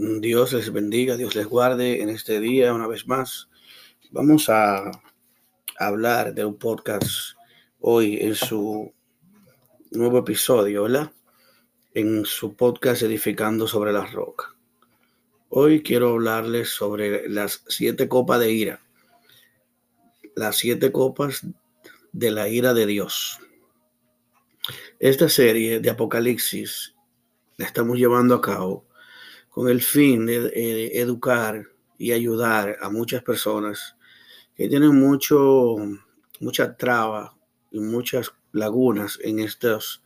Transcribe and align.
Dios 0.00 0.52
les 0.52 0.72
bendiga, 0.72 1.16
Dios 1.16 1.34
les 1.34 1.48
guarde 1.48 2.00
en 2.00 2.08
este 2.08 2.38
día 2.38 2.72
una 2.72 2.86
vez 2.86 3.08
más. 3.08 3.48
Vamos 4.12 4.48
a 4.48 4.92
hablar 5.76 6.34
de 6.34 6.44
un 6.44 6.56
podcast 6.56 7.32
hoy 7.80 8.16
en 8.20 8.36
su 8.36 8.94
nuevo 9.90 10.18
episodio, 10.18 10.84
¿verdad? 10.84 11.10
En 11.94 12.24
su 12.24 12.54
podcast 12.54 13.02
Edificando 13.02 13.66
sobre 13.66 13.92
la 13.92 14.06
roca. 14.06 14.54
Hoy 15.48 15.82
quiero 15.82 16.10
hablarles 16.10 16.68
sobre 16.68 17.28
las 17.28 17.64
siete 17.66 18.06
copas 18.08 18.38
de 18.38 18.52
ira. 18.52 18.80
Las 20.36 20.58
siete 20.58 20.92
copas 20.92 21.44
de 22.12 22.30
la 22.30 22.48
ira 22.48 22.72
de 22.72 22.86
Dios. 22.86 23.40
Esta 25.00 25.28
serie 25.28 25.80
de 25.80 25.90
Apocalipsis 25.90 26.94
la 27.56 27.66
estamos 27.66 27.98
llevando 27.98 28.36
a 28.36 28.40
cabo 28.40 28.87
con 29.58 29.68
el 29.68 29.82
fin 29.82 30.24
de, 30.24 31.00
educar 31.00 31.66
y 31.98 32.12
ayudar 32.12 32.76
a 32.80 32.90
muchas 32.90 33.24
personas 33.24 33.96
que 34.54 34.68
tienen 34.68 34.94
mucho, 34.94 35.74
mucha 36.38 36.76
traba 36.76 37.36
y 37.72 37.80
muchas 37.80 38.32
lagunas 38.52 39.18
en, 39.20 39.40
estos, 39.40 40.00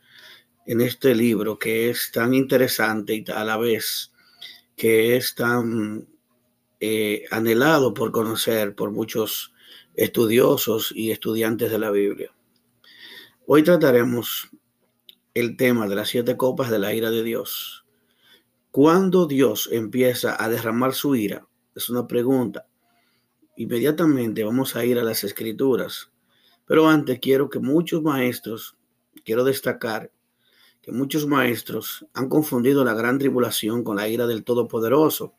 en 0.65 0.81
este 0.81 1.13
libro 1.13 1.59
que 1.59 1.91
es 1.91 2.11
tan 2.11 2.33
interesante 2.33 3.13
y 3.13 3.25
a 3.31 3.43
la 3.43 3.57
vez 3.57 4.11
que 4.75 5.17
es 5.17 5.35
tan 5.35 6.07
eh, 6.79 7.25
anhelado 7.29 7.93
por 7.93 8.11
conocer 8.11 8.73
por 8.73 8.89
muchos 8.89 9.53
estudiosos 9.93 10.91
y 10.95 11.11
estudiantes 11.11 11.69
de 11.69 11.77
la 11.77 11.91
Biblia. 11.91 12.33
Hoy 13.45 13.61
trataremos 13.61 14.49
el 15.35 15.55
tema 15.57 15.87
de 15.87 15.93
las 15.93 16.09
siete 16.09 16.37
copas 16.37 16.71
de 16.71 16.79
la 16.79 16.95
ira 16.95 17.11
de 17.11 17.21
Dios 17.21 17.82
¿Cuándo 18.73 19.27
Dios 19.27 19.69
empieza 19.71 20.43
a 20.43 20.49
derramar 20.49 20.95
su 20.95 21.15
ira? 21.15 21.45
Es 21.75 21.91
una 21.91 22.07
pregunta. 22.07 22.65
Inmediatamente 23.55 24.43
vamos 24.43 24.75
a 24.75 24.83
ir 24.83 24.97
a 24.97 25.03
las 25.03 25.23
escrituras. 25.23 26.09
Pero 26.65 26.89
antes 26.89 27.19
quiero 27.19 27.51
que 27.51 27.59
muchos 27.59 28.01
maestros, 28.01 28.75
quiero 29.23 29.43
destacar 29.43 30.11
que 30.81 30.91
muchos 30.91 31.27
maestros 31.27 32.07
han 32.15 32.29
confundido 32.29 32.83
la 32.83 32.95
gran 32.95 33.19
tribulación 33.19 33.83
con 33.83 33.97
la 33.97 34.07
ira 34.07 34.25
del 34.25 34.43
Todopoderoso. 34.43 35.35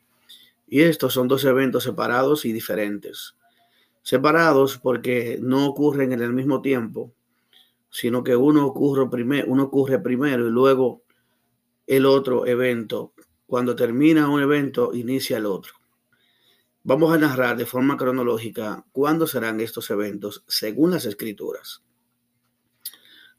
Y 0.68 0.82
estos 0.82 1.12
son 1.12 1.26
dos 1.26 1.44
eventos 1.44 1.82
separados 1.82 2.44
y 2.44 2.52
diferentes. 2.52 3.34
Separados 4.02 4.78
porque 4.78 5.40
no 5.42 5.66
ocurren 5.66 6.12
en 6.12 6.22
el 6.22 6.32
mismo 6.32 6.62
tiempo, 6.62 7.12
sino 7.90 8.22
que 8.22 8.36
uno 8.36 8.64
ocurre, 8.64 9.10
primero, 9.10 9.48
uno 9.48 9.64
ocurre 9.64 9.98
primero 9.98 10.46
y 10.46 10.50
luego 10.52 11.02
el 11.88 12.06
otro 12.06 12.46
evento. 12.46 13.12
Cuando 13.46 13.76
termina 13.76 14.28
un 14.28 14.40
evento, 14.40 14.94
inicia 14.94 15.38
el 15.38 15.46
otro. 15.46 15.74
Vamos 16.82 17.14
a 17.14 17.18
narrar 17.18 17.56
de 17.56 17.66
forma 17.66 17.96
cronológica 17.96 18.84
cuándo 18.92 19.26
serán 19.26 19.60
estos 19.60 19.90
eventos 19.90 20.44
según 20.46 20.90
las 20.90 21.06
escrituras. 21.06 21.82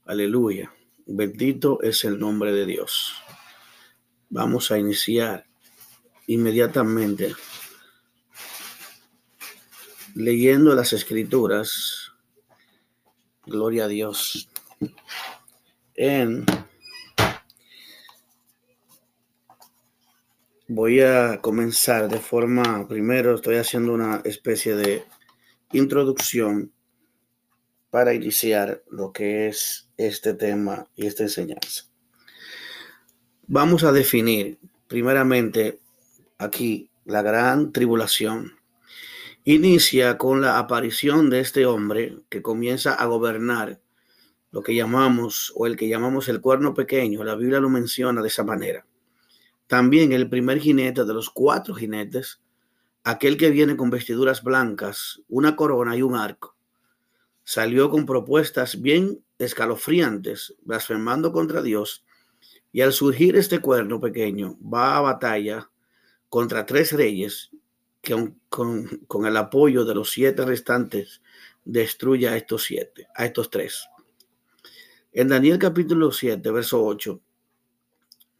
Aleluya. 0.06 0.74
Bendito 1.06 1.82
es 1.84 2.04
el 2.06 2.18
nombre 2.18 2.52
de 2.52 2.66
Dios. 2.66 3.14
Vamos 4.30 4.72
a 4.72 4.80
iniciar 4.80 5.46
inmediatamente 6.28 7.36
leyendo 10.16 10.74
las 10.74 10.94
escrituras. 10.94 12.12
Gloria 13.46 13.86
a 13.86 13.88
Dios. 13.88 14.50
En 15.94 16.46
Voy 20.68 21.00
a 21.00 21.42
comenzar 21.42 22.10
de 22.10 22.18
forma, 22.18 22.88
primero 22.88 23.36
estoy 23.36 23.58
haciendo 23.58 23.94
una 23.94 24.24
especie 24.26 24.76
de 24.76 25.04
introducción 25.74 26.72
para 27.92 28.16
iniciar 28.16 28.82
lo 28.90 29.12
que 29.12 29.48
es 29.48 29.92
este 29.96 30.34
tema 30.34 30.88
y 30.96 31.06
esta 31.06 31.22
enseñanza. 31.22 31.84
Vamos 33.46 33.84
a 33.84 33.92
definir 33.92 34.58
primeramente 34.88 35.82
aquí 36.40 36.90
la 37.06 37.22
gran 37.22 37.72
tribulación. 37.72 38.56
Inicia 39.44 40.18
con 40.18 40.42
la 40.42 40.58
aparición 40.58 41.30
de 41.30 41.42
este 41.42 41.68
hombre 41.68 42.18
que 42.28 42.42
comienza 42.42 42.96
a 42.96 43.06
gobernar 43.06 43.82
lo 44.50 44.64
que 44.64 44.74
llamamos 44.74 45.54
o 45.56 45.68
el 45.68 45.78
que 45.78 45.88
llamamos 45.88 46.28
el 46.28 46.42
cuerno 46.42 46.74
pequeño. 46.74 47.24
La 47.24 47.36
Biblia 47.36 47.60
lo 47.60 47.70
menciona 47.70 48.24
de 48.24 48.30
esa 48.30 48.44
manera 48.44 48.84
también 49.68 50.12
el 50.12 50.30
primer 50.30 50.60
jinete 50.60 51.06
de 51.06 51.14
los 51.14 51.30
cuatro 51.30 51.74
jinetes, 51.74 52.42
aquel 53.04 53.38
que 53.38 53.50
viene 53.50 53.76
con 53.76 53.90
vestiduras 53.90 54.44
blancas, 54.44 55.22
una 55.28 55.56
corona 55.56 55.96
y 55.96 56.02
un 56.02 56.16
arco, 56.16 56.56
salió 57.44 57.90
con 57.90 58.06
propuestas 58.06 58.82
bien 58.82 59.24
escalofriantes, 59.38 60.56
blasfemando 60.64 61.32
contra 61.32 61.62
Dios, 61.62 62.06
y 62.72 62.82
al 62.82 62.94
surgir 62.94 63.36
este 63.38 63.60
cuerno 63.60 64.02
pequeño, 64.02 64.58
va 64.62 64.98
a 64.98 65.02
batalla 65.02 65.70
contra 66.30 66.66
tres 66.66 66.92
reyes 66.92 67.52
que 68.02 68.34
con, 68.50 69.26
el 69.26 69.38
apoyo 69.38 69.86
de 69.86 69.96
los 69.96 70.12
siete 70.12 70.46
restantes 70.46 71.22
destruye 71.64 72.28
a 72.28 72.38
estos 72.38 72.64
siete, 72.64 73.08
a 73.16 73.26
estos 73.26 73.50
tres. 73.50 73.88
En 75.12 75.30
Daniel 75.30 75.58
capítulo 75.58 76.12
7, 76.12 76.52
verso 76.52 76.84
8, 76.84 77.22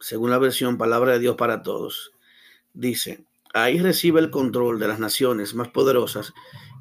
según 0.00 0.30
la 0.30 0.38
versión 0.38 0.78
Palabra 0.78 1.12
de 1.12 1.18
Dios 1.18 1.36
para 1.36 1.62
Todos, 1.62 2.12
dice, 2.74 3.24
ahí 3.54 3.78
recibe 3.78 4.20
el 4.20 4.30
control 4.30 4.78
de 4.78 4.88
las 4.88 4.98
naciones 4.98 5.54
más 5.54 5.68
poderosas 5.68 6.32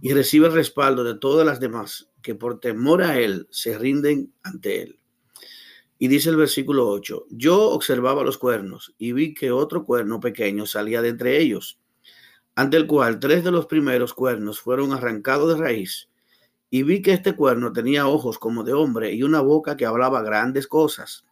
y 0.01 0.13
recibe 0.13 0.47
el 0.47 0.53
respaldo 0.53 1.03
de 1.03 1.15
todas 1.15 1.45
las 1.45 1.59
demás 1.59 2.09
que 2.21 2.35
por 2.35 2.59
temor 2.59 3.03
a 3.03 3.19
él 3.19 3.47
se 3.51 3.77
rinden 3.77 4.33
ante 4.43 4.81
él. 4.81 4.99
Y 5.97 6.07
dice 6.09 6.29
el 6.29 6.35
versículo 6.35 6.89
8, 6.89 7.27
yo 7.29 7.69
observaba 7.69 8.23
los 8.23 8.37
cuernos 8.37 8.93
y 8.97 9.13
vi 9.13 9.33
que 9.33 9.51
otro 9.51 9.85
cuerno 9.85 10.19
pequeño 10.19 10.65
salía 10.65 11.01
de 11.01 11.09
entre 11.09 11.39
ellos, 11.39 11.79
ante 12.55 12.77
el 12.77 12.87
cual 12.87 13.19
tres 13.19 13.43
de 13.43 13.51
los 13.51 13.67
primeros 13.67 14.13
cuernos 14.13 14.59
fueron 14.59 14.91
arrancados 14.91 15.53
de 15.53 15.63
raíz. 15.63 16.09
Y 16.69 16.83
vi 16.83 17.01
que 17.01 17.13
este 17.13 17.35
cuerno 17.35 17.71
tenía 17.71 18.07
ojos 18.07 18.39
como 18.39 18.63
de 18.63 18.73
hombre 18.73 19.13
y 19.13 19.23
una 19.23 19.39
boca 19.39 19.77
que 19.77 19.85
hablaba 19.85 20.21
grandes 20.21 20.67
cosas. 20.67 21.25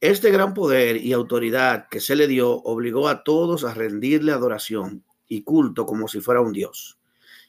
Este 0.00 0.30
gran 0.30 0.54
poder 0.54 0.96
y 0.98 1.12
autoridad 1.12 1.88
que 1.88 1.98
se 1.98 2.14
le 2.14 2.28
dio 2.28 2.52
obligó 2.52 3.08
a 3.08 3.24
todos 3.24 3.64
a 3.64 3.74
rendirle 3.74 4.30
adoración 4.30 5.04
y 5.26 5.42
culto 5.42 5.86
como 5.86 6.06
si 6.06 6.20
fuera 6.20 6.40
un 6.40 6.52
dios. 6.52 7.00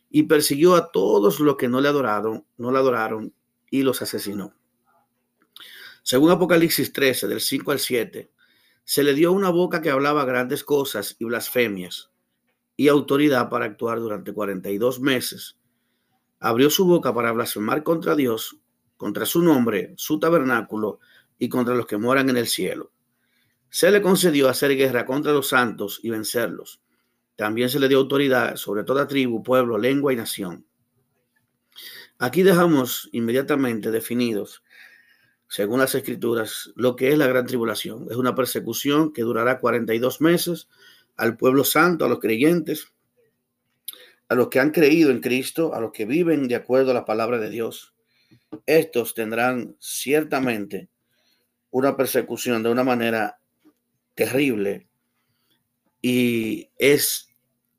Y 0.10 0.24
persiguió 0.24 0.74
a 0.74 0.92
todos 0.92 1.40
los 1.40 1.58
que 1.58 1.68
no 1.68 1.80
le 1.80 1.90
adoraron, 1.90 2.44
no 2.58 2.72
le 2.72 2.80
adoraron 2.80 3.36
y 3.70 3.84
los 3.84 4.02
asesinó. 4.02 4.56
Según 6.02 6.32
Apocalipsis 6.32 6.92
13, 6.92 7.28
del 7.28 7.40
5 7.40 7.72
al 7.72 7.78
7, 7.78 8.32
se 8.84 9.04
le 9.04 9.14
dio 9.14 9.32
una 9.32 9.52
boca 9.52 9.80
que 9.84 9.92
hablaba 9.92 10.26
grandes 10.26 10.64
cosas 10.64 11.18
y 11.20 11.26
blasfemias 11.26 12.10
y 12.76 12.88
autoridad 12.88 13.50
para 13.50 13.66
actuar 13.66 14.00
durante 14.00 14.34
42 14.34 15.00
meses. 15.02 15.56
Abrió 16.40 16.72
su 16.72 16.88
boca 16.88 17.14
para 17.14 17.32
blasfemar 17.32 17.84
contra 17.84 18.16
Dios, 18.16 18.58
contra 18.98 19.28
su 19.28 19.44
nombre, 19.44 19.94
su 19.98 20.20
tabernáculo 20.20 21.00
y 21.40 21.50
contra 21.50 21.74
los 21.74 21.88
que 21.88 21.98
moran 21.98 22.30
en 22.30 22.38
el 22.38 22.48
cielo. 22.48 22.92
Se 23.70 23.90
le 23.90 24.02
concedió 24.02 24.50
hacer 24.50 24.76
guerra 24.76 25.06
contra 25.06 25.32
los 25.32 25.48
santos 25.48 26.00
y 26.04 26.10
vencerlos. 26.10 26.82
También 27.36 27.70
se 27.70 27.80
le 27.80 27.88
dio 27.88 27.98
autoridad 28.00 28.58
sobre 28.58 28.84
toda 28.84 29.08
tribu, 29.08 29.42
pueblo, 29.42 29.78
lengua 29.78 30.12
y 30.12 30.18
nación. 30.18 30.66
Aquí 32.18 32.44
dejamos 32.44 33.10
inmediatamente 33.14 33.92
definidos, 33.92 34.62
según 35.48 35.80
las 35.80 35.96
escrituras, 35.96 36.72
lo 36.76 36.98
que 36.98 37.10
es 37.10 37.18
la 37.18 37.28
gran 37.28 37.46
tribulación. 37.46 38.08
Es 38.10 38.18
una 38.18 38.36
persecución 38.36 39.14
que 39.14 39.22
durará 39.22 39.60
42 39.60 40.20
meses 40.20 40.68
al 41.16 41.38
pueblo 41.38 41.64
santo, 41.64 42.04
a 42.06 42.10
los 42.10 42.20
creyentes, 42.20 42.92
a 44.28 44.36
los 44.36 44.50
que 44.50 44.60
han 44.60 44.72
creído 44.72 45.10
en 45.12 45.22
Cristo, 45.22 45.74
a 45.74 45.80
los 45.80 45.92
que 45.92 46.06
viven 46.06 46.48
de 46.48 46.56
acuerdo 46.56 46.92
a 46.92 46.94
la 46.94 47.06
palabra 47.06 47.40
de 47.40 47.50
Dios. 47.50 47.94
Estos 48.66 49.14
tendrán 49.14 49.76
ciertamente 49.80 50.90
una 51.72 51.96
persecución 51.96 52.64
de 52.64 52.70
una 52.70 52.84
manera 52.84 53.40
terrible 54.16 54.88
y 56.02 56.70
es 56.78 57.30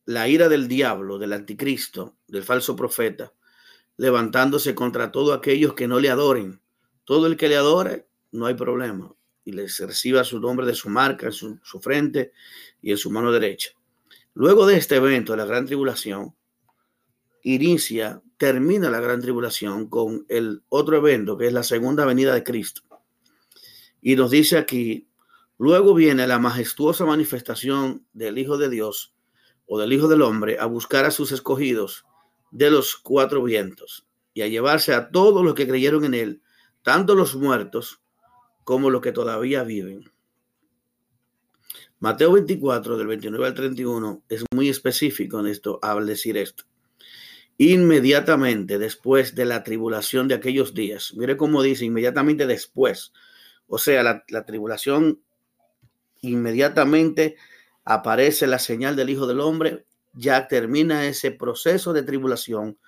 la 0.05 0.29
ira 0.29 0.49
del 0.49 0.69
diablo, 0.69 1.19
del 1.19 1.33
anticristo, 1.33 2.17
del 2.27 2.43
falso 2.43 2.77
profeta, 2.77 3.33
levantándose 3.97 4.75
contra 4.75 5.13
todos 5.13 5.37
aquellos 5.37 5.75
que 5.75 5.89
no 5.89 6.01
le 6.01 6.11
adoren. 6.11 6.61
Todo 7.05 7.27
el 7.27 7.37
que 7.37 7.49
le 7.49 7.57
adore, 7.57 8.07
no 8.33 8.47
hay 8.47 8.55
problema. 8.55 9.15
Y 9.45 9.53
les 9.53 9.79
reciba 9.81 10.25
su 10.25 10.41
nombre 10.41 10.67
de 10.67 10.75
su 10.75 10.89
marca 10.89 11.27
en 11.27 11.33
su, 11.33 11.59
su 11.63 11.81
frente 11.81 12.33
y 12.83 12.91
en 12.91 12.99
su 12.99 13.11
mano 13.11 13.33
derecha. 13.33 13.71
Luego 14.35 14.67
de 14.67 14.77
este 14.77 14.97
evento, 14.97 15.35
la 15.35 15.45
gran 15.45 15.67
tribulación, 15.67 16.35
inicia, 17.43 18.23
termina 18.37 18.91
la 18.91 19.01
gran 19.01 19.21
tribulación 19.21 19.89
con 19.89 20.25
el 20.29 20.63
otro 20.69 20.97
evento, 20.97 21.37
que 21.37 21.47
es 21.47 21.53
la 21.53 21.63
segunda 21.63 22.05
venida 22.05 22.35
de 22.35 22.45
Cristo. 22.45 22.83
Y 24.03 24.17
nos 24.17 24.31
dice 24.31 24.59
aquí, 24.59 25.11
Luego 25.61 25.93
viene 25.93 26.27
la 26.27 26.39
majestuosa 26.39 27.05
manifestación 27.05 28.07
del 28.15 28.39
Hijo 28.39 28.57
de 28.57 28.71
Dios 28.71 29.13
o 29.67 29.79
del 29.79 29.93
Hijo 29.93 30.09
del 30.09 30.23
Hombre 30.23 30.57
a 30.59 30.65
buscar 30.65 31.05
a 31.05 31.11
sus 31.11 31.33
escogidos 31.33 32.07
de 32.51 32.71
los 32.71 32.97
cuatro 32.97 33.43
vientos 33.43 34.07
y 34.33 34.41
a 34.41 34.49
llevarse 34.49 34.95
a 34.95 35.11
todos 35.11 35.45
los 35.45 35.53
que 35.53 35.69
creyeron 35.69 36.07
en 36.07 36.15
él, 36.15 36.43
tanto 36.81 37.15
los 37.15 37.37
muertos 37.37 38.01
como 38.65 38.89
los 38.89 39.03
que 39.03 39.13
todavía 39.13 39.63
viven. 39.63 40.11
Mateo 41.99 42.33
24, 42.33 42.97
del 42.97 43.09
29 43.09 43.47
al 43.47 43.55
31, 43.55 44.25
es 44.31 44.47
muy 44.55 44.71
específico 44.71 45.41
en 45.41 45.47
esto, 45.47 45.79
al 45.83 46.07
decir 46.07 46.39
esto. 46.39 46.65
Inmediatamente 47.59 48.79
después 48.79 49.35
de 49.35 49.45
la 49.45 49.63
tribulación 49.63 50.27
de 50.27 50.37
aquellos 50.37 50.73
días, 50.73 51.13
mire 51.19 51.37
cómo 51.37 51.63
dice, 51.63 51.85
inmediatamente 51.85 52.47
después, 52.47 53.13
o 53.71 53.79
sea, 53.79 54.03
la, 54.03 54.25
la 54.29 54.45
tribulación 54.45 55.23
inmediatamente 56.23 57.37
aparece 57.85 58.47
la 58.47 58.59
señal 58.59 58.97
del 58.97 59.11
Hijo 59.11 59.27
del 59.27 59.41
Hombre, 59.41 59.87
ya 60.13 60.49
termina 60.49 61.07
ese 61.07 61.31
proceso 61.31 61.93
de 61.93 62.03
tribulación. 62.03 62.79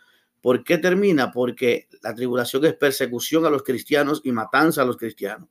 ¿Por 0.41 0.65
qué 0.65 0.79
termina? 0.79 1.31
Porque 1.31 1.89
la 2.03 2.15
tribulación 2.15 2.65
es 2.65 2.75
persecución 2.75 3.47
a 3.47 3.51
los 3.51 3.63
cristianos 3.63 4.21
y 4.25 4.33
matanza 4.33 4.83
a 4.83 4.85
los 4.85 4.97
cristianos. 4.97 5.49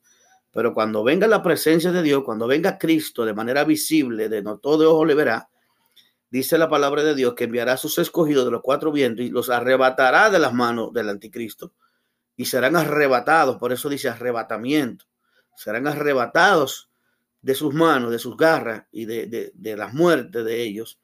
Pero 0.52 0.74
cuando 0.74 1.02
venga 1.02 1.28
la 1.28 1.42
presencia 1.42 1.94
de 1.94 2.04
Dios, 2.04 2.24
cuando 2.26 2.46
venga 2.46 2.78
Cristo 2.78 3.24
de 3.24 3.34
manera 3.34 3.64
visible, 3.64 4.28
de 4.28 4.42
no 4.42 4.58
todo 4.58 4.94
ojo 4.94 5.06
le 5.06 5.16
verá, 5.16 5.50
dice 6.30 6.58
la 6.58 6.70
palabra 6.70 7.04
de 7.04 7.16
Dios 7.16 7.36
que 7.36 7.46
enviará 7.46 7.74
a 7.74 7.78
sus 7.78 7.98
escogidos 8.00 8.44
de 8.44 8.52
los 8.52 8.62
cuatro 8.62 8.92
vientos 8.92 9.26
y 9.26 9.30
los 9.30 9.50
arrebatará 9.50 10.30
de 10.30 10.40
las 10.40 10.54
manos 10.54 10.92
del 10.92 11.08
anticristo. 11.08 11.74
Y 12.36 12.46
serán 12.46 12.76
arrebatados, 12.76 13.58
por 13.58 13.72
eso 13.72 13.88
dice 13.88 14.10
arrebatamiento. 14.10 15.06
Serán 15.62 15.86
arrebatados 15.86 16.90
de 17.44 17.54
sus 17.54 17.72
manos, 17.72 18.10
de 18.10 18.18
sus 18.18 18.36
garras 18.36 18.86
y 18.92 19.06
de, 19.06 19.54
las 19.78 19.94
muertes 19.94 20.44
de 20.44 20.64
ellos. 20.64 21.00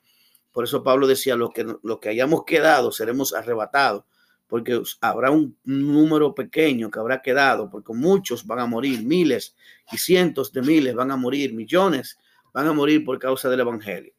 Por 0.52 0.64
eso 0.64 0.84
Pablo 0.84 1.06
decía, 1.06 1.36
los 1.36 1.52
que, 1.52 1.64
los 1.84 2.00
que 2.00 2.10
hayamos 2.10 2.44
quedado 2.44 2.92
seremos 2.92 3.36
arrebatados, 3.36 4.06
porque 4.48 4.82
habrá 5.02 5.30
un 5.30 5.56
número 5.64 6.34
pequeño 6.34 6.90
que 6.90 6.98
habrá 6.98 7.22
quedado, 7.22 7.70
porque 7.70 7.94
muchos 7.94 8.48
van 8.48 8.58
a 8.58 8.66
morir, 8.66 9.04
miles 9.04 9.56
y 9.92 10.00
cientos 10.00 10.52
de 10.52 10.64
miles 10.64 10.96
van 10.96 11.12
a 11.12 11.18
morir, 11.18 11.54
millones 11.54 12.18
van 12.52 12.66
a 12.66 12.74
morir 12.74 13.06
por 13.06 13.20
causa 13.20 13.52
del 13.52 13.60
Evangelio. 13.60 14.14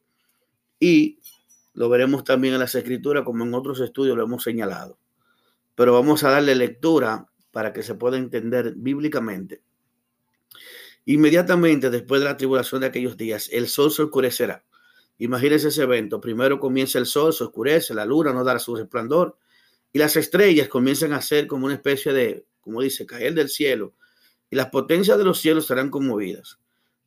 Y 0.79 1.19
lo 1.73 1.89
veremos 1.89 2.23
también 2.23 2.53
en 2.53 2.61
las 2.61 2.75
escrituras, 2.75 3.25
como 3.25 3.43
en 3.43 3.53
otros 3.53 3.81
estudios 3.81 4.15
lo 4.15 4.23
hemos 4.23 4.43
señalado. 4.43 4.97
Pero 5.75 5.91
vamos 5.91 6.23
a 6.23 6.29
darle 6.29 6.55
lectura 6.55 7.27
para 7.51 7.73
que 7.73 7.83
se 7.83 7.95
pueda 7.95 8.15
entender 8.15 8.75
bíblicamente 8.77 9.63
Inmediatamente 11.05 11.89
después 11.89 12.21
de 12.21 12.25
la 12.25 12.37
tribulación 12.37 12.81
de 12.81 12.87
aquellos 12.87 13.17
días, 13.17 13.49
el 13.51 13.67
sol 13.67 13.91
se 13.91 14.03
oscurecerá. 14.03 14.63
Imagínense 15.17 15.67
ese 15.67 15.83
evento. 15.83 16.21
Primero 16.21 16.59
comienza 16.59 16.97
el 16.97 17.05
sol, 17.05 17.33
se 17.33 17.43
oscurece, 17.43 17.93
la 17.93 18.05
luna 18.05 18.33
no 18.33 18.43
dará 18.43 18.59
su 18.59 18.75
resplandor 18.75 19.37
y 19.91 19.99
las 19.99 20.15
estrellas 20.15 20.69
comienzan 20.69 21.13
a 21.13 21.21
ser 21.21 21.47
como 21.47 21.65
una 21.65 21.75
especie 21.75 22.13
de, 22.13 22.45
como 22.61 22.81
dice, 22.81 23.05
caer 23.05 23.33
del 23.33 23.49
cielo 23.49 23.93
y 24.49 24.55
las 24.55 24.69
potencias 24.69 25.17
de 25.17 25.23
los 25.25 25.39
cielos 25.39 25.67
serán 25.67 25.89
conmovidas. 25.89 26.59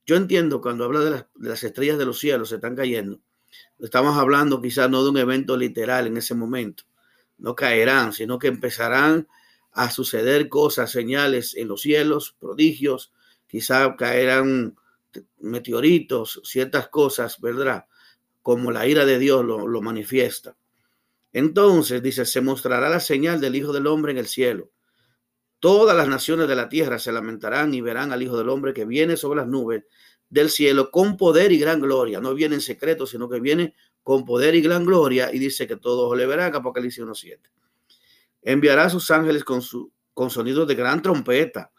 Yo 0.04 0.16
entiendo 0.16 0.60
cuando 0.60 0.84
habla 0.84 1.00
de 1.00 1.10
las, 1.10 1.26
de 1.34 1.48
las 1.48 1.62
estrellas 1.62 1.98
de 1.98 2.04
los 2.04 2.18
cielos 2.18 2.50
se 2.50 2.56
están 2.56 2.76
cayendo. 2.76 3.20
Estamos 3.78 4.16
hablando 4.16 4.60
quizás 4.60 4.90
no 4.90 5.02
de 5.02 5.10
un 5.10 5.16
evento 5.18 5.56
literal 5.56 6.06
en 6.06 6.16
ese 6.16 6.34
momento. 6.34 6.84
No 7.38 7.54
caerán, 7.54 8.12
sino 8.12 8.38
que 8.38 8.48
empezarán 8.48 9.28
a 9.72 9.90
suceder 9.90 10.48
cosas, 10.48 10.90
señales 10.90 11.54
en 11.56 11.68
los 11.68 11.82
cielos, 11.82 12.36
prodigios, 12.38 13.12
quizá 13.52 13.94
caerán 13.96 14.74
meteoritos, 15.40 16.40
ciertas 16.42 16.88
cosas, 16.88 17.38
¿verdad? 17.38 17.84
Como 18.40 18.72
la 18.72 18.86
ira 18.86 19.04
de 19.04 19.18
Dios 19.18 19.44
lo, 19.44 19.68
lo 19.68 19.82
manifiesta. 19.82 20.56
Entonces, 21.34 22.02
dice, 22.02 22.24
se 22.24 22.40
mostrará 22.40 22.88
la 22.88 22.98
señal 22.98 23.42
del 23.42 23.54
Hijo 23.54 23.74
del 23.74 23.88
Hombre 23.88 24.12
en 24.12 24.18
el 24.18 24.26
cielo. 24.26 24.70
Todas 25.60 25.94
las 25.94 26.08
naciones 26.08 26.48
de 26.48 26.56
la 26.56 26.70
tierra 26.70 26.98
se 26.98 27.12
lamentarán 27.12 27.74
y 27.74 27.82
verán 27.82 28.10
al 28.10 28.22
Hijo 28.22 28.38
del 28.38 28.48
Hombre 28.48 28.72
que 28.72 28.86
viene 28.86 29.18
sobre 29.18 29.40
las 29.40 29.48
nubes 29.48 29.84
del 30.30 30.48
cielo 30.48 30.90
con 30.90 31.18
poder 31.18 31.52
y 31.52 31.58
gran 31.58 31.78
gloria. 31.78 32.18
No 32.20 32.32
viene 32.32 32.54
en 32.54 32.62
secreto, 32.62 33.06
sino 33.06 33.28
que 33.28 33.38
viene 33.38 33.74
con 34.02 34.24
poder 34.24 34.54
y 34.54 34.62
gran 34.62 34.86
gloria. 34.86 35.30
Y 35.30 35.38
dice 35.38 35.66
que 35.66 35.76
todos 35.76 36.16
le 36.16 36.24
verán, 36.24 36.54
Apocalipsis 36.54 37.04
1.7. 37.04 37.38
Enviará 38.40 38.88
sus 38.88 39.10
ángeles 39.10 39.44
con, 39.44 39.60
su, 39.60 39.92
con 40.14 40.30
sonidos 40.30 40.66
de 40.66 40.74
gran 40.74 41.02
trompeta 41.02 41.70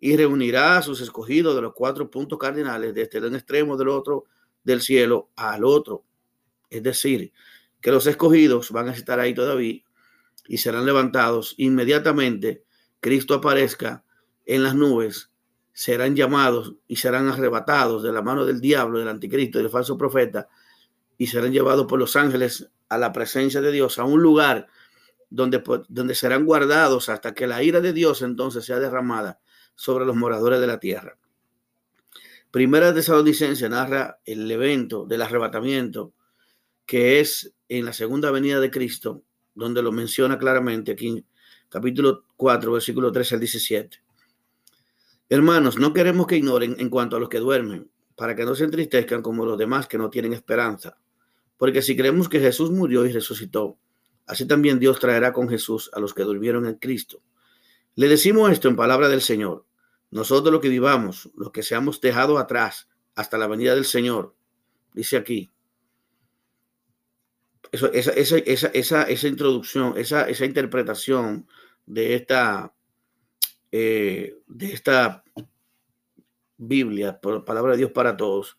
y 0.00 0.16
reunirá 0.16 0.78
a 0.78 0.82
sus 0.82 1.00
escogidos 1.02 1.54
de 1.54 1.60
los 1.60 1.74
cuatro 1.74 2.10
puntos 2.10 2.38
cardinales, 2.38 2.94
desde 2.94 3.26
un 3.26 3.34
extremo 3.34 3.76
del 3.76 3.88
otro 3.88 4.24
del 4.64 4.80
cielo 4.80 5.30
al 5.36 5.62
otro. 5.64 6.04
Es 6.70 6.82
decir, 6.82 7.32
que 7.80 7.90
los 7.90 8.06
escogidos 8.06 8.70
van 8.70 8.88
a 8.88 8.92
estar 8.92 9.20
ahí 9.20 9.34
todavía 9.34 9.82
y 10.48 10.58
serán 10.58 10.86
levantados 10.86 11.54
inmediatamente. 11.58 12.64
Cristo 13.00 13.34
aparezca 13.34 14.04
en 14.46 14.62
las 14.62 14.74
nubes, 14.74 15.30
serán 15.74 16.16
llamados 16.16 16.74
y 16.88 16.96
serán 16.96 17.28
arrebatados 17.28 18.02
de 18.02 18.12
la 18.12 18.22
mano 18.22 18.46
del 18.46 18.60
diablo, 18.60 18.98
del 18.98 19.08
anticristo 19.08 19.58
y 19.58 19.62
del 19.62 19.70
falso 19.70 19.98
profeta, 19.98 20.48
y 21.18 21.26
serán 21.26 21.52
llevados 21.52 21.86
por 21.86 21.98
los 21.98 22.16
ángeles 22.16 22.70
a 22.88 22.96
la 22.96 23.12
presencia 23.12 23.60
de 23.60 23.70
Dios, 23.70 23.98
a 23.98 24.04
un 24.04 24.22
lugar 24.22 24.66
donde, 25.28 25.62
donde 25.88 26.14
serán 26.14 26.46
guardados 26.46 27.10
hasta 27.10 27.34
que 27.34 27.46
la 27.46 27.62
ira 27.62 27.80
de 27.80 27.92
Dios 27.92 28.22
entonces 28.22 28.64
sea 28.64 28.78
derramada 28.78 29.40
sobre 29.80 30.04
los 30.04 30.14
moradores 30.14 30.60
de 30.60 30.66
la 30.66 30.78
tierra. 30.78 31.16
Primera 32.50 32.88
de 32.88 33.00
Tesalonicense 33.00 33.66
narra 33.70 34.20
el 34.26 34.50
evento 34.50 35.06
del 35.06 35.22
arrebatamiento 35.22 36.12
que 36.84 37.18
es 37.18 37.54
en 37.66 37.86
la 37.86 37.94
segunda 37.94 38.30
venida 38.30 38.60
de 38.60 38.70
Cristo, 38.70 39.22
donde 39.54 39.82
lo 39.82 39.90
menciona 39.90 40.36
claramente 40.36 40.92
aquí 40.92 41.24
capítulo 41.70 42.24
4, 42.36 42.72
versículo 42.72 43.10
13 43.10 43.36
al 43.36 43.40
17. 43.40 44.02
Hermanos, 45.30 45.78
no 45.78 45.94
queremos 45.94 46.26
que 46.26 46.36
ignoren 46.36 46.76
en 46.78 46.90
cuanto 46.90 47.16
a 47.16 47.20
los 47.20 47.30
que 47.30 47.38
duermen, 47.38 47.90
para 48.16 48.36
que 48.36 48.44
no 48.44 48.54
se 48.54 48.64
entristezcan 48.64 49.22
como 49.22 49.46
los 49.46 49.56
demás 49.56 49.86
que 49.86 49.96
no 49.96 50.10
tienen 50.10 50.34
esperanza. 50.34 50.98
Porque 51.56 51.80
si 51.80 51.96
creemos 51.96 52.28
que 52.28 52.40
Jesús 52.40 52.70
murió 52.70 53.06
y 53.06 53.12
resucitó, 53.12 53.78
así 54.26 54.44
también 54.44 54.78
Dios 54.78 55.00
traerá 55.00 55.32
con 55.32 55.48
Jesús 55.48 55.88
a 55.94 56.00
los 56.00 56.12
que 56.12 56.24
durmieron 56.24 56.66
en 56.66 56.74
Cristo. 56.74 57.22
Le 57.94 58.08
decimos 58.08 58.50
esto 58.50 58.68
en 58.68 58.76
palabra 58.76 59.08
del 59.08 59.20
Señor, 59.20 59.64
nosotros 60.10 60.52
los 60.52 60.60
que 60.60 60.68
vivamos, 60.68 61.30
los 61.36 61.52
que 61.52 61.62
seamos 61.62 62.00
dejados 62.00 62.40
atrás 62.40 62.88
hasta 63.14 63.38
la 63.38 63.46
venida 63.46 63.74
del 63.74 63.84
Señor, 63.84 64.34
dice 64.92 65.16
aquí. 65.16 65.50
Eso, 67.70 67.92
esa, 67.92 68.10
esa, 68.12 68.38
esa, 68.72 69.02
esa, 69.04 69.28
introducción, 69.28 69.94
esa, 69.96 70.28
esa 70.28 70.44
interpretación 70.44 71.46
de 71.86 72.14
esta, 72.16 72.74
eh, 73.70 74.34
de 74.48 74.72
esta 74.72 75.22
Biblia, 76.56 77.20
palabra 77.20 77.72
de 77.72 77.78
Dios 77.78 77.92
para 77.92 78.16
todos, 78.16 78.56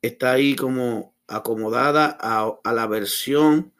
está 0.00 0.32
ahí 0.32 0.54
como 0.54 1.16
acomodada 1.26 2.16
a, 2.20 2.52
a 2.62 2.72
la 2.72 2.86
versión 2.86 3.72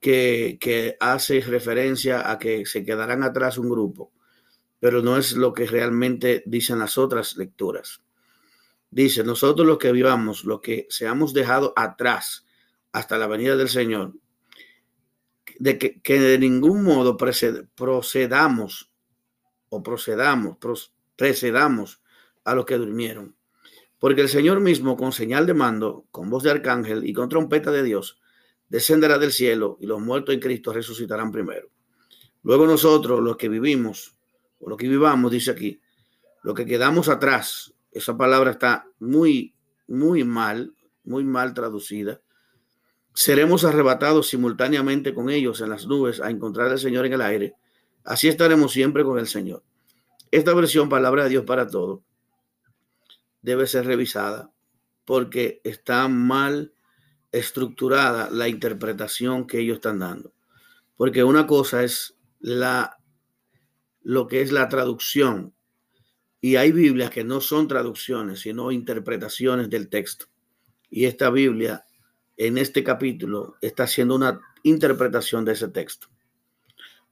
que, 0.00 0.58
que, 0.60 0.98
hace 1.00 1.40
referencia 1.40 2.30
a 2.30 2.38
que 2.38 2.66
se 2.66 2.84
quedarán 2.84 3.22
atrás 3.22 3.56
un 3.56 3.70
grupo 3.70 4.13
pero 4.84 5.00
no 5.00 5.16
es 5.16 5.32
lo 5.32 5.54
que 5.54 5.64
realmente 5.64 6.42
dicen 6.44 6.78
las 6.78 6.98
otras 6.98 7.38
lecturas. 7.38 8.02
Dice, 8.90 9.24
nosotros 9.24 9.66
los 9.66 9.78
que 9.78 9.90
vivamos, 9.92 10.44
los 10.44 10.60
que 10.60 10.86
seamos 10.90 11.32
dejados 11.32 11.72
atrás 11.74 12.44
hasta 12.92 13.16
la 13.16 13.26
venida 13.26 13.56
del 13.56 13.70
Señor, 13.70 14.12
de 15.58 15.78
que, 15.78 16.20
de 16.20 16.38
ningún 16.38 16.84
modo 16.84 17.16
procedamos 17.16 18.92
o 19.70 19.82
procedamos, 19.82 20.58
precedamos 21.16 22.02
a 22.44 22.54
los 22.54 22.66
que 22.66 22.76
durmieron. 22.76 23.34
Porque 23.98 24.20
el 24.20 24.28
Señor 24.28 24.60
mismo, 24.60 24.98
con 24.98 25.12
señal 25.12 25.46
de 25.46 25.54
mando, 25.54 26.04
con 26.10 26.28
voz 26.28 26.42
de 26.42 26.50
arcángel 26.50 27.08
y 27.08 27.14
con 27.14 27.30
trompeta 27.30 27.70
de 27.70 27.84
Dios, 27.84 28.20
descenderá 28.68 29.16
del 29.16 29.32
cielo 29.32 29.78
y 29.80 29.86
los 29.86 30.02
muertos 30.02 30.34
en 30.34 30.42
Cristo 30.42 30.74
resucitarán 30.74 31.32
primero. 31.32 31.70
Luego 32.42 32.66
nosotros, 32.66 33.20
los 33.22 33.38
que 33.38 33.48
vivimos, 33.48 34.14
lo 34.60 34.76
que 34.76 34.88
vivamos, 34.88 35.30
dice 35.30 35.50
aquí, 35.50 35.80
lo 36.42 36.54
que 36.54 36.66
quedamos 36.66 37.08
atrás, 37.08 37.74
esa 37.90 38.16
palabra 38.16 38.50
está 38.50 38.86
muy, 38.98 39.54
muy 39.86 40.24
mal, 40.24 40.74
muy 41.04 41.24
mal 41.24 41.54
traducida. 41.54 42.20
Seremos 43.14 43.64
arrebatados 43.64 44.28
simultáneamente 44.28 45.14
con 45.14 45.30
ellos 45.30 45.60
en 45.60 45.70
las 45.70 45.86
nubes 45.86 46.20
a 46.20 46.30
encontrar 46.30 46.70
al 46.70 46.78
Señor 46.78 47.06
en 47.06 47.12
el 47.12 47.22
aire. 47.22 47.54
Así 48.04 48.28
estaremos 48.28 48.72
siempre 48.72 49.04
con 49.04 49.18
el 49.18 49.28
Señor. 49.28 49.62
Esta 50.30 50.52
versión, 50.52 50.88
palabra 50.88 51.24
de 51.24 51.30
Dios 51.30 51.44
para 51.44 51.68
todo, 51.68 52.02
debe 53.40 53.66
ser 53.66 53.86
revisada 53.86 54.50
porque 55.04 55.60
está 55.64 56.08
mal 56.08 56.72
estructurada 57.30 58.30
la 58.30 58.48
interpretación 58.48 59.46
que 59.46 59.60
ellos 59.60 59.76
están 59.76 59.98
dando. 59.98 60.32
Porque 60.96 61.24
una 61.24 61.46
cosa 61.46 61.84
es 61.84 62.16
la 62.40 62.98
lo 64.04 64.28
que 64.28 64.42
es 64.42 64.52
la 64.52 64.68
traducción 64.68 65.52
Y 66.40 66.56
hay 66.56 66.72
Biblias 66.72 67.10
que 67.10 67.24
no 67.24 67.40
son 67.40 67.66
traducciones, 67.66 68.40
sino 68.40 68.70
interpretaciones 68.70 69.70
del 69.70 69.88
texto. 69.88 70.26
Y 70.90 71.06
esta 71.06 71.30
Biblia, 71.30 71.86
en 72.36 72.58
este 72.58 72.84
capítulo, 72.84 73.56
está 73.62 73.84
haciendo 73.84 74.14
una 74.14 74.40
interpretación 74.62 75.44
de 75.44 75.52
ese 75.52 75.68
texto. 75.68 76.08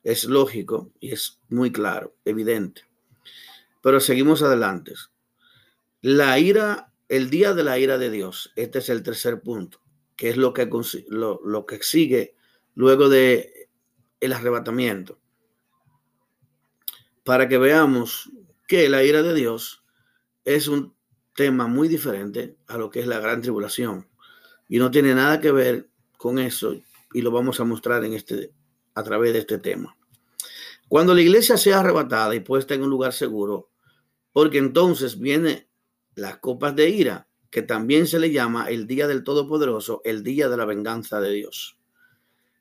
Es 0.04 0.24
lógico 0.24 0.92
y 1.00 1.12
es 1.12 1.40
muy 1.48 1.72
claro, 1.72 2.14
evidente. 2.24 2.82
Pero 3.80 4.00
seguimos 4.00 4.42
adelante. 4.42 4.92
La 6.02 6.38
ira, 6.38 6.92
el 7.08 7.30
día 7.30 7.54
de 7.54 7.62
la 7.62 7.78
ira 7.78 7.96
de 7.96 8.10
Dios, 8.10 8.52
este 8.56 8.80
es 8.80 8.88
el 8.88 9.02
tercer 9.02 9.40
punto, 9.40 9.80
que 10.16 10.28
es 10.28 10.36
lo 10.36 10.52
que, 10.52 10.68
lo, 11.08 11.66
que 11.66 11.82
sigue 11.82 12.34
luego 12.74 13.08
de 13.08 13.68
el 14.20 14.32
arrebatamiento. 14.32 15.21
Para 17.24 17.48
que 17.48 17.58
veamos 17.58 18.30
que 18.66 18.88
la 18.88 19.04
ira 19.04 19.22
de 19.22 19.34
Dios 19.34 19.84
es 20.44 20.68
un 20.68 20.94
tema 21.34 21.66
muy 21.66 21.88
diferente 21.88 22.56
a 22.66 22.76
lo 22.76 22.90
que 22.90 23.00
es 23.00 23.06
la 23.06 23.20
gran 23.20 23.40
tribulación 23.40 24.08
y 24.68 24.78
no 24.78 24.90
tiene 24.90 25.14
nada 25.14 25.40
que 25.40 25.52
ver 25.52 25.88
con 26.16 26.38
eso 26.38 26.74
y 27.12 27.20
lo 27.22 27.30
vamos 27.30 27.60
a 27.60 27.64
mostrar 27.64 28.04
en 28.04 28.14
este 28.14 28.52
a 28.94 29.02
través 29.02 29.32
de 29.32 29.40
este 29.40 29.58
tema. 29.58 29.96
Cuando 30.88 31.14
la 31.14 31.22
iglesia 31.22 31.56
sea 31.56 31.80
arrebatada 31.80 32.34
y 32.34 32.40
puesta 32.40 32.74
en 32.74 32.82
un 32.82 32.90
lugar 32.90 33.12
seguro, 33.12 33.70
porque 34.32 34.58
entonces 34.58 35.18
viene 35.18 35.68
las 36.14 36.38
copas 36.38 36.76
de 36.76 36.90
ira, 36.90 37.28
que 37.50 37.62
también 37.62 38.06
se 38.06 38.18
le 38.18 38.30
llama 38.30 38.66
el 38.68 38.86
día 38.86 39.06
del 39.06 39.24
Todopoderoso, 39.24 40.00
el 40.04 40.22
día 40.22 40.48
de 40.48 40.56
la 40.56 40.64
venganza 40.64 41.20
de 41.20 41.32
Dios. 41.32 41.78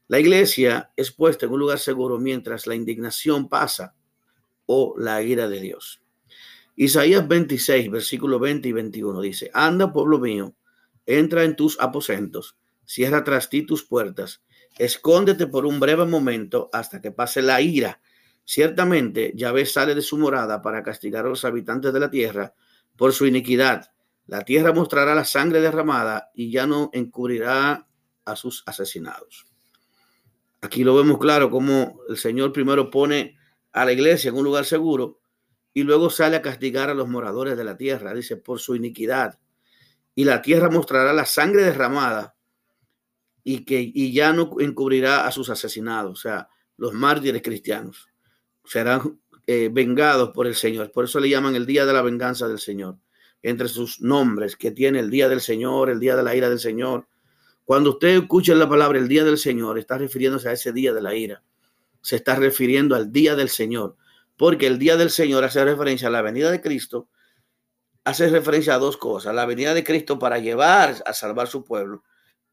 La 0.08 0.20
iglesia 0.20 0.92
es 0.98 1.12
puesta 1.12 1.46
en 1.46 1.54
un 1.54 1.60
lugar 1.60 1.80
seguro 1.80 2.20
mientras 2.20 2.68
la 2.68 2.76
indignación 2.76 3.48
pasa 3.48 3.96
o 4.74 4.96
la 4.98 5.22
ira 5.22 5.50
de 5.50 5.60
Dios. 5.60 6.02
Isaías 6.78 7.28
26, 7.28 7.92
versículo 7.92 8.40
20 8.40 8.70
y 8.70 8.72
21 8.72 9.22
dice, 9.22 9.52
Anda, 9.54 9.92
pueblo 9.92 10.18
mío, 10.20 10.56
entra 11.06 11.44
en 11.44 11.58
tus 11.58 11.78
aposentos, 11.80 12.56
cierra 12.86 13.24
tras 13.26 13.50
ti 13.50 13.64
tus 13.64 13.84
puertas, 13.84 14.42
escóndete 14.80 15.48
por 15.48 15.66
un 15.66 15.82
breve 15.82 16.06
momento 16.06 16.70
hasta 16.72 17.02
que 17.02 17.12
pase 17.12 17.42
la 17.42 17.60
ira 17.60 18.00
Ciertamente, 18.46 19.32
Yahvé 19.36 19.66
sale 19.66 19.96
de 19.96 20.02
su 20.02 20.18
morada 20.18 20.62
para 20.62 20.84
castigar 20.84 21.26
a 21.26 21.30
los 21.30 21.46
habitantes 21.46 21.94
de 21.94 22.00
la 22.00 22.10
tierra 22.10 22.54
por 22.96 23.14
su 23.14 23.26
iniquidad. 23.26 23.92
La 24.28 24.42
tierra 24.42 24.74
mostrará 24.74 25.16
la 25.16 25.26
sangre 25.26 25.62
derramada 25.62 26.32
y 26.34 26.52
ya 26.52 26.68
no 26.68 26.90
encubrirá 26.94 27.88
a 28.26 28.36
sus 28.36 28.64
asesinados. 28.66 29.46
Aquí 30.62 30.84
lo 30.84 30.96
vemos 30.96 31.18
claro 31.18 31.50
como 31.50 32.02
el 32.10 32.18
Señor 32.18 32.52
primero 32.52 32.90
pone 32.90 33.38
a 33.74 33.86
la 33.86 33.92
iglesia 33.92 34.30
en 34.30 34.36
un 34.36 34.44
lugar 34.44 34.66
seguro 34.66 35.20
y 35.74 35.84
luego 35.84 36.10
sale 36.10 36.36
a 36.36 36.42
castigar 36.42 36.90
a 36.90 36.94
los 36.94 37.08
moradores 37.08 37.58
de 37.58 37.64
la 37.64 37.78
tierra, 37.78 38.14
dice, 38.14 38.38
por 38.38 38.60
su 38.60 38.76
iniquidad. 38.76 39.40
Y 40.16 40.26
la 40.26 40.42
tierra 40.42 40.70
mostrará 40.70 41.14
la 41.14 41.26
sangre 41.26 41.64
derramada 41.64 42.36
y 43.44 43.64
que 43.64 43.80
y 43.82 44.14
ya 44.14 44.34
no 44.34 44.50
encubrirá 44.60 45.26
a 45.26 45.32
sus 45.32 45.50
asesinados, 45.50 46.12
o 46.12 46.22
sea, 46.22 46.50
los 46.78 46.94
mártires 46.94 47.42
cristianos 47.42 48.10
serán 48.66 49.20
eh, 49.48 49.70
vengados 49.72 50.32
por 50.32 50.48
el 50.48 50.56
Señor. 50.56 50.92
Por 50.92 51.06
eso 51.06 51.20
le 51.20 51.30
llaman 51.30 51.56
el 51.56 51.66
día 51.66 51.86
de 51.86 51.94
la 51.94 52.02
venganza 52.02 52.48
del 52.48 52.60
Señor. 52.60 52.98
Entre 53.42 53.68
sus 53.68 54.02
nombres 54.02 54.56
que 54.56 54.72
tiene 54.72 55.00
el 55.00 55.10
día 55.10 55.28
del 55.28 55.42
Señor, 55.42 55.90
el 55.90 56.00
día 56.00 56.16
de 56.16 56.24
la 56.24 56.36
ira 56.36 56.48
del 56.50 56.60
Señor. 56.60 57.08
Cuando 57.66 57.92
usted 57.92 58.10
escucha 58.20 58.54
la 58.54 58.70
palabra 58.70 59.00
el 59.00 59.08
día 59.08 59.24
del 59.24 59.38
Señor, 59.38 59.80
está 59.80 59.98
refiriéndose 59.98 60.50
a 60.50 60.52
ese 60.54 60.72
día 60.72 60.94
de 60.94 61.02
la 61.02 61.16
ira. 61.16 61.44
Se 62.02 62.16
está 62.16 62.36
refiriendo 62.36 62.96
al 62.96 63.12
día 63.12 63.36
del 63.36 63.50
Señor. 63.50 63.96
Porque 64.38 64.68
el 64.68 64.80
día 64.80 64.98
del 64.98 65.10
Señor 65.10 65.44
hace 65.44 65.64
referencia 65.64 66.08
a 66.08 66.12
la 66.12 66.22
venida 66.22 66.52
de 66.52 66.62
Cristo. 66.62 67.10
Hace 68.04 68.30
referencia 68.30 68.76
a 68.76 68.80
dos 68.80 68.98
cosas. 68.98 69.36
La 69.36 69.46
venida 69.46 69.74
de 69.74 69.84
Cristo 69.84 70.18
para 70.20 70.40
llevar 70.40 71.02
a 71.06 71.14
salvar 71.14 71.48
su 71.48 71.64
pueblo 71.64 72.04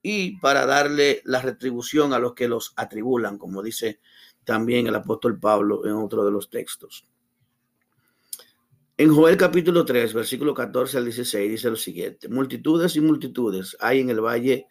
y 0.03 0.39
para 0.39 0.67
darle 0.67 1.23
la 1.25 1.41
retribución 1.41 2.13
a 2.13 2.19
los 2.19 2.35
que 2.35 2.49
los 2.49 2.73
atribulan, 2.77 3.39
como 3.39 3.63
dice 3.63 4.01
también 4.45 4.87
el 4.87 4.95
apóstol 4.95 5.39
Pablo 5.39 5.85
en 5.87 5.93
otro 5.93 6.25
de 6.25 6.31
los 6.31 6.49
textos. 6.49 7.07
En 8.97 9.15
Joel 9.15 9.37
capítulo 9.37 9.85
3, 9.85 10.13
versículo 10.13 10.55
14 10.55 10.99
al 10.99 11.05
16 11.05 11.51
dice 11.51 11.71
lo 11.71 11.77
siguiente, 11.77 12.29
multitudes 12.29 12.97
y 12.97 13.01
multitudes 13.01 13.77
hay 13.79 14.01
en 14.01 14.11
el 14.11 14.21
valle 14.21 14.67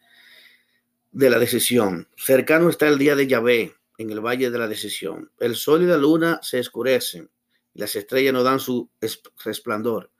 de 1.11 1.29
la 1.29 1.39
decisión. 1.39 2.09
Cercano 2.17 2.69
está 2.69 2.87
el 2.87 2.97
día 2.97 3.15
de 3.15 3.27
Yahvé 3.27 3.76
en 3.97 4.09
el 4.09 4.19
valle 4.19 4.51
de 4.51 4.57
la 4.59 4.67
decisión. 4.67 5.31
El 5.39 5.55
sol 5.55 5.83
y 5.83 5.85
la 5.85 5.97
luna 5.97 6.39
se 6.41 6.59
escurecen 6.59 7.29
y 7.73 7.79
las 7.79 7.95
estrellas 7.95 8.33
no 8.33 8.43
dan 8.43 8.59
su 8.59 8.89
resplandor. 9.43 10.11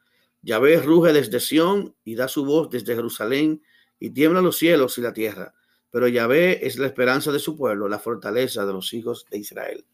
Yahvé 0.41 0.81
ruge 0.81 1.13
desde 1.13 1.39
Sión 1.39 1.95
y 2.03 2.15
da 2.15 2.27
su 2.27 2.45
voz 2.45 2.69
desde 2.69 2.95
Jerusalén 2.95 3.63
y 3.99 4.11
tiembla 4.11 4.41
los 4.41 4.57
cielos 4.57 4.97
y 4.97 5.01
la 5.01 5.13
tierra 5.13 5.53
pero 5.97 6.07
Yahvé 6.07 6.65
es 6.65 6.77
la 6.77 6.85
esperanza 6.87 7.31
de 7.31 7.39
su 7.39 7.57
pueblo, 7.57 7.87
la 7.87 7.99
fortaleza 7.99 8.65
de 8.67 8.71
los 8.73 8.93
hijos 8.93 9.25
de 9.31 9.39
Israel. 9.39 9.85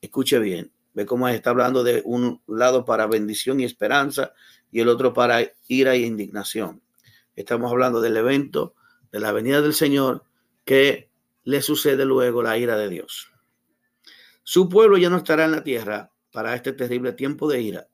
Escuche 0.00 0.38
bien, 0.38 0.70
ve 0.94 1.06
cómo 1.06 1.28
está 1.28 1.50
hablando 1.50 1.82
de 1.82 2.02
un 2.04 2.40
lado 2.46 2.84
para 2.84 3.08
bendición 3.08 3.60
y 3.60 3.64
esperanza 3.64 4.32
y 4.70 4.80
el 4.80 4.88
otro 4.88 5.12
para 5.12 5.50
ira 5.66 5.94
e 5.94 6.02
indignación. 6.02 6.82
Estamos 7.34 7.70
hablando 7.72 8.00
del 8.00 8.16
evento 8.16 8.74
de 9.10 9.20
la 9.20 9.32
venida 9.32 9.60
del 9.60 9.74
Señor 9.74 10.24
que 10.64 11.09
le 11.44 11.62
sucede 11.62 12.04
luego 12.04 12.42
la 12.42 12.58
ira 12.58 12.76
de 12.76 12.88
Dios. 12.88 13.32
Su 14.42 14.68
pueblo 14.68 14.98
ya 14.98 15.10
no 15.10 15.18
estará 15.18 15.44
en 15.44 15.52
la 15.52 15.62
tierra 15.62 16.12
para 16.32 16.54
este 16.54 16.72
terrible 16.72 17.12
tiempo 17.12 17.48
de 17.48 17.60
ira. 17.60 17.88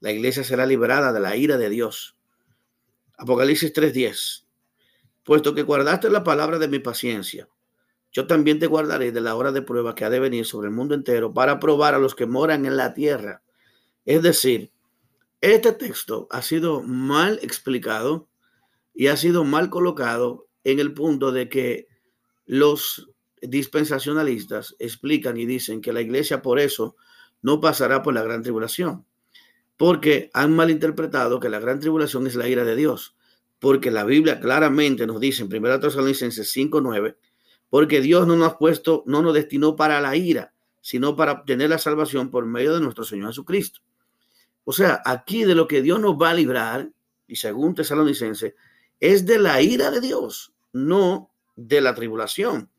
La 0.00 0.12
iglesia 0.12 0.44
será 0.44 0.66
liberada 0.66 1.12
de 1.12 1.20
la 1.20 1.36
ira 1.36 1.58
de 1.58 1.68
Dios. 1.68 2.16
Apocalipsis 3.16 3.72
3:10 3.72 4.46
puesto 5.24 5.54
que 5.54 5.62
guardaste 5.62 6.10
la 6.10 6.24
palabra 6.24 6.58
de 6.58 6.68
mi 6.68 6.78
paciencia. 6.78 7.48
Yo 8.12 8.26
también 8.26 8.58
te 8.58 8.66
guardaré 8.66 9.12
de 9.12 9.20
la 9.20 9.36
hora 9.36 9.52
de 9.52 9.62
prueba 9.62 9.94
que 9.94 10.04
ha 10.04 10.10
de 10.10 10.18
venir 10.18 10.44
sobre 10.44 10.68
el 10.68 10.74
mundo 10.74 10.94
entero 10.94 11.32
para 11.32 11.60
probar 11.60 11.94
a 11.94 11.98
los 11.98 12.14
que 12.14 12.26
moran 12.26 12.66
en 12.66 12.76
la 12.76 12.94
tierra. 12.94 13.42
Es 14.04 14.22
decir, 14.22 14.72
este 15.40 15.72
texto 15.72 16.26
ha 16.30 16.42
sido 16.42 16.82
mal 16.82 17.38
explicado 17.42 18.28
y 18.92 19.06
ha 19.06 19.16
sido 19.16 19.44
mal 19.44 19.70
colocado 19.70 20.48
en 20.64 20.80
el 20.80 20.92
punto 20.94 21.30
de 21.30 21.48
que 21.48 21.86
los 22.50 23.10
dispensacionalistas 23.40 24.76
explican 24.78 25.36
y 25.36 25.46
dicen 25.46 25.80
que 25.80 25.92
la 25.92 26.00
iglesia 26.00 26.42
por 26.42 26.58
eso 26.58 26.96
no 27.42 27.60
pasará 27.60 28.02
por 28.02 28.14
la 28.14 28.22
gran 28.22 28.42
tribulación, 28.42 29.06
porque 29.76 30.30
han 30.34 30.54
malinterpretado 30.54 31.40
que 31.40 31.48
la 31.48 31.60
gran 31.60 31.80
tribulación 31.80 32.26
es 32.26 32.34
la 32.34 32.48
ira 32.48 32.64
de 32.64 32.76
Dios 32.76 33.14
porque 33.60 33.90
la 33.90 34.04
Biblia 34.04 34.40
claramente 34.40 35.06
nos 35.06 35.20
dice 35.20 35.42
en 35.42 35.48
1 35.48 35.80
Tesalonicenses 35.80 36.50
5:9, 36.50 37.16
porque 37.68 38.00
Dios 38.00 38.26
no 38.26 38.34
nos 38.36 38.52
ha 38.52 38.58
puesto, 38.58 39.04
no 39.06 39.22
nos 39.22 39.34
destinó 39.34 39.76
para 39.76 40.00
la 40.00 40.16
ira, 40.16 40.54
sino 40.80 41.14
para 41.14 41.32
obtener 41.32 41.70
la 41.70 41.78
salvación 41.78 42.30
por 42.30 42.46
medio 42.46 42.74
de 42.74 42.80
nuestro 42.80 43.04
Señor 43.04 43.28
Jesucristo. 43.28 43.80
O 44.64 44.72
sea, 44.72 45.02
aquí 45.04 45.44
de 45.44 45.54
lo 45.54 45.68
que 45.68 45.82
Dios 45.82 46.00
nos 46.00 46.14
va 46.14 46.30
a 46.30 46.34
librar, 46.34 46.90
y 47.28 47.36
según 47.36 47.74
Tesalonicenses, 47.74 48.54
es 48.98 49.26
de 49.26 49.38
la 49.38 49.60
ira 49.60 49.90
de 49.90 50.00
Dios, 50.00 50.52
no 50.72 51.29
de 51.66 51.80
la 51.80 51.94
tribulación, 51.94 52.70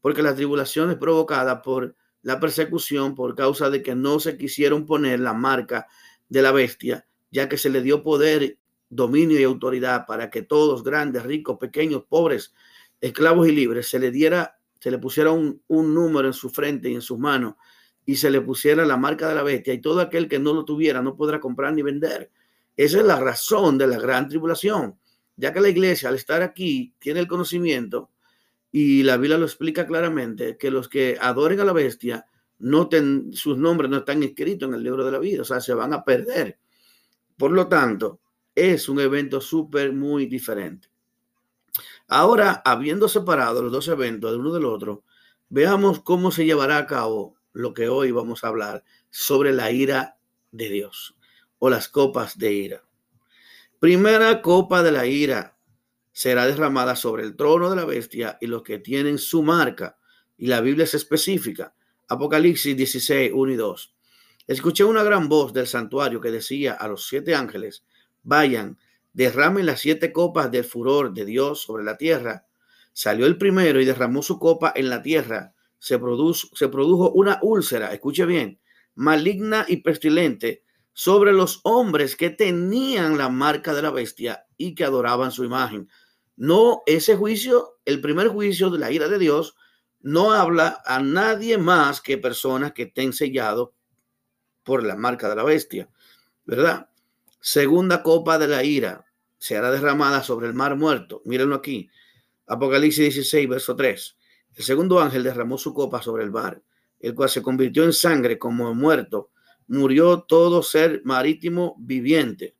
porque 0.00 0.22
la 0.22 0.34
tribulación 0.34 0.90
es 0.90 0.96
provocada 0.96 1.60
por 1.60 1.96
la 2.22 2.38
persecución 2.38 3.14
por 3.14 3.34
causa 3.34 3.70
de 3.70 3.82
que 3.82 3.94
no 3.94 4.20
se 4.20 4.36
quisieron 4.36 4.86
poner 4.86 5.20
la 5.20 5.32
marca 5.32 5.86
de 6.28 6.42
la 6.42 6.52
bestia, 6.52 7.06
ya 7.30 7.48
que 7.48 7.58
se 7.58 7.70
le 7.70 7.82
dio 7.82 8.02
poder 8.02 8.58
dominio 8.88 9.38
y 9.40 9.42
autoridad 9.42 10.06
para 10.06 10.30
que 10.30 10.42
todos, 10.42 10.84
grandes, 10.84 11.24
ricos, 11.24 11.58
pequeños, 11.58 12.04
pobres, 12.08 12.54
esclavos 13.00 13.48
y 13.48 13.52
libres, 13.52 13.88
se 13.88 13.98
le 13.98 14.10
diera, 14.10 14.58
se 14.80 14.90
le 14.90 14.98
pusiera 14.98 15.32
un, 15.32 15.60
un 15.66 15.92
número 15.92 16.28
en 16.28 16.34
su 16.34 16.48
frente 16.48 16.90
y 16.90 16.94
en 16.94 17.02
sus 17.02 17.18
manos 17.18 17.54
y 18.06 18.16
se 18.16 18.30
le 18.30 18.40
pusiera 18.40 18.86
la 18.86 18.96
marca 18.96 19.28
de 19.28 19.34
la 19.34 19.42
bestia 19.42 19.74
y 19.74 19.80
todo 19.80 20.00
aquel 20.00 20.28
que 20.28 20.38
no 20.38 20.54
lo 20.54 20.64
tuviera 20.64 21.02
no 21.02 21.16
podrá 21.16 21.40
comprar 21.40 21.74
ni 21.74 21.82
vender. 21.82 22.30
Esa 22.76 22.98
es 22.98 23.04
la 23.04 23.18
razón 23.18 23.76
de 23.76 23.88
la 23.88 23.98
gran 23.98 24.28
tribulación, 24.28 24.96
ya 25.36 25.52
que 25.52 25.60
la 25.60 25.68
iglesia 25.68 26.08
al 26.08 26.14
estar 26.14 26.40
aquí 26.40 26.94
tiene 27.00 27.20
el 27.20 27.26
conocimiento 27.26 28.10
y 28.70 29.02
la 29.02 29.16
Biblia 29.16 29.38
lo 29.38 29.46
explica 29.46 29.86
claramente, 29.86 30.56
que 30.56 30.70
los 30.70 30.88
que 30.88 31.16
adoren 31.20 31.60
a 31.60 31.64
la 31.64 31.72
bestia, 31.72 32.26
no 32.58 32.88
ten, 32.88 33.32
sus 33.32 33.56
nombres 33.56 33.90
no 33.90 33.98
están 33.98 34.22
escritos 34.22 34.68
en 34.68 34.74
el 34.74 34.82
libro 34.82 35.04
de 35.04 35.12
la 35.12 35.18
vida, 35.18 35.42
o 35.42 35.44
sea, 35.44 35.60
se 35.60 35.74
van 35.74 35.92
a 35.92 36.04
perder. 36.04 36.58
Por 37.36 37.52
lo 37.52 37.68
tanto, 37.68 38.20
es 38.54 38.88
un 38.88 39.00
evento 39.00 39.40
súper 39.40 39.92
muy 39.92 40.26
diferente. 40.26 40.88
Ahora, 42.08 42.62
habiendo 42.64 43.08
separado 43.08 43.62
los 43.62 43.72
dos 43.72 43.88
eventos 43.88 44.32
de 44.32 44.38
uno 44.38 44.52
del 44.52 44.64
otro, 44.64 45.04
veamos 45.48 46.00
cómo 46.02 46.30
se 46.30 46.44
llevará 46.44 46.78
a 46.78 46.86
cabo 46.86 47.36
lo 47.52 47.74
que 47.74 47.88
hoy 47.88 48.10
vamos 48.10 48.42
a 48.42 48.48
hablar 48.48 48.84
sobre 49.10 49.52
la 49.52 49.70
ira 49.70 50.18
de 50.50 50.68
Dios 50.68 51.16
o 51.58 51.70
las 51.70 51.88
copas 51.88 52.38
de 52.38 52.52
ira. 52.52 52.84
Primera 53.78 54.42
copa 54.42 54.82
de 54.82 54.92
la 54.92 55.06
ira 55.06 55.57
será 56.18 56.48
derramada 56.48 56.96
sobre 56.96 57.22
el 57.22 57.36
trono 57.36 57.70
de 57.70 57.76
la 57.76 57.84
bestia 57.84 58.38
y 58.40 58.48
los 58.48 58.64
que 58.64 58.80
tienen 58.80 59.18
su 59.18 59.44
marca. 59.44 59.98
Y 60.36 60.48
la 60.48 60.60
Biblia 60.60 60.82
es 60.82 60.94
específica. 60.94 61.76
Apocalipsis 62.08 62.76
16, 62.76 63.30
1 63.32 63.52
y 63.52 63.54
2. 63.54 63.94
Escuché 64.48 64.82
una 64.82 65.04
gran 65.04 65.28
voz 65.28 65.52
del 65.52 65.68
santuario 65.68 66.20
que 66.20 66.32
decía 66.32 66.72
a 66.72 66.88
los 66.88 67.06
siete 67.06 67.36
ángeles, 67.36 67.84
vayan, 68.24 68.78
derramen 69.12 69.64
las 69.64 69.78
siete 69.78 70.12
copas 70.12 70.50
del 70.50 70.64
furor 70.64 71.14
de 71.14 71.24
Dios 71.24 71.62
sobre 71.62 71.84
la 71.84 71.96
tierra. 71.96 72.46
Salió 72.92 73.24
el 73.24 73.38
primero 73.38 73.80
y 73.80 73.84
derramó 73.84 74.20
su 74.20 74.40
copa 74.40 74.72
en 74.74 74.90
la 74.90 75.00
tierra. 75.02 75.54
Se, 75.78 76.00
produjo, 76.00 76.48
se 76.52 76.66
produjo 76.66 77.12
una 77.12 77.38
úlcera, 77.42 77.92
escuche 77.92 78.26
bien, 78.26 78.58
maligna 78.96 79.66
y 79.68 79.76
pestilente 79.76 80.64
sobre 80.92 81.32
los 81.32 81.60
hombres 81.62 82.16
que 82.16 82.30
tenían 82.30 83.18
la 83.18 83.28
marca 83.28 83.72
de 83.72 83.82
la 83.82 83.92
bestia 83.92 84.46
y 84.56 84.74
que 84.74 84.82
adoraban 84.82 85.30
su 85.30 85.44
imagen. 85.44 85.88
No, 86.38 86.82
ese 86.86 87.16
juicio, 87.16 87.80
el 87.84 88.00
primer 88.00 88.28
juicio 88.28 88.70
de 88.70 88.78
la 88.78 88.92
ira 88.92 89.08
de 89.08 89.18
Dios, 89.18 89.56
no 90.00 90.32
habla 90.32 90.80
a 90.86 91.00
nadie 91.00 91.58
más 91.58 92.00
que 92.00 92.16
personas 92.16 92.72
que 92.72 92.84
estén 92.84 93.12
sellados 93.12 93.70
por 94.62 94.84
la 94.84 94.94
marca 94.94 95.28
de 95.28 95.34
la 95.34 95.42
bestia, 95.42 95.90
¿verdad? 96.44 96.88
Segunda 97.40 98.04
copa 98.04 98.38
de 98.38 98.46
la 98.46 98.62
ira 98.62 99.04
será 99.36 99.72
derramada 99.72 100.22
sobre 100.22 100.46
el 100.46 100.54
mar 100.54 100.76
muerto. 100.76 101.22
Mírenlo 101.24 101.56
aquí. 101.56 101.90
Apocalipsis 102.46 103.14
16, 103.14 103.48
verso 103.48 103.74
3. 103.74 104.16
El 104.54 104.62
segundo 104.62 105.00
ángel 105.00 105.24
derramó 105.24 105.58
su 105.58 105.74
copa 105.74 106.00
sobre 106.00 106.22
el 106.22 106.30
mar, 106.30 106.62
el 107.00 107.16
cual 107.16 107.30
se 107.30 107.42
convirtió 107.42 107.82
en 107.82 107.92
sangre 107.92 108.38
como 108.38 108.72
muerto. 108.74 109.30
Murió 109.66 110.20
todo 110.20 110.62
ser 110.62 111.02
marítimo 111.04 111.74
viviente. 111.80 112.54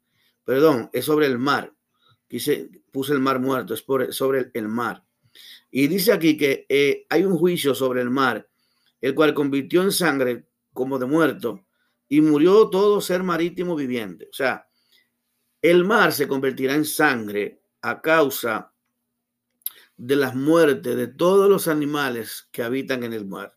Perdón, 0.45 0.91
es 0.93 1.05
sobre 1.05 1.27
el 1.27 1.39
mar. 1.39 1.73
Quise, 2.29 2.71
puse 2.93 3.15
el 3.15 3.21
mar 3.21 3.41
muerto, 3.41 3.75
es 3.75 3.83
por, 3.83 4.13
sobre 4.13 4.51
el, 4.53 4.69
mar. 4.69 5.03
Y 5.71 5.87
dice 5.89 6.13
aquí 6.13 6.37
que 6.37 6.67
eh, 6.69 7.07
hay 7.09 7.25
un 7.25 7.37
juicio 7.37 7.75
sobre 7.75 8.03
el 8.03 8.11
mar, 8.11 8.49
el 9.01 9.15
cual 9.15 9.35
convirtió 9.35 9.83
en 9.83 9.93
sangre 9.93 10.47
como 10.73 10.99
de 10.99 11.07
muerto 11.07 11.65
y 12.09 12.21
murió 12.21 12.69
todo 12.69 13.01
ser 13.01 13.23
marítimo 13.23 13.75
viviente. 13.75 14.29
O 14.31 14.35
sea, 14.35 14.69
el 15.61 15.85
mar 15.85 16.13
se 16.13 16.29
convertirá 16.29 16.75
en 16.75 16.85
sangre 16.85 17.63
a 17.83 18.01
causa 18.01 18.73
de 19.97 20.17
las 20.17 20.35
muertes 20.35 20.97
de 20.97 21.09
todos 21.09 21.51
los 21.51 21.67
animales 21.67 22.49
que 22.53 22.63
habitan 22.63 23.03
en 23.03 23.13
el 23.13 23.27
mar. 23.27 23.57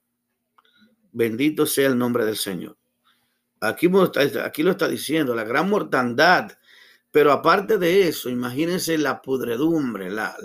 Bendito 1.12 1.66
sea 1.66 1.88
el 1.88 1.98
nombre 1.98 2.26
del 2.26 2.38
Señor. 2.38 2.78
Aquí, 3.60 3.88
aquí 4.44 4.64
lo 4.64 4.72
está 4.72 4.88
diciendo, 4.88 5.36
la 5.36 5.44
gran 5.44 5.70
mortandad. 5.70 6.52
Pero 7.12 7.32
aparte 7.32 7.78
de 7.78 8.08
eso, 8.08 8.30
imagínense 8.30 8.98
la 8.98 9.22
pudredumbre, 9.22 10.10
la, 10.10 10.36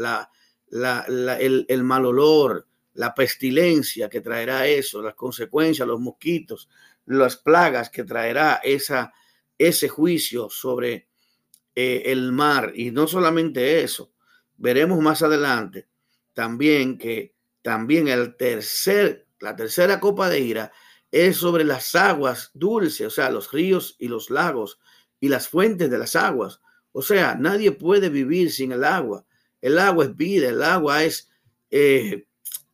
la, 0.68 1.06
el, 1.38 1.64
el 1.68 1.85
mal 1.85 2.06
olor, 2.06 2.66
la 2.94 3.14
pestilencia 3.14 4.08
que 4.08 4.20
traerá 4.20 4.66
eso, 4.66 5.02
las 5.02 5.14
consecuencias, 5.14 5.87
los 5.87 6.00
mosquitos, 6.00 6.68
las 7.06 7.37
plagas 7.37 7.90
que 7.90 8.04
traerá 8.04 8.61
esa, 8.64 9.12
ese 9.58 9.88
juicio 9.88 10.49
sobre 10.50 11.06
eh, 11.75 12.02
el 12.06 12.32
mar. 12.32 12.73
Y 12.75 12.90
no 12.90 13.06
solamente 13.06 13.82
eso, 13.82 14.12
veremos 14.56 14.99
más 15.00 15.23
adelante 15.23 15.87
también 16.35 16.99
que 16.99 17.35
también 17.62 18.08
el 18.08 18.37
tercer, 18.37 19.26
la 19.40 19.56
tercera 19.56 19.99
copa 19.99 20.28
de 20.28 20.40
ira 20.40 20.73
es 21.11 21.38
sobre 21.38 21.64
las 21.64 21.94
aguas 21.94 22.50
dulces, 22.54 23.06
o 23.06 23.11
sea, 23.11 23.30
los 23.30 23.50
ríos 23.52 23.96
y 23.99 24.08
los 24.08 24.30
lagos 24.30 24.78
y 25.20 25.28
las 25.28 25.49
fuentes 25.49 25.90
de 25.90 25.99
las 25.99 26.16
aguas. 26.16 26.61
O 26.92 27.02
sea, 27.02 27.35
nadie 27.35 27.73
puede 27.73 28.08
vivir 28.08 28.50
sin 28.50 28.73
el 28.73 28.85
agua. 28.85 29.25
El 29.61 29.78
agua 29.78 30.04
es 30.04 30.16
vida, 30.16 30.49
el 30.49 30.62
agua 30.62 31.04
es, 31.04 31.30
eh, 31.70 32.26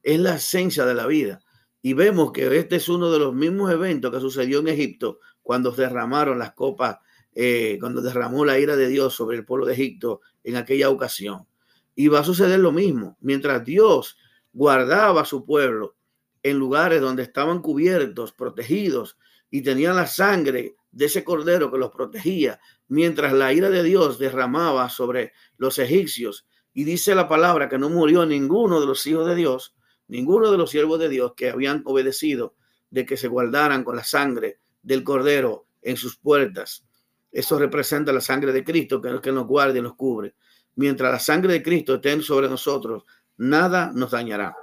es 0.02 0.20
la 0.20 0.37
esencia 0.37 0.84
de 0.84 0.94
la 0.94 1.06
vida. 1.06 1.40
Y 1.80 1.94
vemos 1.94 2.32
que 2.32 2.56
este 2.56 2.76
es 2.76 2.88
uno 2.88 3.11
de 3.11 3.18
los 3.18 3.34
mismos 3.34 3.72
eventos 3.72 4.12
que 4.12 4.20
sucedió 4.20 4.61
en 4.61 4.68
Egipto 4.68 5.18
cuando 5.42 5.72
derramaron 5.72 6.38
las 6.38 6.52
copas, 6.52 6.99
eh, 7.34 7.78
cuando 7.80 8.00
derramó 8.00 8.44
la 8.44 8.58
ira 8.58 8.76
de 8.76 8.88
Dios 8.88 9.14
sobre 9.14 9.37
el 9.37 9.44
pueblo 9.44 9.66
de 9.66 9.75
Egipto 9.75 10.20
en 10.44 10.56
aquella 10.56 10.90
ocasión. 10.90 11.46
Y 11.94 12.08
va 12.08 12.20
a 12.20 12.25
suceder 12.25 12.61
lo 12.61 12.72
mismo. 12.72 13.16
Mientras 13.20 13.64
Dios 13.64 14.16
guardaba 14.52 15.22
a 15.22 15.26
su 15.26 15.44
pueblo 15.44 15.96
en 16.42 16.59
lugares 16.59 17.00
donde 17.00 17.22
estaban 17.22 17.61
cubiertos, 17.61 18.33
protegidos 18.33 19.16
y 19.50 19.62
tenían 19.62 19.96
la 19.96 20.07
sangre 20.07 20.76
de 20.92 21.07
ese 21.07 21.24
cordero 21.24 21.72
que 21.72 21.78
los 21.78 21.90
protegía, 21.90 22.61
mientras 22.88 23.33
la 23.33 23.52
ira 23.52 23.70
de 23.70 23.83
Dios 23.83 24.18
derramaba 24.18 24.88
sobre 24.88 25.33
los 25.57 25.78
egipcios. 25.78 26.46
Y 26.74 26.85
dice 26.85 27.14
la 27.14 27.28
palabra 27.28 27.68
que 27.68 27.78
no 27.78 27.88
murió 27.88 28.24
ninguno 28.24 28.81
de 28.81 28.87
los 28.87 29.07
hijos 29.07 29.26
de 29.26 29.35
Dios, 29.35 29.74
ninguno 30.09 30.50
de 30.50 30.59
los 30.59 30.70
siervos 30.70 31.00
de 31.00 31.09
Dios 31.09 31.33
que 31.37 31.50
habían 31.50 31.83
obedecido 31.87 32.55
de 32.90 33.07
que 33.07 33.16
se 33.16 33.28
guardaran 33.28 33.85
con 33.85 33.96
la 33.96 34.05
sangre 34.05 34.61
del 34.83 35.02
cordero 35.02 35.66
en 35.81 35.96
sus 35.96 36.16
puertas. 36.16 36.85
Eso 37.31 37.59
representa 37.59 38.12
la 38.12 38.20
sangre 38.20 38.52
de 38.52 38.62
Cristo 38.62 39.00
que, 39.00 39.18
que 39.22 39.33
nos 39.33 39.46
guarda 39.46 39.78
y 39.78 39.83
nos 39.83 39.96
cubre. 39.96 40.35
Mientras 40.74 41.11
la 41.11 41.18
sangre 41.18 41.55
de 41.55 41.62
Cristo 41.62 41.94
esté 41.94 42.20
sobre 42.20 42.48
nosotros, 42.48 43.05
nada 43.38 43.90
nos 43.94 44.11
dañará. 44.11 44.55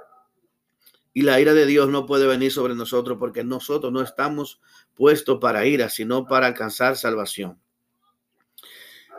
Y 1.12 1.22
la 1.22 1.40
ira 1.40 1.54
de 1.54 1.66
Dios 1.66 1.88
no 1.88 2.06
puede 2.06 2.26
venir 2.26 2.52
sobre 2.52 2.74
nosotros 2.74 3.18
porque 3.18 3.42
nosotros 3.42 3.92
no 3.92 4.00
estamos 4.00 4.60
puestos 4.94 5.38
para 5.40 5.66
ira, 5.66 5.88
sino 5.88 6.26
para 6.26 6.46
alcanzar 6.46 6.96
salvación. 6.96 7.60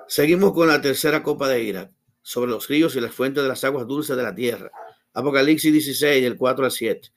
Seguimos 0.07 0.53
con 0.53 0.67
la 0.67 0.81
tercera 0.81 1.23
copa 1.23 1.47
de 1.47 1.63
ira 1.63 1.91
sobre 2.21 2.51
los 2.51 2.67
ríos 2.67 2.95
y 2.95 3.01
las 3.01 3.13
fuentes 3.13 3.43
de 3.43 3.49
las 3.49 3.63
aguas 3.63 3.87
dulces 3.87 4.15
de 4.15 4.23
la 4.23 4.35
tierra. 4.35 4.71
Apocalipsis 5.13 5.71
16, 5.71 6.23
del 6.23 6.37
4 6.37 6.65
al 6.65 6.71
7. 6.71 7.11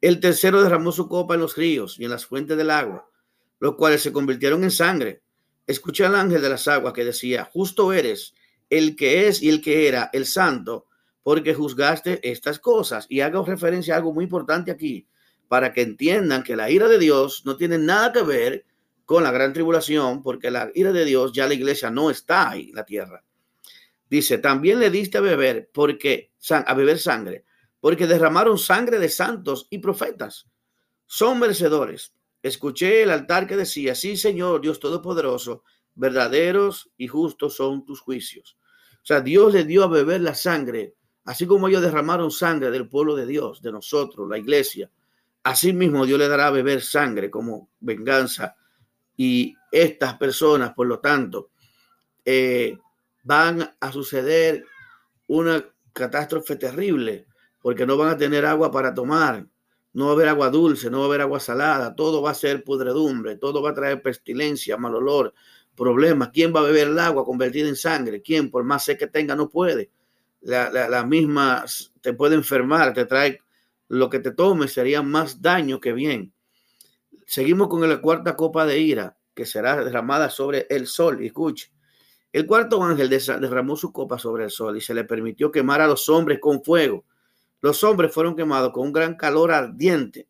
El 0.00 0.20
tercero 0.20 0.62
derramó 0.62 0.92
su 0.92 1.08
copa 1.08 1.34
en 1.34 1.40
los 1.40 1.56
ríos 1.56 1.98
y 1.98 2.04
en 2.04 2.10
las 2.10 2.26
fuentes 2.26 2.56
del 2.56 2.70
agua, 2.70 3.08
los 3.60 3.76
cuales 3.76 4.02
se 4.02 4.12
convirtieron 4.12 4.62
en 4.64 4.70
sangre. 4.70 5.22
Escuché 5.66 6.04
al 6.04 6.14
ángel 6.14 6.42
de 6.42 6.48
las 6.48 6.68
aguas 6.68 6.92
que 6.92 7.04
decía, 7.04 7.44
justo 7.44 7.92
eres 7.92 8.34
el 8.70 8.96
que 8.96 9.28
es 9.28 9.42
y 9.42 9.48
el 9.48 9.60
que 9.62 9.88
era, 9.88 10.10
el 10.12 10.26
santo, 10.26 10.86
porque 11.22 11.54
juzgaste 11.54 12.20
estas 12.28 12.58
cosas. 12.58 13.06
Y 13.08 13.20
hago 13.20 13.44
referencia 13.44 13.94
a 13.94 13.96
algo 13.98 14.12
muy 14.12 14.24
importante 14.24 14.70
aquí, 14.70 15.06
para 15.48 15.72
que 15.72 15.82
entiendan 15.82 16.42
que 16.42 16.56
la 16.56 16.70
ira 16.70 16.88
de 16.88 16.98
Dios 16.98 17.42
no 17.44 17.56
tiene 17.56 17.78
nada 17.78 18.12
que 18.12 18.22
ver 18.22 18.66
con 19.04 19.22
la 19.22 19.30
gran 19.30 19.52
tribulación, 19.52 20.22
porque 20.22 20.50
la 20.50 20.70
ira 20.74 20.92
de 20.92 21.04
Dios 21.04 21.32
ya 21.32 21.46
la 21.46 21.54
iglesia 21.54 21.90
no 21.90 22.10
está 22.10 22.50
ahí 22.50 22.68
en 22.68 22.74
la 22.74 22.84
tierra. 22.84 23.24
Dice, 24.10 24.38
también 24.38 24.78
le 24.80 24.90
diste 24.90 25.18
a 25.18 25.22
beber, 25.22 25.70
porque 25.72 26.32
a 26.50 26.74
beber 26.74 26.98
sangre, 26.98 27.44
porque 27.80 28.06
derramaron 28.06 28.58
sangre 28.58 28.98
de 28.98 29.08
santos 29.08 29.66
y 29.70 29.78
profetas. 29.78 30.46
Son 31.06 31.38
merecedores. 31.38 32.12
Escuché 32.42 33.02
el 33.02 33.10
altar 33.10 33.46
que 33.46 33.56
decía, 33.56 33.94
sí, 33.94 34.16
Señor, 34.16 34.60
Dios 34.60 34.78
Todopoderoso, 34.78 35.64
verdaderos 35.94 36.90
y 36.96 37.08
justos 37.08 37.56
son 37.56 37.84
tus 37.84 38.00
juicios. 38.00 38.56
O 38.96 39.06
sea, 39.08 39.20
Dios 39.20 39.52
le 39.52 39.64
dio 39.64 39.84
a 39.84 39.88
beber 39.88 40.20
la 40.20 40.34
sangre, 40.34 40.94
así 41.28 41.46
como 41.46 41.68
ellos 41.68 41.82
derramaron 41.82 42.30
sangre 42.30 42.70
del 42.70 42.88
pueblo 42.88 43.14
de 43.14 43.26
Dios, 43.26 43.60
de 43.60 43.70
nosotros, 43.70 44.26
la 44.30 44.38
iglesia. 44.38 44.90
Así 45.42 45.74
mismo 45.74 46.06
Dios 46.06 46.18
le 46.18 46.26
dará 46.26 46.46
a 46.46 46.50
beber 46.50 46.80
sangre 46.80 47.30
como 47.30 47.68
venganza. 47.80 48.56
Y 49.14 49.54
estas 49.70 50.16
personas, 50.16 50.72
por 50.72 50.86
lo 50.86 51.00
tanto, 51.00 51.50
eh, 52.24 52.78
van 53.24 53.76
a 53.78 53.92
suceder 53.92 54.64
una 55.26 55.62
catástrofe 55.92 56.56
terrible, 56.56 57.26
porque 57.60 57.84
no 57.84 57.98
van 57.98 58.08
a 58.08 58.16
tener 58.16 58.46
agua 58.46 58.70
para 58.70 58.94
tomar, 58.94 59.46
no 59.92 60.06
va 60.06 60.12
a 60.12 60.14
haber 60.14 60.28
agua 60.28 60.48
dulce, 60.48 60.88
no 60.88 61.00
va 61.00 61.04
a 61.04 61.08
haber 61.08 61.20
agua 61.20 61.40
salada, 61.40 61.94
todo 61.94 62.22
va 62.22 62.30
a 62.30 62.34
ser 62.34 62.64
pudredumbre, 62.64 63.36
todo 63.36 63.60
va 63.60 63.70
a 63.70 63.74
traer 63.74 64.00
pestilencia, 64.00 64.78
mal 64.78 64.94
olor, 64.94 65.34
problemas. 65.76 66.30
¿Quién 66.32 66.54
va 66.56 66.60
a 66.60 66.62
beber 66.62 66.88
el 66.88 66.98
agua 66.98 67.26
convertida 67.26 67.68
en 67.68 67.76
sangre? 67.76 68.22
¿Quién, 68.22 68.50
por 68.50 68.64
más 68.64 68.86
sed 68.86 68.96
que 68.96 69.08
tenga, 69.08 69.36
no 69.36 69.50
puede? 69.50 69.90
La, 70.40 70.70
la, 70.70 71.04
misma 71.04 71.64
te 72.00 72.12
puede 72.12 72.36
enfermar, 72.36 72.94
te 72.94 73.04
trae 73.04 73.40
lo 73.88 74.08
que 74.08 74.20
te 74.20 74.30
tome, 74.30 74.68
sería 74.68 75.02
más 75.02 75.42
daño 75.42 75.80
que 75.80 75.92
bien. 75.92 76.32
Seguimos 77.26 77.68
con 77.68 77.86
la 77.88 78.00
cuarta 78.00 78.36
copa 78.36 78.64
de 78.64 78.78
ira, 78.78 79.18
que 79.34 79.46
será 79.46 79.82
derramada 79.84 80.30
sobre 80.30 80.66
el 80.70 80.86
sol. 80.86 81.22
Escuche, 81.24 81.72
el 82.32 82.46
cuarto 82.46 82.82
ángel 82.82 83.08
derramó 83.08 83.76
su 83.76 83.92
copa 83.92 84.18
sobre 84.18 84.44
el 84.44 84.50
sol 84.50 84.76
y 84.76 84.80
se 84.80 84.94
le 84.94 85.04
permitió 85.04 85.50
quemar 85.50 85.80
a 85.80 85.86
los 85.86 86.08
hombres 86.08 86.38
con 86.40 86.62
fuego. 86.62 87.04
Los 87.60 87.82
hombres 87.82 88.12
fueron 88.12 88.36
quemados 88.36 88.72
con 88.72 88.86
un 88.86 88.92
gran 88.92 89.16
calor 89.16 89.50
ardiente. 89.50 90.28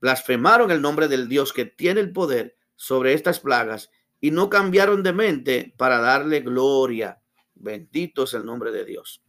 Blasfemaron 0.00 0.70
el 0.70 0.82
nombre 0.82 1.08
del 1.08 1.28
Dios 1.28 1.52
que 1.52 1.64
tiene 1.64 2.00
el 2.00 2.12
poder 2.12 2.56
sobre 2.74 3.14
estas 3.14 3.40
plagas 3.40 3.90
y 4.20 4.32
no 4.32 4.50
cambiaron 4.50 5.02
de 5.02 5.12
mente 5.12 5.74
para 5.76 6.00
darle 6.00 6.40
gloria. 6.40 7.20
Bendito 7.54 8.24
es 8.24 8.34
el 8.34 8.44
nombre 8.44 8.72
de 8.72 8.84
Dios. 8.84 9.21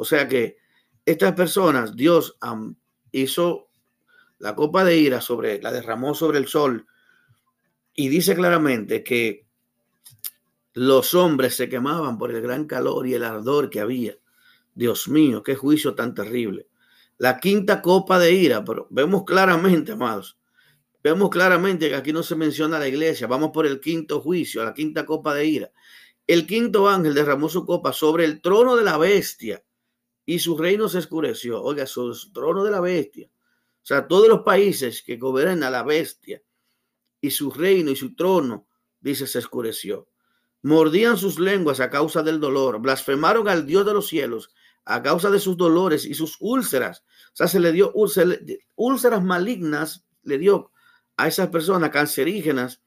O 0.00 0.04
sea 0.04 0.28
que 0.28 0.58
estas 1.04 1.32
personas, 1.32 1.96
Dios 1.96 2.38
hizo 3.10 3.68
la 4.38 4.54
copa 4.54 4.84
de 4.84 4.96
ira 4.96 5.20
sobre, 5.20 5.60
la 5.60 5.72
derramó 5.72 6.14
sobre 6.14 6.38
el 6.38 6.46
sol 6.46 6.86
y 7.94 8.08
dice 8.08 8.36
claramente 8.36 9.02
que 9.02 9.44
los 10.72 11.14
hombres 11.14 11.56
se 11.56 11.68
quemaban 11.68 12.16
por 12.16 12.30
el 12.30 12.40
gran 12.40 12.66
calor 12.66 13.08
y 13.08 13.14
el 13.14 13.24
ardor 13.24 13.70
que 13.70 13.80
había. 13.80 14.14
Dios 14.72 15.08
mío, 15.08 15.42
qué 15.42 15.56
juicio 15.56 15.96
tan 15.96 16.14
terrible. 16.14 16.68
La 17.16 17.40
quinta 17.40 17.82
copa 17.82 18.20
de 18.20 18.34
ira, 18.34 18.64
pero 18.64 18.86
vemos 18.90 19.24
claramente, 19.24 19.92
amados, 19.92 20.38
Vemos 21.02 21.30
claramente 21.30 21.88
que 21.88 21.94
aquí 21.94 22.12
no 22.12 22.24
se 22.24 22.34
menciona 22.34 22.78
la 22.78 22.88
iglesia. 22.88 23.28
Vamos 23.28 23.50
por 23.52 23.66
el 23.66 23.80
quinto 23.80 24.20
juicio, 24.20 24.64
la 24.64 24.74
quinta 24.74 25.06
copa 25.06 25.32
de 25.32 25.46
ira. 25.46 25.72
El 26.26 26.44
quinto 26.44 26.88
ángel 26.88 27.14
derramó 27.14 27.48
su 27.48 27.64
copa 27.64 27.92
sobre 27.92 28.24
el 28.24 28.40
trono 28.40 28.76
de 28.76 28.82
la 28.82 28.98
bestia 28.98 29.62
y 30.28 30.40
su 30.40 30.58
reino 30.58 30.90
se 30.90 30.98
oscureció. 30.98 31.62
Oiga, 31.62 31.86
su 31.86 32.14
trono 32.34 32.62
de 32.62 32.70
la 32.70 32.82
bestia. 32.82 33.30
O 33.30 33.86
sea, 33.88 34.06
todos 34.06 34.28
los 34.28 34.42
países 34.42 35.02
que 35.02 35.16
gobiernan 35.16 35.62
a 35.62 35.70
la 35.70 35.82
bestia 35.82 36.42
y 37.18 37.30
su 37.30 37.50
reino 37.50 37.90
y 37.90 37.96
su 37.96 38.14
trono, 38.14 38.66
dice, 39.00 39.26
se 39.26 39.38
oscureció. 39.38 40.06
Mordían 40.60 41.16
sus 41.16 41.38
lenguas 41.38 41.80
a 41.80 41.88
causa 41.88 42.22
del 42.22 42.40
dolor, 42.40 42.78
blasfemaron 42.78 43.48
al 43.48 43.64
Dios 43.64 43.86
de 43.86 43.94
los 43.94 44.06
cielos 44.08 44.50
a 44.84 45.02
causa 45.02 45.30
de 45.30 45.40
sus 45.40 45.56
dolores 45.56 46.04
y 46.04 46.12
sus 46.12 46.36
úlceras. 46.40 47.04
O 47.32 47.36
sea, 47.36 47.48
se 47.48 47.58
le 47.58 47.72
dio 47.72 47.90
úlceras, 47.94 48.38
úlceras 48.76 49.24
malignas, 49.24 50.04
le 50.24 50.36
dio 50.36 50.72
a 51.16 51.26
esas 51.26 51.48
personas 51.48 51.88
cancerígenas. 51.88 52.82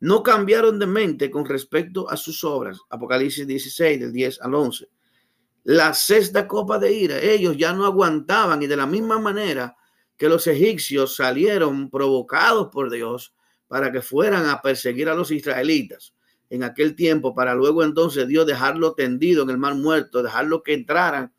No 0.00 0.22
cambiaron 0.22 0.78
de 0.78 0.86
mente 0.86 1.30
con 1.30 1.44
respecto 1.44 2.08
a 2.08 2.16
sus 2.16 2.44
obras. 2.44 2.78
Apocalipsis 2.88 3.46
16, 3.46 4.00
del 4.00 4.10
10 4.10 4.40
al 4.40 4.54
11. 4.54 4.88
La 5.70 5.92
sexta 5.92 6.48
copa 6.48 6.78
de 6.78 6.90
ira, 6.94 7.18
ellos 7.20 7.54
ya 7.58 7.74
no 7.74 7.84
aguantaban 7.84 8.62
y 8.62 8.66
de 8.66 8.74
la 8.74 8.86
misma 8.86 9.18
manera 9.18 9.76
que 10.16 10.26
los 10.26 10.46
egipcios 10.46 11.14
salieron 11.14 11.90
provocados 11.90 12.68
por 12.68 12.90
Dios 12.90 13.34
para 13.66 13.92
que 13.92 14.00
fueran 14.00 14.48
a 14.48 14.62
perseguir 14.62 15.10
a 15.10 15.14
los 15.14 15.30
israelitas 15.30 16.14
en 16.48 16.64
aquel 16.64 16.96
tiempo, 16.96 17.34
para 17.34 17.54
luego 17.54 17.84
entonces 17.84 18.26
Dios 18.26 18.46
dejarlo 18.46 18.94
tendido 18.94 19.42
en 19.42 19.50
el 19.50 19.58
mar 19.58 19.74
muerto, 19.74 20.22
dejarlo 20.22 20.62
que 20.62 20.72
entraran. 20.72 21.34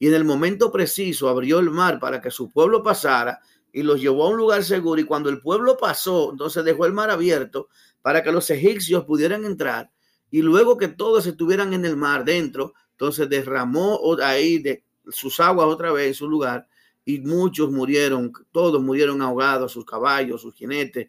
Y 0.00 0.08
en 0.08 0.14
el 0.14 0.24
momento 0.24 0.72
preciso 0.72 1.28
abrió 1.28 1.60
el 1.60 1.70
mar 1.70 2.00
para 2.00 2.20
que 2.20 2.32
su 2.32 2.50
pueblo 2.50 2.82
pasara 2.82 3.38
y 3.72 3.84
los 3.84 4.00
llevó 4.00 4.24
a 4.24 4.30
un 4.30 4.36
lugar 4.36 4.64
seguro. 4.64 5.00
Y 5.00 5.04
cuando 5.04 5.30
el 5.30 5.40
pueblo 5.40 5.76
pasó, 5.76 6.32
entonces 6.32 6.64
dejó 6.64 6.86
el 6.86 6.92
mar 6.92 7.08
abierto 7.08 7.68
para 8.02 8.24
que 8.24 8.32
los 8.32 8.50
egipcios 8.50 9.04
pudieran 9.04 9.44
entrar. 9.44 9.92
Y 10.28 10.42
luego 10.42 10.76
que 10.76 10.88
todos 10.88 11.24
estuvieran 11.26 11.72
en 11.72 11.84
el 11.84 11.96
mar 11.96 12.24
dentro, 12.24 12.74
entonces 13.00 13.30
derramó 13.30 13.98
ahí 14.22 14.62
sus 15.08 15.40
aguas 15.40 15.68
otra 15.68 15.90
vez 15.90 16.08
en 16.08 16.14
su 16.14 16.28
lugar. 16.28 16.68
Y 17.02 17.18
muchos 17.20 17.70
murieron, 17.70 18.30
todos 18.52 18.82
murieron 18.82 19.22
ahogados, 19.22 19.72
sus 19.72 19.86
caballos, 19.86 20.42
sus 20.42 20.54
jinetes, 20.54 21.08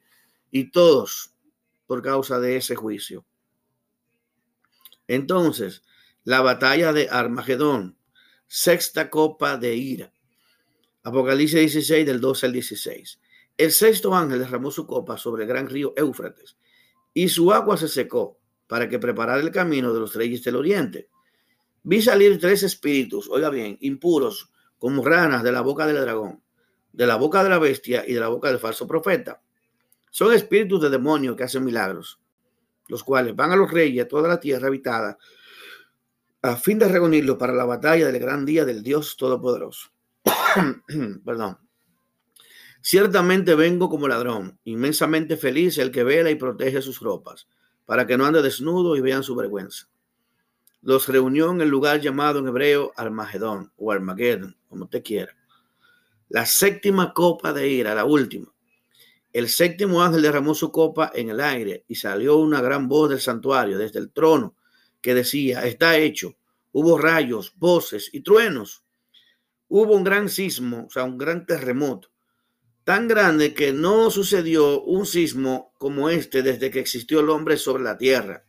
y 0.52 0.72
todos 0.72 1.34
por 1.88 2.02
causa 2.02 2.40
de 2.40 2.56
ese 2.56 2.76
juicio. 2.76 3.26
Entonces, 5.06 5.84
la 6.24 6.40
batalla 6.40 6.94
de 6.94 7.10
Armagedón, 7.10 7.98
sexta 8.48 9.10
copa 9.10 9.58
de 9.58 9.76
ira. 9.76 10.14
Apocalipsis 11.04 11.60
16 11.60 12.06
del 12.06 12.22
12 12.22 12.46
al 12.46 12.54
16. 12.54 13.20
El 13.58 13.72
sexto 13.74 14.16
ángel 14.16 14.40
derramó 14.40 14.72
su 14.72 14.88
copa 14.88 15.18
sobre 15.18 15.44
el 15.44 15.50
gran 15.50 15.68
río 15.68 15.94
Éufrates 15.98 16.56
y 17.14 17.28
su 17.28 17.52
agua 17.52 17.76
se 17.76 17.90
secó 17.90 18.40
para 18.68 18.88
que 18.88 18.98
preparara 18.98 19.42
el 19.42 19.52
camino 19.52 19.94
de 19.94 20.00
los 20.00 20.16
reyes 20.16 20.42
del 20.46 20.56
oriente. 20.56 21.11
Vi 21.84 22.02
salir 22.02 22.40
tres 22.40 22.64
espíritus, 22.64 23.30
oiga 23.30 23.50
bien, 23.50 23.78
impuros, 23.82 24.52
como 24.78 25.04
ranas 25.04 25.44
de 25.44 25.52
la 25.52 25.62
boca 25.62 25.86
del 25.88 26.02
dragón, 26.02 26.42
de 26.92 27.06
la 27.08 27.16
boca 27.16 27.44
de 27.44 27.50
la 27.50 27.60
bestia 27.60 28.04
y 28.08 28.14
de 28.14 28.20
la 28.20 28.28
boca 28.28 28.50
del 28.50 28.60
falso 28.60 28.88
profeta. 28.88 29.42
Son 30.10 30.34
espíritus 30.34 30.82
de 30.82 30.90
demonios 30.90 31.36
que 31.36 31.44
hacen 31.44 31.64
milagros 31.64 32.22
los 32.92 33.04
cuales 33.04 33.36
van 33.36 33.52
a 33.52 33.56
los 33.56 33.72
reyes 33.72 34.04
a 34.04 34.08
toda 34.08 34.28
la 34.28 34.40
tierra 34.40 34.68
habitada, 34.68 35.18
a 36.42 36.58
fin 36.58 36.78
de 36.78 36.90
reunirlos 36.90 37.38
para 37.38 37.54
la 37.54 37.64
batalla 37.64 38.08
del 38.08 38.20
gran 38.20 38.46
día 38.46 38.66
del 38.66 38.84
Dios 38.84 39.16
Todopoderoso. 39.16 39.92
Perdón. 41.26 41.58
Ciertamente 42.82 43.56
vengo 43.56 43.90
como 43.90 44.10
ladrón, 44.10 44.60
inmensamente 44.66 45.38
feliz 45.38 45.78
el 45.78 45.92
que 45.92 46.04
vela 46.04 46.32
y 46.32 46.36
protege 46.36 46.82
sus 46.82 47.00
ropas, 47.00 47.48
para 47.86 48.06
que 48.06 48.18
no 48.18 48.26
ande 48.26 48.42
desnudo 48.42 48.98
y 48.98 49.02
vean 49.02 49.24
su 49.24 49.36
vergüenza. 49.36 49.88
Los 50.82 51.08
reunió 51.08 51.52
en 51.52 51.62
el 51.62 51.70
lugar 51.70 52.02
llamado 52.02 52.40
en 52.40 52.48
hebreo 52.48 52.92
Armagedón 52.96 53.72
o 53.78 53.92
Armageddon, 53.92 54.58
como 54.68 54.86
usted 54.86 55.04
quiera. 55.04 55.36
La 56.30 56.46
séptima 56.46 57.14
copa 57.14 57.54
de 57.54 57.68
ira, 57.68 57.94
la 57.94 58.06
última, 58.06 58.52
el 59.34 59.48
séptimo 59.48 60.04
ángel 60.04 60.24
derramó 60.24 60.54
su 60.54 60.72
copa 60.72 61.10
en 61.16 61.30
el 61.30 61.40
aire 61.40 61.86
y 61.88 61.96
salió 61.96 62.38
una 62.38 62.62
gran 62.62 62.90
voz 62.90 63.10
del 63.10 63.22
santuario 63.22 63.78
desde 63.78 64.00
el 64.00 64.12
trono 64.12 64.56
que 65.00 65.14
decía, 65.14 65.66
está 65.66 65.98
hecho. 65.98 66.36
Hubo 66.74 66.98
rayos, 66.98 67.54
voces 67.58 68.10
y 68.12 68.22
truenos. 68.22 68.84
Hubo 69.70 69.96
un 69.96 70.04
gran 70.04 70.28
sismo, 70.28 70.86
o 70.88 70.90
sea, 70.90 71.06
un 71.06 71.18
gran 71.18 71.46
terremoto, 71.46 72.10
tan 72.84 73.08
grande 73.08 73.54
que 73.54 73.72
no 73.72 74.12
sucedió 74.12 74.82
un 74.84 75.06
sismo 75.06 75.74
como 75.78 76.10
este 76.10 76.42
desde 76.44 76.70
que 76.70 76.80
existió 76.80 77.22
el 77.22 77.30
hombre 77.30 77.56
sobre 77.56 77.84
la 77.84 77.98
tierra. 77.98 78.46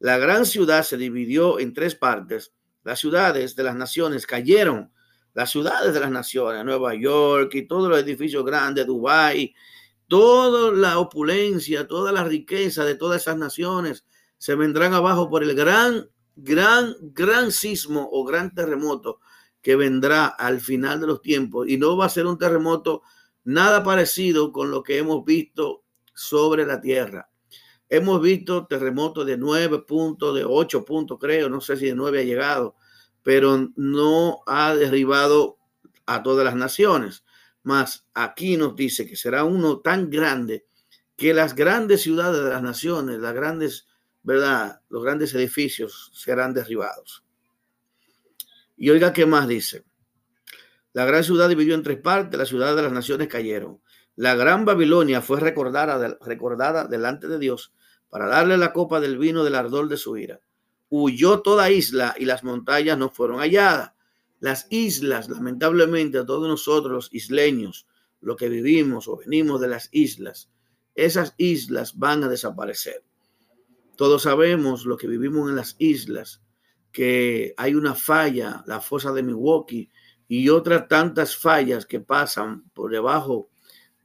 La 0.00 0.16
gran 0.16 0.46
ciudad 0.46 0.82
se 0.82 0.96
dividió 0.96 1.58
en 1.60 1.74
tres 1.74 1.94
partes. 1.94 2.54
Las 2.84 2.98
ciudades 2.98 3.54
de 3.54 3.62
las 3.62 3.76
naciones 3.76 4.26
cayeron. 4.26 4.90
Las 5.34 5.50
ciudades 5.50 5.92
de 5.92 6.00
las 6.00 6.10
naciones, 6.10 6.64
Nueva 6.64 6.94
York 6.94 7.54
y 7.54 7.68
todos 7.68 7.88
los 7.88 8.00
edificios 8.00 8.44
grandes, 8.44 8.86
Dubái, 8.86 9.54
toda 10.08 10.72
la 10.72 10.98
opulencia, 10.98 11.86
toda 11.86 12.10
la 12.12 12.24
riqueza 12.24 12.84
de 12.84 12.96
todas 12.96 13.22
esas 13.22 13.36
naciones 13.36 14.04
se 14.38 14.54
vendrán 14.54 14.94
abajo 14.94 15.28
por 15.28 15.44
el 15.44 15.54
gran, 15.54 16.08
gran, 16.34 16.96
gran 17.02 17.52
sismo 17.52 18.08
o 18.10 18.24
gran 18.24 18.54
terremoto 18.54 19.20
que 19.60 19.76
vendrá 19.76 20.26
al 20.26 20.60
final 20.60 21.00
de 21.00 21.08
los 21.08 21.20
tiempos. 21.20 21.68
Y 21.68 21.76
no 21.76 21.96
va 21.96 22.06
a 22.06 22.08
ser 22.08 22.26
un 22.26 22.38
terremoto 22.38 23.02
nada 23.44 23.84
parecido 23.84 24.50
con 24.50 24.70
lo 24.70 24.82
que 24.82 24.96
hemos 24.96 25.24
visto 25.26 25.84
sobre 26.14 26.64
la 26.64 26.80
tierra. 26.80 27.29
Hemos 27.92 28.22
visto 28.22 28.68
terremotos 28.68 29.26
de 29.26 29.36
nueve 29.36 29.80
puntos, 29.80 30.36
de 30.36 30.44
ocho 30.44 30.84
puntos, 30.84 31.18
creo, 31.18 31.48
no 31.48 31.60
sé 31.60 31.76
si 31.76 31.86
de 31.86 31.94
nueve 31.96 32.20
ha 32.20 32.22
llegado, 32.22 32.76
pero 33.24 33.68
no 33.74 34.42
ha 34.46 34.76
derribado 34.76 35.58
a 36.06 36.22
todas 36.22 36.44
las 36.44 36.54
naciones. 36.54 37.24
Mas 37.64 38.06
aquí 38.14 38.56
nos 38.56 38.76
dice 38.76 39.08
que 39.08 39.16
será 39.16 39.42
uno 39.42 39.80
tan 39.80 40.08
grande 40.08 40.66
que 41.16 41.34
las 41.34 41.56
grandes 41.56 42.02
ciudades 42.02 42.44
de 42.44 42.50
las 42.50 42.62
naciones, 42.62 43.18
las 43.18 43.34
grandes, 43.34 43.88
¿verdad? 44.22 44.80
Los 44.88 45.02
grandes 45.02 45.34
edificios 45.34 46.12
serán 46.14 46.54
derribados. 46.54 47.24
Y 48.76 48.90
oiga 48.90 49.12
qué 49.12 49.26
más 49.26 49.48
dice. 49.48 49.84
La 50.92 51.04
gran 51.06 51.24
ciudad 51.24 51.48
dividió 51.48 51.74
en 51.74 51.82
tres 51.82 51.98
partes, 51.98 52.38
las 52.38 52.48
ciudades 52.48 52.76
de 52.76 52.82
las 52.82 52.92
naciones 52.92 53.26
cayeron. 53.26 53.80
La 54.14 54.36
gran 54.36 54.64
Babilonia 54.64 55.22
fue 55.22 55.40
recordada 55.40 56.86
delante 56.86 57.26
de 57.26 57.38
Dios 57.40 57.72
para 58.10 58.26
darle 58.26 58.58
la 58.58 58.72
copa 58.72 59.00
del 59.00 59.16
vino 59.16 59.44
del 59.44 59.54
ardor 59.54 59.88
de 59.88 59.96
su 59.96 60.16
ira. 60.18 60.40
Huyó 60.90 61.40
toda 61.40 61.70
isla 61.70 62.14
y 62.18 62.24
las 62.24 62.44
montañas 62.44 62.98
no 62.98 63.10
fueron 63.10 63.38
halladas. 63.38 63.92
Las 64.40 64.66
islas, 64.70 65.28
lamentablemente, 65.28 66.18
a 66.18 66.26
todos 66.26 66.48
nosotros 66.48 66.92
los 66.92 67.14
isleños, 67.14 67.86
lo 68.20 68.36
que 68.36 68.48
vivimos 68.48 69.06
o 69.08 69.16
venimos 69.16 69.60
de 69.60 69.68
las 69.68 69.88
islas, 69.92 70.50
esas 70.94 71.34
islas 71.38 71.98
van 71.98 72.24
a 72.24 72.28
desaparecer. 72.28 73.04
Todos 73.96 74.22
sabemos 74.22 74.86
lo 74.86 74.96
que 74.96 75.06
vivimos 75.06 75.48
en 75.48 75.56
las 75.56 75.76
islas, 75.78 76.42
que 76.90 77.54
hay 77.56 77.74
una 77.74 77.94
falla, 77.94 78.64
la 78.66 78.80
fosa 78.80 79.12
de 79.12 79.22
Milwaukee 79.22 79.90
y 80.26 80.48
otras 80.48 80.88
tantas 80.88 81.36
fallas 81.36 81.86
que 81.86 82.00
pasan 82.00 82.70
por 82.72 82.90
debajo 82.90 83.50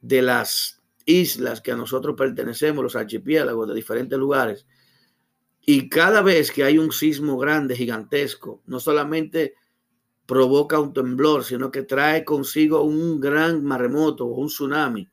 de 0.02 0.22
las 0.22 0.82
islas 1.06 1.62
que 1.62 1.72
a 1.72 1.76
nosotros 1.76 2.16
pertenecemos, 2.18 2.84
los 2.84 2.96
archipiélagos 2.96 3.68
de 3.68 3.76
diferentes 3.76 4.18
lugares. 4.18 4.66
Y 5.62 5.90
cada 5.90 6.22
vez 6.22 6.52
que 6.52 6.64
hay 6.64 6.78
un 6.78 6.92
sismo 6.92 7.38
grande, 7.38 7.76
gigantesco, 7.76 8.62
no 8.66 8.80
solamente 8.80 9.56
provoca 10.26 10.80
un 10.80 10.94
temblor, 10.94 11.44
sino 11.44 11.72
que 11.72 11.84
trae 11.84 12.24
consigo 12.24 12.84
un 12.84 13.20
gran 13.20 13.64
maremoto 13.64 14.26
o 14.26 14.40
un 14.40 14.48
tsunami. 14.48 15.10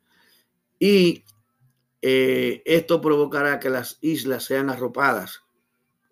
Y 0.78 1.24
eh, 2.00 2.62
esto 2.64 3.00
provocará 3.00 3.60
que 3.60 3.70
las 3.70 3.98
islas 4.00 4.44
sean 4.44 4.70
arropadas, 4.70 5.42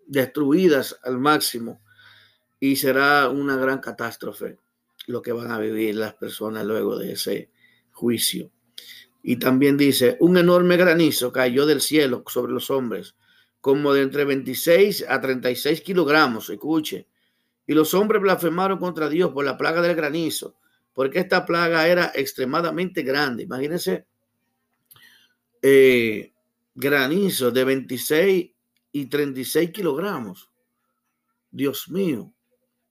destruidas 0.05 0.99
al 1.03 1.19
máximo, 1.19 1.81
y 2.59 2.75
será 2.75 3.29
una 3.29 3.57
gran 3.57 3.79
catástrofe 3.79 4.57
lo 5.07 5.21
que 5.21 5.31
van 5.31 5.51
a 5.51 5.59
vivir 5.59 5.95
las 5.95 6.13
personas 6.13 6.65
luego 6.65 6.97
de 6.97 7.13
ese 7.13 7.49
juicio. 7.91 8.51
Y 9.23 9.37
también 9.37 9.77
dice, 9.77 10.17
un 10.19 10.37
enorme 10.37 10.77
granizo 10.77 11.31
cayó 11.31 11.65
del 11.65 11.81
cielo 11.81 12.23
sobre 12.27 12.53
los 12.53 12.71
hombres, 12.71 13.15
como 13.59 13.93
de 13.93 14.01
entre 14.01 14.25
26 14.25 15.05
a 15.07 15.21
36 15.21 15.81
kilogramos, 15.81 16.49
escuche, 16.49 17.07
y 17.67 17.73
los 17.73 17.93
hombres 17.93 18.21
blasfemaron 18.21 18.79
contra 18.79 19.07
Dios 19.07 19.31
por 19.31 19.45
la 19.45 19.57
plaga 19.57 19.81
del 19.81 19.95
granizo, 19.95 20.55
porque 20.93 21.19
esta 21.19 21.45
plaga 21.45 21.87
era 21.87 22.11
extremadamente 22.15 23.03
grande. 23.03 23.43
Imagínense, 23.43 24.05
eh, 25.61 26.33
granizo 26.73 27.51
de 27.51 27.63
26 27.63 28.51
y 28.91 29.05
36 29.05 29.71
kilogramos. 29.71 30.49
Dios 31.51 31.89
mío, 31.89 32.33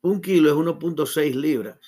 un 0.03 0.21
kilo 0.21 0.51
es 0.51 0.55
1.6 0.55 1.35
libras. 1.35 1.79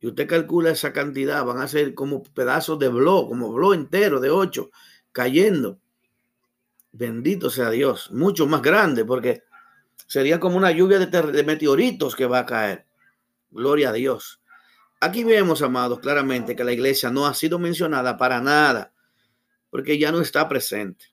Y 0.00 0.06
usted 0.06 0.26
calcula 0.26 0.70
esa 0.70 0.92
cantidad, 0.92 1.44
van 1.44 1.58
a 1.58 1.68
ser 1.68 1.94
como 1.94 2.22
pedazos 2.22 2.78
de 2.78 2.88
blog, 2.88 3.28
como 3.28 3.52
blog 3.52 3.74
entero 3.74 4.18
de 4.18 4.30
8 4.30 4.70
cayendo. 5.12 5.78
Bendito 6.92 7.50
sea 7.50 7.70
Dios, 7.70 8.10
mucho 8.10 8.46
más 8.46 8.62
grande, 8.62 9.04
porque 9.04 9.44
sería 10.06 10.40
como 10.40 10.56
una 10.56 10.70
lluvia 10.70 10.98
de, 10.98 11.06
de 11.06 11.44
meteoritos 11.44 12.16
que 12.16 12.26
va 12.26 12.40
a 12.40 12.46
caer. 12.46 12.86
Gloria 13.50 13.90
a 13.90 13.92
Dios. 13.92 14.40
Aquí 15.00 15.22
vemos, 15.22 15.62
amados, 15.62 16.00
claramente 16.00 16.56
que 16.56 16.64
la 16.64 16.72
iglesia 16.72 17.10
no 17.10 17.26
ha 17.26 17.34
sido 17.34 17.58
mencionada 17.58 18.16
para 18.16 18.40
nada, 18.40 18.92
porque 19.70 19.98
ya 19.98 20.12
no 20.12 20.20
está 20.20 20.48
presente. 20.48 21.06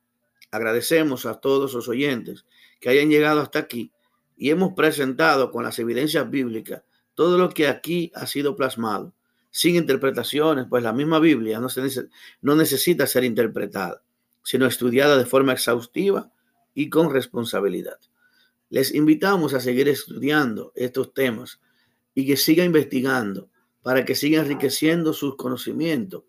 Agradecemos 0.49 1.25
a 1.25 1.35
todos 1.35 1.73
los 1.73 1.89
oyentes 1.89 2.45
que 2.79 2.89
hayan 2.89 3.09
llegado 3.09 3.41
hasta 3.41 3.59
aquí 3.59 3.91
y 4.37 4.49
hemos 4.49 4.73
presentado 4.73 5.51
con 5.51 5.63
las 5.63 5.77
evidencias 5.79 6.29
bíblicas 6.29 6.83
todo 7.17 7.39
lo 7.39 7.49
que 7.49 7.67
aquí 7.67 8.11
ha 8.13 8.27
sido 8.27 8.55
plasmado, 8.55 9.11
sin 9.49 9.75
interpretaciones, 9.75 10.67
pues 10.69 10.83
la 10.83 10.93
misma 10.93 11.17
Biblia 11.19 11.59
no, 11.59 12.55
necesita 12.55 13.07
ser 13.07 13.23
interpretada, 13.23 14.03
sino 14.43 14.67
estudiada 14.67 15.17
de 15.17 15.25
forma 15.25 15.53
exhaustiva 15.53 16.31
y 16.75 16.91
con 16.91 17.11
responsabilidad. 17.11 17.97
Les 18.69 18.93
invitamos 18.93 19.55
a 19.55 19.59
seguir 19.59 19.89
estudiando 19.89 20.71
estos 20.75 21.11
temas 21.15 21.59
y 22.13 22.27
que 22.27 22.37
siga 22.37 22.63
investigando 22.63 23.49
para 23.81 24.05
que 24.05 24.13
siga 24.13 24.41
enriqueciendo 24.41 25.11
sus 25.11 25.37
conocimientos, 25.37 26.21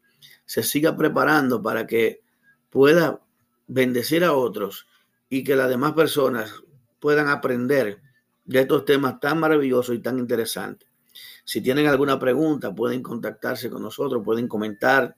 se 0.46 0.62
siga 0.62 0.96
preparando 0.96 1.61
para 1.61 1.87
que 1.87 2.22
pueda 2.70 3.20
bendecir 3.66 4.24
a 4.24 4.33
otros 4.33 4.87
y 5.29 5.44
que 5.44 5.55
las 5.55 5.68
demás 5.68 5.92
personas 5.92 6.51
puedan 6.98 7.29
aprender 7.29 8.08
de 8.49 8.61
estos 8.61 8.87
temas 8.87 9.21
tan 9.21 9.39
maravillosos 9.39 9.95
y 9.95 9.99
tan 9.99 10.19
interesantes. 10.19 10.89
Si 11.45 11.61
tienen 11.61 11.87
alguna 11.87 12.19
pregunta, 12.19 12.75
pueden 12.75 13.03
contactarse 13.03 13.69
con 13.69 13.83
nosotros, 13.83 14.23
pueden 14.25 14.49
comentar 14.49 15.17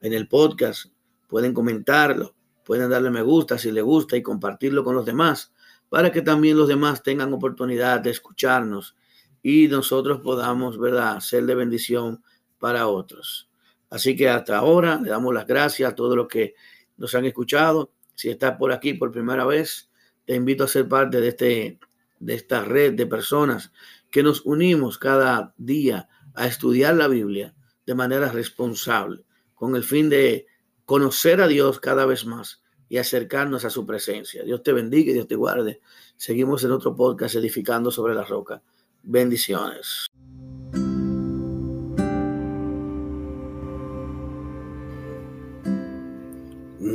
en 0.00 0.14
el 0.14 0.28
podcast, 0.28 0.86
pueden 1.28 1.52
comentarlo, 1.52 2.34
pueden 2.64 2.88
darle 2.88 3.10
me 3.10 3.20
gusta 3.20 3.58
si 3.58 3.70
les 3.70 3.84
gusta 3.84 4.16
y 4.16 4.22
compartirlo 4.22 4.82
con 4.82 4.94
los 4.94 5.04
demás, 5.04 5.52
para 5.90 6.10
que 6.10 6.22
también 6.22 6.56
los 6.56 6.68
demás 6.68 7.02
tengan 7.02 7.32
oportunidad 7.34 8.00
de 8.00 8.10
escucharnos 8.10 8.96
y 9.42 9.68
nosotros 9.68 10.20
podamos, 10.20 10.78
¿verdad?, 10.78 11.20
ser 11.20 11.44
de 11.44 11.54
bendición 11.54 12.22
para 12.58 12.88
otros. 12.88 13.50
Así 13.90 14.16
que 14.16 14.30
hasta 14.30 14.56
ahora 14.56 14.98
le 15.02 15.10
damos 15.10 15.34
las 15.34 15.46
gracias 15.46 15.92
a 15.92 15.94
todos 15.94 16.16
los 16.16 16.28
que 16.28 16.54
nos 16.96 17.14
han 17.14 17.26
escuchado. 17.26 17.92
Si 18.14 18.30
estás 18.30 18.56
por 18.56 18.72
aquí 18.72 18.94
por 18.94 19.12
primera 19.12 19.44
vez, 19.44 19.90
te 20.24 20.34
invito 20.34 20.64
a 20.64 20.68
ser 20.68 20.88
parte 20.88 21.20
de 21.20 21.28
este 21.28 21.78
de 22.20 22.34
esta 22.34 22.62
red 22.62 22.94
de 22.94 23.06
personas 23.06 23.72
que 24.10 24.22
nos 24.22 24.46
unimos 24.46 24.98
cada 24.98 25.54
día 25.56 26.08
a 26.34 26.46
estudiar 26.46 26.94
la 26.94 27.08
Biblia 27.08 27.54
de 27.86 27.94
manera 27.94 28.30
responsable, 28.30 29.24
con 29.54 29.74
el 29.74 29.82
fin 29.82 30.08
de 30.08 30.46
conocer 30.84 31.40
a 31.40 31.48
Dios 31.48 31.80
cada 31.80 32.06
vez 32.06 32.24
más 32.24 32.62
y 32.88 32.98
acercarnos 32.98 33.64
a 33.64 33.70
su 33.70 33.86
presencia. 33.86 34.44
Dios 34.44 34.62
te 34.62 34.72
bendiga 34.72 35.12
Dios 35.12 35.28
te 35.28 35.36
guarde. 35.36 35.80
Seguimos 36.16 36.62
en 36.64 36.72
otro 36.72 36.94
podcast 36.94 37.34
edificando 37.36 37.90
sobre 37.90 38.14
la 38.14 38.24
roca. 38.24 38.62
Bendiciones. 39.02 40.06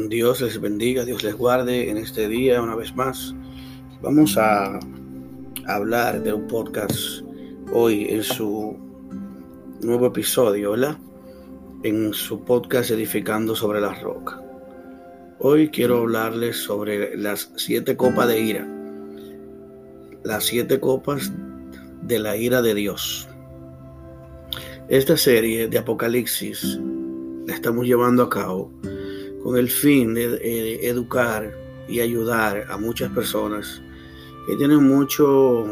Dios 0.09 0.41
les 0.41 0.61
bendiga, 0.61 1.03
Dios 1.03 1.23
les 1.23 1.35
guarde 1.35 1.89
en 1.89 1.97
este 1.97 2.27
día 2.27 2.61
una 2.61 2.75
vez 2.75 2.95
más. 2.95 3.33
Vamos 4.01 4.37
a 4.37 4.79
hablar 5.67 6.21
de 6.21 6.31
un 6.31 6.47
podcast 6.47 7.21
hoy 7.71 8.05
en 8.09 8.23
su 8.23 8.77
nuevo 9.81 10.07
episodio, 10.07 10.71
¿verdad? 10.71 10.97
En 11.81 12.13
su 12.13 12.43
podcast 12.45 12.91
Edificando 12.91 13.55
sobre 13.55 13.81
la 13.81 13.93
Roca. 13.95 14.39
Hoy 15.39 15.69
quiero 15.69 16.01
hablarles 16.01 16.57
sobre 16.57 17.17
las 17.17 17.51
siete 17.55 17.97
copas 17.97 18.27
de 18.27 18.39
ira. 18.39 18.67
Las 20.23 20.45
siete 20.45 20.79
copas 20.79 21.31
de 22.03 22.19
la 22.19 22.37
ira 22.37 22.61
de 22.61 22.75
Dios. 22.75 23.27
Esta 24.87 25.17
serie 25.17 25.67
de 25.67 25.77
Apocalipsis 25.79 26.79
la 27.47 27.55
estamos 27.55 27.87
llevando 27.87 28.23
a 28.23 28.29
cabo 28.29 28.71
con 29.41 29.57
el 29.57 29.69
fin 29.69 30.13
de 30.13 30.87
educar 30.87 31.51
y 31.87 32.01
ayudar 32.01 32.65
a 32.69 32.77
muchas 32.77 33.11
personas 33.11 33.81
que 34.45 34.55
tienen 34.55 34.83
mucho, 34.87 35.65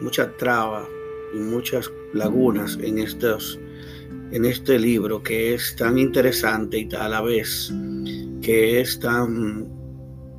mucha 0.00 0.36
traba 0.36 0.88
y 1.34 1.38
muchas 1.38 1.90
lagunas 2.14 2.78
en, 2.80 2.98
estos, 2.98 3.58
en 4.30 4.44
este 4.44 4.78
libro 4.78 5.22
que 5.22 5.54
es 5.54 5.76
tan 5.76 5.98
interesante 5.98 6.78
y 6.78 6.94
a 6.94 7.08
la 7.08 7.20
vez 7.20 7.72
que 8.40 8.80
es 8.80 8.98
tan 9.00 9.68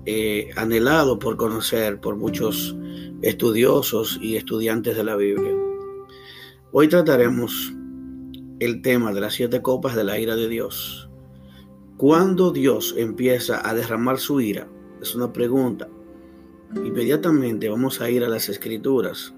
eh, 0.06 0.50
anhelado 0.56 1.20
por 1.20 1.38
conocer 1.38 2.00
por 2.00 2.16
muchos 2.16 2.76
estudiosos 3.22 4.18
y 4.22 4.38
estudiantes 4.38 4.96
de 4.96 5.04
la 5.04 5.16
Biblia. 5.16 5.52
Hoy 6.72 6.88
trataremos 6.88 7.74
el 8.60 8.82
tema 8.82 9.14
de 9.14 9.22
las 9.22 9.36
siete 9.36 9.62
copas 9.62 9.96
de 9.96 10.04
la 10.04 10.20
ira 10.20 10.36
de 10.36 10.48
Dios. 10.48 11.10
¿Cuándo 11.98 12.52
Dios 12.52 12.96
empieza 12.98 13.68
a 13.68 13.74
derramar 13.74 14.20
su 14.20 14.40
ira? 14.40 14.68
Es 15.02 15.16
una 15.16 15.34
pregunta 15.34 15.90
Inmediatamente 16.76 17.70
vamos 17.70 18.02
a 18.02 18.10
ir 18.10 18.24
a 18.24 18.30
las 18.30 18.50
escrituras. 18.50 19.34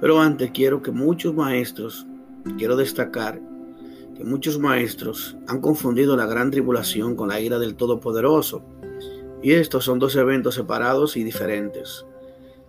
Pero 0.00 0.20
antes 0.20 0.50
quiero 0.50 0.82
que 0.82 0.90
muchos 0.90 1.34
maestros, 1.34 2.06
quiero 2.58 2.76
destacar 2.76 3.40
que 4.16 4.24
muchos 4.24 4.58
maestros 4.58 5.36
han 5.46 5.60
confundido 5.60 6.16
la 6.16 6.26
gran 6.26 6.50
tribulación 6.50 7.16
con 7.16 7.28
la 7.28 7.40
ira 7.40 7.58
del 7.58 7.74
Todopoderoso. 7.74 8.64
Y 9.42 9.52
estos 9.52 9.84
son 9.84 9.98
dos 9.98 10.16
eventos 10.16 10.54
separados 10.54 11.16
y 11.16 11.24
diferentes. 11.24 12.06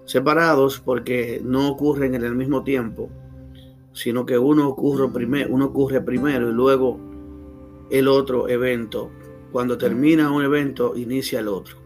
Separados 0.05 0.79
porque 0.79 1.41
no 1.43 1.69
ocurren 1.69 2.15
en 2.15 2.23
el 2.23 2.35
mismo 2.35 2.63
tiempo, 2.63 3.09
sino 3.93 4.25
que 4.25 4.37
uno 4.37 4.67
ocurre, 4.67 5.09
primero, 5.09 5.53
uno 5.53 5.65
ocurre 5.65 6.01
primero 6.01 6.49
y 6.49 6.53
luego 6.53 6.99
el 7.89 8.07
otro 8.07 8.49
evento. 8.49 9.09
Cuando 9.51 9.77
termina 9.77 10.31
un 10.31 10.43
evento, 10.43 10.95
inicia 10.95 11.39
el 11.39 11.47
otro. 11.47 11.84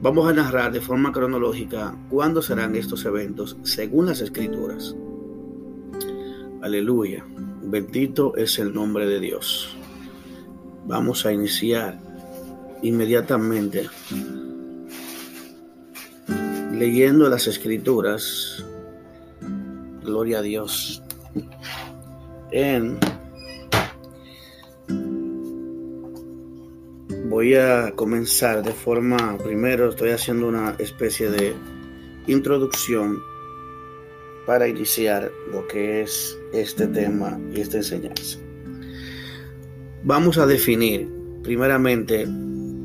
Vamos 0.00 0.28
a 0.28 0.32
narrar 0.32 0.70
de 0.70 0.80
forma 0.80 1.10
cronológica 1.10 1.92
cuándo 2.08 2.40
serán 2.40 2.76
estos 2.76 3.04
eventos 3.04 3.56
según 3.64 4.06
las 4.06 4.20
escrituras. 4.20 4.94
Aleluya. 6.62 7.24
Bendito 7.62 8.36
es 8.36 8.60
el 8.60 8.72
nombre 8.72 9.06
de 9.08 9.18
Dios. 9.18 9.76
Vamos 10.86 11.26
a 11.26 11.32
iniciar 11.32 11.98
inmediatamente 12.82 13.88
leyendo 16.72 17.28
las 17.28 17.48
escrituras. 17.48 18.64
Gloria 20.04 20.38
a 20.38 20.42
Dios. 20.42 21.02
En 22.52 22.98
voy 27.38 27.54
a 27.54 27.92
comenzar 27.94 28.64
de 28.64 28.72
forma, 28.72 29.38
primero 29.38 29.90
estoy 29.90 30.10
haciendo 30.10 30.48
una 30.48 30.74
especie 30.80 31.30
de 31.30 31.54
introducción 32.26 33.22
para 34.44 34.66
iniciar 34.66 35.30
lo 35.52 35.64
que 35.68 36.02
es 36.02 36.36
este 36.52 36.88
tema 36.88 37.38
y 37.54 37.60
esta 37.60 37.76
enseñanza. 37.76 38.40
Vamos 40.02 40.36
a 40.38 40.46
definir 40.46 41.08
primeramente 41.44 42.26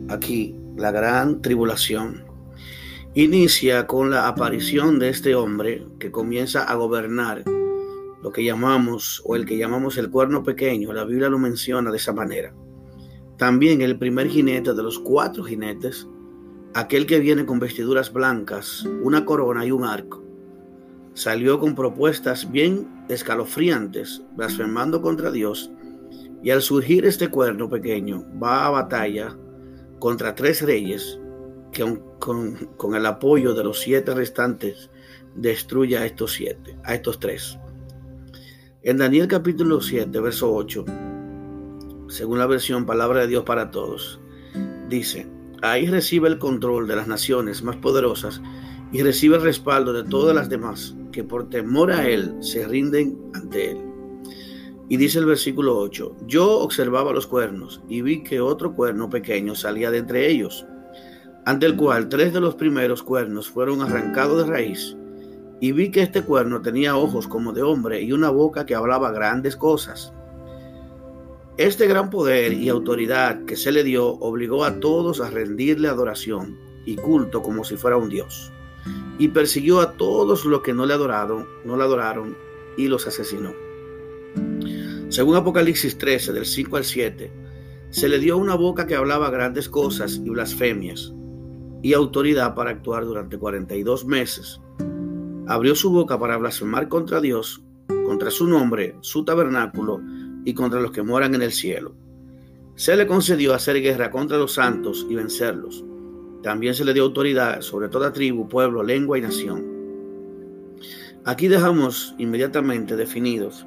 aquí 0.10 0.56
la 0.78 0.92
gran 0.92 1.42
tribulación. 1.42 2.24
Inicia 3.16 3.88
con 3.88 4.12
la 4.12 4.28
aparición 4.28 5.00
de 5.00 5.10
este 5.10 5.34
hombre 5.34 5.84
que 5.98 6.12
comienza 6.12 6.62
a 6.62 6.76
gobernar 6.76 7.44
lo 8.22 8.32
que 8.32 8.44
llamamos 8.44 9.20
o 9.26 9.36
el 9.36 9.48
que 9.48 9.58
llamamos 9.58 9.98
el 9.98 10.12
cuerno 10.12 10.44
pequeño. 10.44 10.94
La 10.94 11.06
Biblia 11.06 11.30
lo 11.30 11.40
menciona 11.40 11.90
de 11.90 11.98
esa 11.98 12.14
manera 12.14 12.54
también 13.38 13.82
el 13.82 13.98
primer 13.98 14.28
jinete 14.28 14.74
de 14.74 14.84
los 14.84 15.00
cuatro 15.00 15.44
jinetes, 15.44 16.08
aquel 16.74 17.06
que 17.06 17.20
viene 17.20 17.46
con 17.46 17.60
vestiduras 17.60 18.14
blancas, 18.14 18.86
una 19.04 19.26
corona 19.26 19.66
y 19.66 19.72
un 19.72 19.84
arco, 19.84 20.24
salió 21.14 21.60
con 21.60 21.76
propuestas 21.76 22.52
bien 22.52 23.06
escalofriantes, 23.10 24.24
blasfemando 24.36 25.02
contra 25.02 25.32
Dios, 25.32 25.72
y 26.42 26.52
al 26.52 26.62
surgir 26.62 27.06
este 27.06 27.30
cuerno 27.30 27.70
pequeño 27.70 28.26
va 28.42 28.66
a 28.66 28.70
batalla 28.70 29.38
contra 30.00 30.36
tres 30.36 30.62
reyes 30.62 31.20
que 31.72 32.00
con, 32.20 32.96
el 32.96 33.06
apoyo 33.06 33.54
de 33.54 33.64
los 33.64 33.80
siete 33.80 34.14
restantes 34.14 34.90
destruye 35.36 35.98
a 35.98 36.06
estos 36.06 36.34
siete, 36.34 36.78
a 36.84 36.94
estos 36.94 37.20
tres. 37.20 37.58
En 38.84 38.98
Daniel 38.98 39.28
capítulo 39.28 39.82
7, 39.82 40.20
verso 40.20 40.54
8, 40.54 40.86
según 42.08 42.40
la 42.40 42.48
versión 42.48 42.86
Palabra 42.86 43.22
de 43.22 43.28
Dios 43.28 43.44
para 43.44 43.72
Todos. 43.72 44.20
Dice, 44.90 45.28
ahí 45.62 45.88
recibe 45.88 46.28
el 46.28 46.40
control 46.40 46.88
de 46.88 46.96
las 46.96 47.08
naciones 47.08 47.64
más 47.64 47.78
poderosas 47.78 48.42
y 48.92 49.02
recibe 49.02 49.38
el 49.38 49.42
respaldo 49.42 49.94
de 49.94 50.04
todas 50.04 50.36
las 50.36 50.50
demás 50.50 50.96
que 51.12 51.24
por 51.24 51.50
temor 51.50 51.92
a 51.92 52.08
Él 52.08 52.36
se 52.42 52.68
rinden 52.68 53.18
ante 53.34 53.72
Él. 53.72 53.78
Y 54.90 54.98
dice 54.98 55.20
el 55.20 55.26
versículo 55.26 55.78
8, 55.78 56.18
yo 56.28 56.60
observaba 56.60 57.14
los 57.14 57.26
cuernos 57.26 57.82
y 57.88 58.02
vi 58.02 58.24
que 58.24 58.42
otro 58.42 58.74
cuerno 58.74 59.10
pequeño 59.10 59.56
salía 59.56 59.90
de 59.90 60.00
entre 60.00 60.30
ellos, 60.30 60.66
ante 61.46 61.66
el 61.66 61.76
cual 61.76 62.10
tres 62.10 62.34
de 62.34 62.42
los 62.42 62.56
primeros 62.56 63.02
cuernos 63.02 63.50
fueron 63.50 63.82
arrancados 63.82 64.46
de 64.46 64.52
raíz. 64.52 64.98
Y 65.62 65.72
vi 65.72 65.92
que 65.92 66.02
este 66.02 66.24
cuerno 66.24 66.62
tenía 66.62 66.98
ojos 66.98 67.28
como 67.28 67.54
de 67.54 67.62
hombre 67.62 68.02
y 68.02 68.12
una 68.12 68.30
boca 68.30 68.66
que 68.66 68.76
hablaba 68.76 69.12
grandes 69.12 69.56
cosas. 69.56 70.14
Este 71.58 71.86
gran 71.86 72.10
poder 72.10 72.54
y 72.54 72.70
autoridad 72.70 73.46
que 73.46 73.56
se 73.56 73.72
le 73.72 73.84
dio 73.84 74.08
obligó 74.08 74.66
a 74.66 74.80
todos 74.80 75.22
a 75.22 75.30
rendirle 75.30 75.88
adoración 75.88 76.58
y 76.84 76.96
culto 76.96 77.44
como 77.44 77.64
si 77.64 77.78
fuera 77.78 77.96
un 77.96 78.10
dios. 78.10 78.52
Y 79.20 79.28
persiguió 79.28 79.80
a 79.80 79.92
todos 79.92 80.46
los 80.46 80.62
que 80.64 80.74
no 80.74 80.88
le 80.88 80.96
adoraron, 80.96 81.46
no 81.64 81.78
le 81.78 81.84
adoraron 81.84 82.36
y 82.76 82.88
los 82.88 83.06
asesinó. 83.06 83.54
Según 85.10 85.36
Apocalipsis 85.36 86.00
13, 86.00 86.34
del 86.34 86.48
5 86.48 86.76
al 86.76 86.86
7, 86.86 87.32
se 87.92 88.10
le 88.10 88.18
dio 88.18 88.36
una 88.40 88.56
boca 88.56 88.88
que 88.88 88.96
hablaba 88.96 89.30
grandes 89.30 89.70
cosas 89.70 90.20
y 90.26 90.32
blasfemias, 90.32 91.14
y 91.84 91.94
autoridad 91.94 92.56
para 92.56 92.72
actuar 92.72 93.06
durante 93.06 93.38
42 93.38 94.06
meses. 94.06 94.60
Abrió 95.46 95.76
su 95.76 95.92
boca 95.92 96.18
para 96.18 96.38
blasfemar 96.38 96.88
contra 96.88 97.22
Dios, 97.22 97.62
contra 98.08 98.32
su 98.32 98.48
nombre, 98.48 98.96
su 99.02 99.24
tabernáculo 99.24 100.02
y 100.46 100.54
contra 100.54 100.80
los 100.80 100.92
que 100.92 101.04
moran 101.04 101.36
en 101.36 101.42
el 101.42 101.52
cielo. 101.52 101.96
Se 102.76 102.96
le 102.96 103.06
concedió 103.06 103.54
hacer 103.54 103.82
guerra 103.82 104.10
contra 104.10 104.38
los 104.38 104.54
santos 104.54 105.06
y 105.10 105.16
vencerlos. 105.16 105.84
También 106.42 106.74
se 106.74 106.84
le 106.84 106.94
dio 106.94 107.04
autoridad 107.04 107.62
sobre 107.62 107.88
toda 107.88 108.12
tribu, 108.12 108.50
pueblo, 108.50 108.84
lengua 108.84 109.18
y 109.18 109.22
nación. 109.22 109.66
Aquí 111.26 111.48
dejamos 111.48 112.16
inmediatamente 112.18 112.96
definidos 112.96 113.66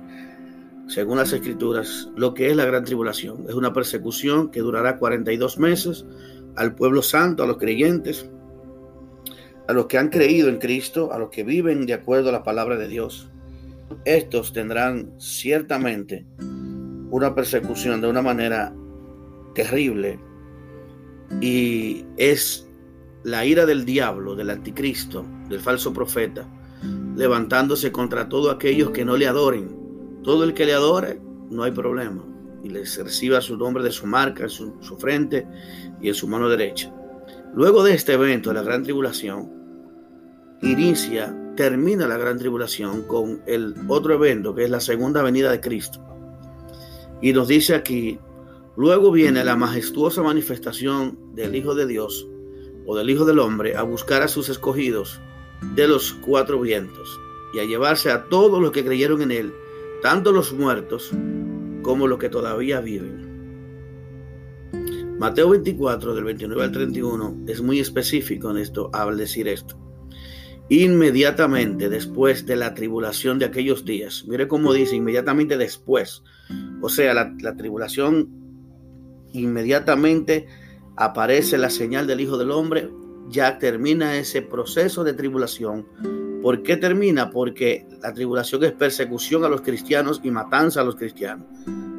según 0.88 1.18
las 1.18 1.32
escrituras, 1.32 2.10
lo 2.16 2.32
que 2.32 2.48
es 2.48 2.56
la 2.56 2.64
gran 2.64 2.84
tribulación. 2.84 3.46
Es 3.48 3.54
una 3.54 3.72
persecución 3.72 4.50
que 4.50 4.60
durará 4.60 4.98
42 4.98 5.58
meses 5.58 6.06
al 6.54 6.74
pueblo 6.74 7.02
santo, 7.02 7.42
a 7.42 7.46
los 7.46 7.56
creyentes, 7.56 8.30
a 9.66 9.72
los 9.72 9.86
que 9.86 9.98
han 9.98 10.10
creído 10.10 10.48
en 10.48 10.58
Cristo, 10.58 11.12
a 11.12 11.18
los 11.18 11.30
que 11.30 11.42
viven 11.42 11.86
de 11.86 11.94
acuerdo 11.94 12.28
a 12.28 12.32
la 12.32 12.44
palabra 12.44 12.76
de 12.76 12.88
Dios. 12.88 13.28
Estos 14.04 14.52
tendrán 14.52 15.12
ciertamente 15.18 16.24
una 17.16 17.34
persecución 17.34 18.00
de 18.00 18.08
una 18.08 18.22
manera 18.22 18.74
terrible 19.54 20.20
y 21.40 22.04
es 22.16 22.68
la 23.24 23.44
ira 23.44 23.66
del 23.66 23.84
diablo, 23.84 24.34
del 24.34 24.50
anticristo, 24.50 25.24
del 25.48 25.60
falso 25.60 25.92
profeta, 25.92 26.48
levantándose 27.16 27.90
contra 27.90 28.28
todos 28.28 28.54
aquellos 28.54 28.90
que 28.90 29.04
no 29.04 29.16
le 29.16 29.26
adoren 29.26 29.86
todo 30.26 30.42
el 30.42 30.54
que 30.54 30.66
le 30.66 30.74
adore, 30.74 31.20
no 31.50 31.62
hay 31.62 31.70
problema. 31.70 32.24
Y 32.64 32.68
les 32.68 32.98
reciba 32.98 33.40
su 33.40 33.56
nombre 33.56 33.84
de 33.84 33.92
su 33.92 34.08
marca 34.08 34.42
en 34.42 34.50
su, 34.50 34.96
frente 34.98 35.46
y 36.00 36.08
en 36.08 36.14
su 36.14 36.26
mano 36.26 36.48
derecha. 36.48 36.92
Luego 37.54 37.84
de 37.84 37.94
este 37.94 38.14
evento, 38.14 38.52
la 38.52 38.62
gran 38.62 38.82
tribulación, 38.82 39.48
inicia, 40.62 41.32
termina 41.54 42.08
la 42.08 42.16
gran 42.16 42.38
tribulación 42.38 43.04
con 43.04 43.40
el 43.46 43.76
otro 43.86 44.14
evento 44.14 44.52
que 44.52 44.64
es 44.64 44.70
la 44.70 44.80
segunda 44.80 45.22
venida 45.22 45.52
de 45.52 45.60
Cristo. 45.60 46.04
Y 47.20 47.32
nos 47.32 47.48
dice 47.48 47.74
aquí, 47.74 48.18
luego 48.76 49.10
viene 49.10 49.44
la 49.44 49.56
majestuosa 49.56 50.22
manifestación 50.22 51.18
del 51.34 51.54
Hijo 51.54 51.74
de 51.74 51.86
Dios 51.86 52.26
o 52.86 52.96
del 52.96 53.10
Hijo 53.10 53.24
del 53.24 53.38
Hombre 53.38 53.76
a 53.76 53.82
buscar 53.82 54.22
a 54.22 54.28
sus 54.28 54.48
escogidos 54.48 55.20
de 55.74 55.88
los 55.88 56.12
cuatro 56.12 56.60
vientos 56.60 57.18
y 57.54 57.58
a 57.58 57.64
llevarse 57.64 58.10
a 58.10 58.28
todos 58.28 58.60
los 58.60 58.72
que 58.72 58.84
creyeron 58.84 59.22
en 59.22 59.30
Él 59.32 59.54
tanto 60.02 60.32
los 60.32 60.52
muertos 60.52 61.10
como 61.82 62.06
los 62.06 62.18
que 62.18 62.28
todavía 62.28 62.80
viven. 62.80 63.26
Mateo 65.18 65.50
24, 65.50 66.14
del 66.14 66.24
29 66.24 66.62
al 66.62 66.72
31, 66.72 67.44
es 67.46 67.62
muy 67.62 67.80
específico 67.80 68.50
en 68.50 68.58
esto 68.58 68.90
al 68.92 69.16
decir 69.16 69.48
esto. 69.48 69.85
Inmediatamente 70.68 71.88
después 71.88 72.44
de 72.44 72.56
la 72.56 72.74
tribulación 72.74 73.38
de 73.38 73.44
aquellos 73.44 73.84
días, 73.84 74.24
mire 74.26 74.48
cómo 74.48 74.72
dice, 74.72 74.96
inmediatamente 74.96 75.56
después, 75.56 76.22
o 76.80 76.88
sea, 76.88 77.14
la, 77.14 77.32
la 77.40 77.56
tribulación, 77.56 78.28
inmediatamente 79.32 80.46
aparece 80.96 81.56
la 81.58 81.70
señal 81.70 82.06
del 82.06 82.20
Hijo 82.20 82.36
del 82.36 82.50
Hombre, 82.50 82.90
ya 83.28 83.58
termina 83.58 84.16
ese 84.16 84.42
proceso 84.42 85.04
de 85.04 85.14
tribulación 85.14 85.86
¿Por 86.46 86.62
qué 86.62 86.76
termina? 86.76 87.28
Porque 87.28 87.88
la 88.00 88.14
tribulación 88.14 88.62
es 88.62 88.70
persecución 88.70 89.44
a 89.44 89.48
los 89.48 89.62
cristianos 89.62 90.20
y 90.22 90.30
matanza 90.30 90.80
a 90.80 90.84
los 90.84 90.94
cristianos. 90.94 91.44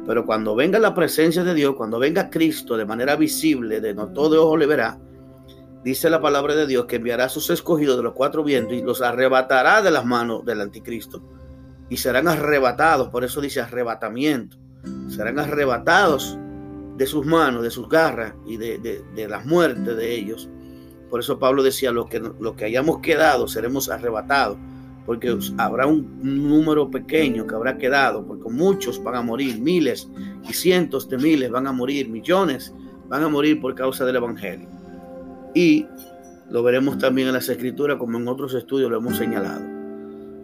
Pero 0.06 0.24
cuando 0.24 0.54
venga 0.54 0.78
la 0.78 0.94
presencia 0.94 1.44
de 1.44 1.52
Dios, 1.52 1.74
cuando 1.76 1.98
venga 1.98 2.30
Cristo 2.30 2.74
de 2.74 2.86
manera 2.86 3.14
visible, 3.14 3.82
de 3.82 3.92
no 3.92 4.08
todo 4.08 4.46
ojo 4.46 4.56
le 4.56 4.64
verá, 4.64 4.98
dice 5.88 6.10
la 6.10 6.20
palabra 6.20 6.54
de 6.54 6.66
Dios 6.66 6.86
que 6.86 6.96
enviará 6.96 7.24
a 7.24 7.28
sus 7.28 7.50
escogidos 7.50 7.96
de 7.96 8.02
los 8.02 8.14
cuatro 8.14 8.44
vientos 8.44 8.74
y 8.74 8.82
los 8.82 9.02
arrebatará 9.02 9.82
de 9.82 9.90
las 9.90 10.04
manos 10.04 10.44
del 10.44 10.60
anticristo. 10.60 11.22
Y 11.90 11.96
serán 11.96 12.28
arrebatados, 12.28 13.08
por 13.08 13.24
eso 13.24 13.40
dice 13.40 13.60
arrebatamiento. 13.60 14.56
Serán 15.08 15.38
arrebatados 15.38 16.38
de 16.96 17.06
sus 17.06 17.24
manos, 17.24 17.62
de 17.62 17.70
sus 17.70 17.88
garras 17.88 18.34
y 18.46 18.56
de, 18.56 18.78
de 18.78 19.38
muertes 19.44 19.96
de 19.96 20.14
ellos 20.14 20.48
por 21.10 21.20
eso 21.20 21.38
Pablo 21.38 21.62
decía, 21.62 21.90
lo 21.90 22.06
que, 22.06 22.20
lo 22.20 22.54
que 22.54 22.66
hayamos 22.66 23.00
quedado 23.00 23.48
seremos 23.48 23.88
arrebatados, 23.88 24.58
porque 25.06 25.36
habrá 25.56 25.86
un 25.86 26.18
número 26.22 26.90
pequeño 26.90 27.46
que 27.46 27.54
habrá 27.54 27.78
quedado, 27.78 28.26
porque 28.26 28.50
muchos 28.50 29.02
van 29.02 29.14
a 29.16 29.22
morir, 29.22 29.58
miles 29.58 30.08
y 30.48 30.52
cientos 30.52 31.08
de 31.08 31.16
miles 31.16 31.50
van 31.50 31.66
a 31.66 31.72
morir, 31.72 32.08
millones 32.10 32.74
van 33.08 33.22
a 33.22 33.28
morir 33.28 33.60
por 33.60 33.74
causa 33.74 34.04
del 34.04 34.16
Evangelio. 34.16 34.68
Y 35.54 35.86
lo 36.50 36.62
veremos 36.62 36.98
también 36.98 37.28
en 37.28 37.34
las 37.34 37.48
escrituras, 37.48 37.98
como 37.98 38.18
en 38.18 38.28
otros 38.28 38.54
estudios 38.54 38.90
lo 38.90 38.98
hemos 38.98 39.16
señalado. 39.16 39.62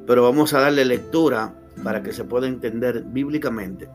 Pero 0.07 0.23
vamos 0.23 0.53
a 0.55 0.61
darle 0.61 0.85
lectura 0.85 1.55
para 1.83 2.03
que 2.03 2.13
se 2.13 2.25
pueda 2.25 2.47
entender 2.47 3.05
bíblicamente. 3.07 3.89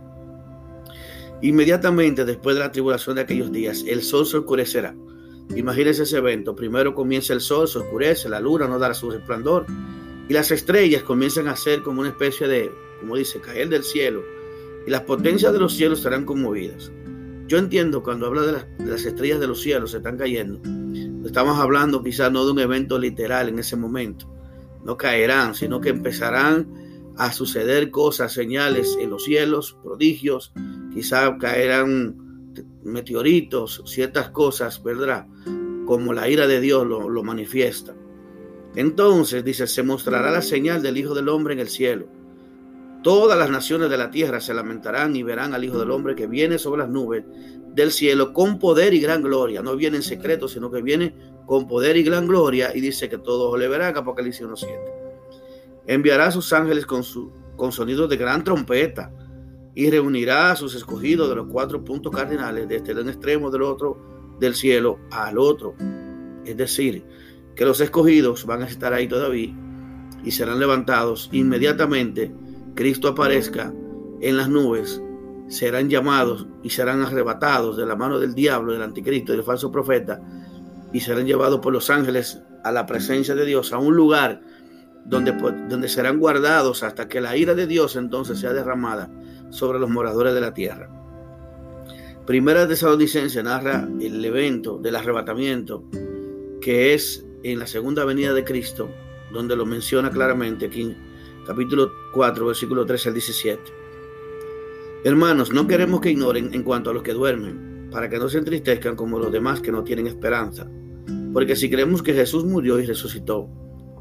Inmediatamente 1.42 2.26
después 2.26 2.56
de 2.56 2.62
la 2.62 2.72
tribulación 2.72 3.16
de 3.16 3.22
aquellos 3.22 3.52
días, 3.52 3.86
el 3.88 4.02
sol 4.02 4.26
se 4.26 4.38
oscurecerá 4.38 4.94
Imagínense 5.56 6.04
ese 6.04 6.18
evento. 6.18 6.56
Primero 6.56 6.94
comienza 6.94 7.34
el 7.34 7.42
sol, 7.42 7.68
se 7.68 7.80
oscurece, 7.80 8.30
la 8.30 8.40
luna 8.40 8.68
no 8.68 8.78
dará 8.78 8.94
su 8.94 9.10
resplandor 9.10 9.66
y 10.28 10.34
las 10.34 10.52
estrellas 10.52 11.04
comienzan 11.04 11.48
a 11.48 11.56
ser 11.56 11.82
como 11.82 12.02
una 12.02 12.10
especie 12.10 12.48
de, 12.48 12.72
como 13.00 13.16
dice, 13.16 13.40
caer 13.40 13.70
del 13.70 13.84
cielo 13.84 14.22
y 14.86 14.92
las 14.92 15.02
potencias 15.02 15.52
de 15.52 15.60
los 15.60 15.74
cielos 15.74 16.02
serán 16.02 16.26
conmovidas. 16.26 16.92
Yo 17.50 17.58
entiendo 17.58 18.04
cuando 18.04 18.28
habla 18.28 18.44
de 18.44 18.86
las, 18.86 19.06
estrellas 19.06 19.40
de 19.40 19.48
los 19.48 19.62
cielos 19.62 19.90
se 19.90 19.98
están 19.98 20.18
cayendo. 20.18 20.62
Estamos 21.28 21.58
hablando 21.58 22.04
quizás 22.04 22.32
no 22.32 22.46
de 22.46 22.52
un 22.52 22.60
evento 22.60 23.00
literal 23.00 23.50
en 23.50 23.58
ese 23.58 23.76
momento. 23.76 24.32
No 24.86 24.98
caerán, 24.98 25.56
sino 25.56 25.82
que 25.82 25.90
empezarán 25.90 27.12
a 27.18 27.32
suceder 27.32 27.90
cosas, 27.90 28.34
señales 28.34 28.96
en 29.02 29.10
los 29.10 29.24
cielos, 29.24 29.76
prodigios. 29.84 30.54
Quizás 30.94 31.32
caerán 31.40 32.54
meteoritos, 32.84 33.82
ciertas 33.88 34.30
cosas, 34.30 34.84
¿verdad? 34.84 35.26
Como 35.88 36.14
la 36.14 36.30
ira 36.30 36.46
de 36.46 36.62
Dios 36.62 36.86
lo, 36.86 37.10
lo 37.10 37.24
manifiesta. 37.24 37.96
Entonces, 38.76 39.44
dice, 39.44 39.66
se 39.66 39.82
mostrará 39.82 40.30
la 40.30 40.44
señal 40.44 40.84
del 40.84 41.00
Hijo 41.00 41.16
del 41.16 41.30
Hombre 41.30 41.56
en 41.56 41.62
el 41.62 41.70
cielo. 41.70 42.19
Todas 43.02 43.38
las 43.38 43.50
naciones 43.50 43.90
de 43.90 43.98
la 43.98 44.12
tierra 44.12 44.42
se 44.42 44.54
lamentarán 44.54 45.16
y 45.16 45.24
verán 45.24 45.54
al 45.54 45.64
Hijo 45.64 45.80
del 45.80 45.92
Hombre 45.92 46.16
que 46.16 46.28
viene 46.28 46.58
sobre 46.58 46.82
las 46.82 46.90
nubes 46.90 47.24
del 47.74 47.92
cielo 47.92 48.34
con 48.34 48.60
poder 48.60 48.94
y 48.94 49.00
gran 49.00 49.22
gloria. 49.22 49.62
No 49.62 49.76
viene 49.76 49.98
en 49.98 50.04
secreto, 50.04 50.48
sino 50.48 50.70
que 50.70 50.82
viene 50.82 51.16
con 51.46 51.68
poder 51.68 51.96
y 51.96 52.04
gran 52.04 52.28
gloria. 52.28 52.76
Y 52.76 52.82
dice 52.82 53.08
que 53.08 53.18
todos 53.18 53.58
le 53.58 53.68
verán, 53.68 53.96
Apocalipsis 53.96 54.46
1.7. 54.46 54.68
Enviará 55.88 56.28
a 56.28 56.32
sus 56.32 56.52
ángeles 56.52 56.86
con, 56.86 57.04
su, 57.04 57.32
con 57.56 57.72
sonidos 57.72 58.10
de 58.10 58.18
gran 58.18 58.44
trompeta 58.44 59.12
y 59.76 59.90
reunirá 59.90 60.52
a 60.52 60.56
sus 60.56 60.76
escogidos 60.76 61.30
de 61.30 61.36
los 61.36 61.48
cuatro 61.48 61.84
puntos 61.84 62.14
cardinales, 62.14 62.68
desde 62.68 62.92
el 62.92 63.08
extremo 63.08 63.50
del 63.50 63.62
otro 63.62 63.98
del 64.40 64.56
cielo 64.56 65.00
al 65.12 65.38
otro. 65.38 65.74
Es 66.46 66.58
decir, 66.58 67.04
que 67.56 67.66
los 67.66 67.80
escogidos 67.80 68.46
van 68.46 68.64
a 68.64 68.68
estar 68.68 68.94
ahí 68.94 69.08
todavía 69.08 69.56
y 70.24 70.32
serán 70.32 70.60
levantados 70.60 71.30
inmediatamente. 71.32 72.32
Cristo 72.80 73.10
aparezca 73.10 73.74
en 74.22 74.38
las 74.38 74.48
nubes, 74.48 75.02
serán 75.50 75.90
llamados 75.90 76.48
y 76.64 76.70
serán 76.70 77.02
arrebatados 77.02 77.76
de 77.76 77.86
la 77.86 77.98
mano 77.98 78.22
del 78.22 78.34
diablo, 78.34 78.72
del 78.72 78.82
anticristo 78.82 79.34
y 79.34 79.36
del 79.36 79.44
falso 79.44 79.70
profeta, 79.70 80.22
y 80.94 81.02
serán 81.02 81.26
llevados 81.26 81.60
por 81.60 81.74
los 81.74 81.90
ángeles 81.90 82.42
a 82.64 82.72
la 82.72 82.86
presencia 82.86 83.36
de 83.36 83.46
Dios, 83.46 83.74
a 83.74 83.80
un 83.80 83.98
lugar 83.98 84.40
donde, 85.04 85.34
donde 85.68 85.90
serán 85.90 86.20
guardados 86.20 86.82
hasta 86.84 87.10
que 87.10 87.20
la 87.20 87.36
ira 87.36 87.54
de 87.54 87.68
Dios 87.68 87.98
entonces 87.98 88.40
sea 88.40 88.54
derramada 88.54 89.12
sobre 89.50 89.78
los 89.78 89.90
moradores 89.90 90.34
de 90.34 90.40
la 90.40 90.54
tierra. 90.54 90.90
Primera 92.26 92.62
de 92.62 92.68
Tesalonicense 92.68 93.44
narra 93.44 93.90
el 94.00 94.24
evento 94.24 94.78
del 94.78 94.96
arrebatamiento 94.96 95.84
que 96.62 96.94
es 96.94 97.26
en 97.44 97.60
la 97.60 97.68
segunda 97.68 98.06
venida 98.06 98.34
de 98.34 98.46
Cristo, 98.46 98.90
donde 99.34 99.58
lo 99.58 99.66
menciona 99.66 100.10
claramente 100.12 100.70
capítulo 101.50 101.92
4, 102.12 102.46
versículo 102.46 102.86
13 102.86 103.10
al 103.10 103.16
17. 103.16 103.62
Hermanos, 105.04 105.52
no 105.52 105.66
queremos 105.66 106.00
que 106.00 106.12
ignoren 106.12 106.54
en 106.54 106.62
cuanto 106.62 106.92
a 106.92 106.94
los 106.94 107.02
que 107.02 107.12
duermen, 107.12 107.90
para 107.92 108.08
que 108.08 108.20
no 108.20 108.30
se 108.30 108.38
entristezcan 108.38 108.96
como 108.96 109.18
los 109.18 109.32
demás 109.32 109.60
que 109.60 109.72
no 109.72 109.84
tienen 109.84 110.06
esperanza. 110.06 110.70
Porque 111.34 111.56
si 111.56 111.68
creemos 111.68 112.04
que 112.04 112.14
Jesús 112.14 112.46
murió 112.46 112.80
y 112.80 112.86
resucitó, 112.86 113.50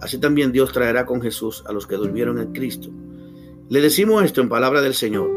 así 0.02 0.18
también 0.18 0.52
Dios 0.52 0.72
traerá 0.72 1.06
con 1.06 1.22
Jesús 1.22 1.64
a 1.66 1.72
los 1.72 1.86
que 1.86 1.96
durmieron 1.96 2.38
en 2.38 2.52
Cristo. 2.52 2.90
Le 3.70 3.80
decimos 3.80 4.22
esto 4.24 4.42
en 4.42 4.50
palabra 4.50 4.82
del 4.82 4.92
Señor. 4.92 5.30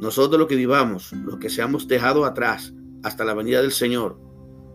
Nosotros 0.00 0.40
los 0.40 0.48
que 0.48 0.56
vivamos, 0.56 1.12
los 1.12 1.36
que 1.36 1.48
seamos 1.48 1.86
dejado 1.86 2.24
atrás 2.24 2.74
hasta 3.04 3.24
la 3.24 3.34
venida 3.34 3.62
del 3.62 3.70
Señor, 3.70 4.18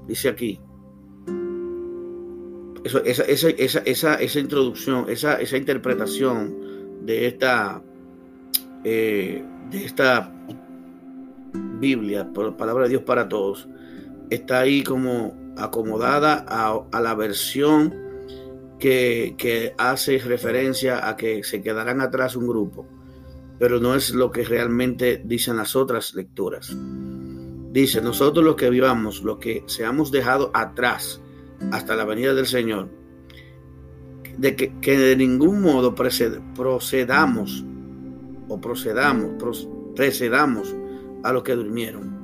dice 0.07 0.29
aquí. 0.29 0.61
Esa, 2.85 2.99
esa, 3.25 3.49
esa, 3.49 4.15
esa, 4.15 4.39
introducción, 4.39 5.07
esa, 5.09 5.33
esa 5.41 5.57
interpretación 5.57 6.66
de 7.07 7.25
esta 7.25 7.81
eh, 8.83 9.43
de 9.71 9.85
esta 9.85 10.31
Biblia, 11.79 12.27
por 12.33 12.57
palabra 12.57 12.83
de 12.83 12.89
Dios 12.89 13.03
para 13.03 13.29
todos, 13.29 13.67
está 14.29 14.59
ahí 14.59 14.83
como 14.83 15.35
acomodada 15.57 16.45
a, 16.47 17.01
la 17.01 17.15
versión 17.15 17.93
que, 18.79 19.35
que, 19.37 19.73
hace 19.77 20.19
referencia 20.19 21.07
a 21.07 21.15
que 21.15 21.43
se 21.43 21.61
quedarán 21.61 22.01
atrás 22.01 22.35
un 22.35 22.47
grupo, 22.47 22.85
pero 23.57 23.79
no 23.79 23.95
es 23.95 24.13
lo 24.13 24.31
que 24.31 24.43
realmente 24.43 25.21
dicen 25.23 25.57
las 25.57 25.75
otras 25.75 26.13
lecturas. 26.13 26.75
Dice, 27.71 28.01
nosotros 28.01 28.43
los 28.45 28.55
que 28.55 28.69
vivamos, 28.69 29.23
los 29.23 29.37
que 29.37 29.63
seamos 29.65 30.11
dejados 30.11 30.51
atrás 30.53 31.21
hasta 31.71 31.95
la 31.95 32.05
venida 32.05 32.33
del 32.33 32.47
Señor, 32.47 32.89
de 34.37 34.55
que, 34.55 34.73
que 34.79 34.97
de 34.97 35.15
ningún 35.15 35.61
modo 35.61 35.95
procedamos 35.95 37.65
o 38.47 38.61
procedamos, 38.61 39.67
precedamos 39.95 40.75
a 41.23 41.33
los 41.33 41.43
que 41.43 41.55
durmieron. 41.55 42.17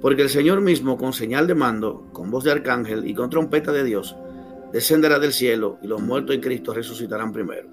Porque 0.00 0.22
el 0.22 0.30
Señor 0.30 0.62
mismo, 0.62 0.96
con 0.96 1.12
señal 1.12 1.46
de 1.46 1.54
mando, 1.54 2.08
con 2.12 2.30
voz 2.30 2.44
de 2.44 2.52
arcángel 2.52 3.06
y 3.06 3.14
con 3.14 3.28
trompeta 3.28 3.70
de 3.70 3.84
Dios, 3.84 4.16
descenderá 4.72 5.18
del 5.18 5.32
cielo 5.32 5.78
y 5.82 5.86
los 5.86 6.00
muertos 6.00 6.34
en 6.34 6.40
Cristo 6.40 6.72
resucitarán 6.72 7.32
primero. 7.32 7.68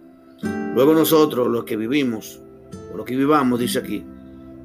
Luego 0.75 0.93
nosotros, 0.93 1.47
los 1.47 1.63
que 1.63 1.77
vivimos, 1.77 2.41
los 2.95 3.05
que 3.05 3.15
vivamos, 3.15 3.59
dice 3.59 3.79
aquí, 3.79 4.05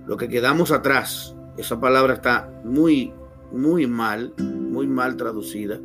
los 0.07 0.17
que 0.17 0.29
quedamos 0.29 0.73
atrás, 0.73 1.35
esa 1.57 1.81
palabra 1.81 2.15
está 2.15 2.51
muy, 2.65 3.13
muy 3.53 3.87
mal, 3.87 4.35
muy 4.39 4.87
mal 4.87 5.17
traducida, 5.17 5.79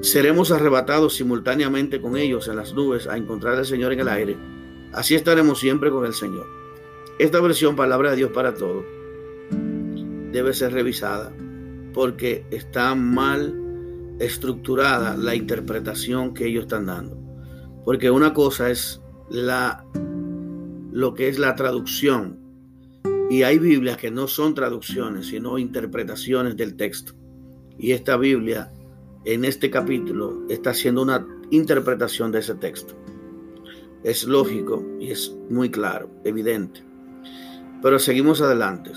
seremos 0.00 0.50
arrebatados 0.50 1.14
simultáneamente 1.14 2.00
con 2.00 2.16
ellos 2.16 2.48
en 2.48 2.56
las 2.56 2.74
nubes 2.74 3.06
a 3.06 3.16
encontrar 3.16 3.56
al 3.56 3.66
Señor 3.66 3.92
en 3.92 4.00
el 4.00 4.08
aire 4.08 4.36
Así 4.96 5.14
estaremos 5.14 5.58
siempre 5.60 5.90
con 5.90 6.06
el 6.06 6.14
Señor. 6.14 6.46
Esta 7.18 7.38
versión, 7.42 7.76
palabra 7.76 8.10
de 8.10 8.16
Dios 8.16 8.30
para 8.32 8.54
todos, 8.54 8.82
debe 10.32 10.54
ser 10.54 10.72
revisada 10.72 11.34
porque 11.92 12.46
está 12.50 12.94
mal 12.94 14.16
estructurada 14.18 15.14
la 15.18 15.34
interpretación 15.34 16.32
que 16.32 16.46
ellos 16.46 16.62
están 16.62 16.86
dando. 16.86 17.18
Porque 17.84 18.10
una 18.10 18.32
cosa 18.32 18.70
es 18.70 19.02
la 19.28 19.84
lo 20.92 21.12
que 21.12 21.28
es 21.28 21.38
la 21.38 21.54
traducción 21.56 22.38
y 23.28 23.42
hay 23.42 23.58
Biblias 23.58 23.98
que 23.98 24.10
no 24.10 24.28
son 24.28 24.54
traducciones, 24.54 25.26
sino 25.26 25.58
interpretaciones 25.58 26.56
del 26.56 26.74
texto. 26.76 27.12
Y 27.78 27.92
esta 27.92 28.16
Biblia 28.16 28.72
en 29.26 29.44
este 29.44 29.70
capítulo 29.70 30.44
está 30.48 30.70
haciendo 30.70 31.02
una 31.02 31.26
interpretación 31.50 32.30
de 32.30 32.38
ese 32.38 32.54
texto. 32.54 32.94
Es 34.04 34.24
lógico 34.24 34.84
y 35.00 35.10
es 35.10 35.34
muy 35.50 35.68
claro, 35.68 36.08
evidente. 36.22 36.84
Pero 37.82 37.98
seguimos 37.98 38.40
adelante. 38.40 38.92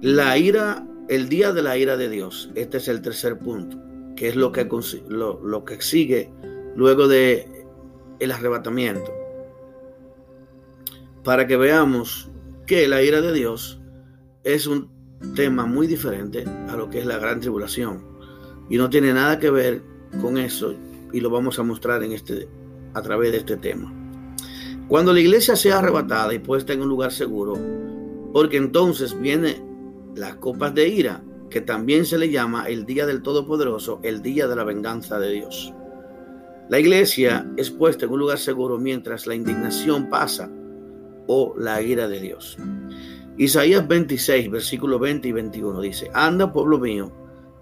La 0.00 0.38
ira, 0.38 0.86
el 1.08 1.28
día 1.28 1.52
de 1.52 1.62
la 1.62 1.76
ira 1.76 1.96
de 1.96 2.08
Dios, 2.08 2.52
este 2.54 2.76
es 2.76 2.86
el 2.86 3.02
tercer 3.02 3.36
punto, 3.40 3.78
que 4.14 4.28
es 4.28 4.36
lo 4.36 4.52
que, 4.52 4.68
lo, 5.08 5.40
lo 5.42 5.64
que 5.64 5.82
sigue 5.82 6.30
luego 6.76 7.08
de 7.08 7.66
el 8.20 8.30
arrebatamiento. 8.30 9.12
Para 11.24 11.48
que 11.48 11.56
veamos 11.56 12.30
que 12.64 12.86
la 12.86 13.02
ira 13.02 13.20
de 13.20 13.32
Dios 13.32 13.80
es 14.44 14.68
un 14.68 14.88
tema 15.34 15.66
muy 15.66 15.88
diferente 15.88 16.44
a 16.68 16.76
lo 16.76 16.88
que 16.88 17.00
es 17.00 17.06
la 17.06 17.18
gran 17.18 17.40
tribulación 17.40 18.15
y 18.68 18.76
no 18.76 18.90
tiene 18.90 19.12
nada 19.12 19.38
que 19.38 19.50
ver 19.50 19.82
con 20.20 20.38
eso 20.38 20.74
y 21.12 21.20
lo 21.20 21.30
vamos 21.30 21.58
a 21.58 21.62
mostrar 21.62 22.02
en 22.02 22.12
este 22.12 22.48
a 22.94 23.02
través 23.02 23.32
de 23.32 23.38
este 23.38 23.56
tema. 23.56 23.92
Cuando 24.88 25.12
la 25.12 25.20
iglesia 25.20 25.56
sea 25.56 25.78
arrebatada 25.78 26.32
y 26.32 26.38
puesta 26.38 26.72
en 26.72 26.80
un 26.80 26.88
lugar 26.88 27.12
seguro, 27.12 27.58
porque 28.32 28.56
entonces 28.56 29.18
viene 29.20 29.62
las 30.14 30.36
copas 30.36 30.74
de 30.74 30.88
ira, 30.88 31.22
que 31.50 31.60
también 31.60 32.04
se 32.04 32.18
le 32.18 32.30
llama 32.30 32.68
el 32.68 32.86
día 32.86 33.06
del 33.06 33.22
Todopoderoso, 33.22 34.00
el 34.02 34.22
día 34.22 34.46
de 34.46 34.56
la 34.56 34.64
venganza 34.64 35.18
de 35.18 35.32
Dios. 35.32 35.72
La 36.68 36.78
iglesia 36.78 37.46
es 37.56 37.70
puesta 37.70 38.06
en 38.06 38.12
un 38.12 38.18
lugar 38.18 38.38
seguro 38.38 38.78
mientras 38.78 39.26
la 39.26 39.34
indignación 39.34 40.08
pasa 40.08 40.50
o 41.26 41.54
la 41.58 41.80
ira 41.82 42.08
de 42.08 42.20
Dios. 42.20 42.58
Isaías 43.36 43.86
26, 43.86 44.50
versículos 44.50 45.00
20 45.00 45.28
y 45.28 45.32
21 45.32 45.80
dice, 45.80 46.10
Anda, 46.14 46.52
pueblo 46.52 46.78
mío, 46.78 47.12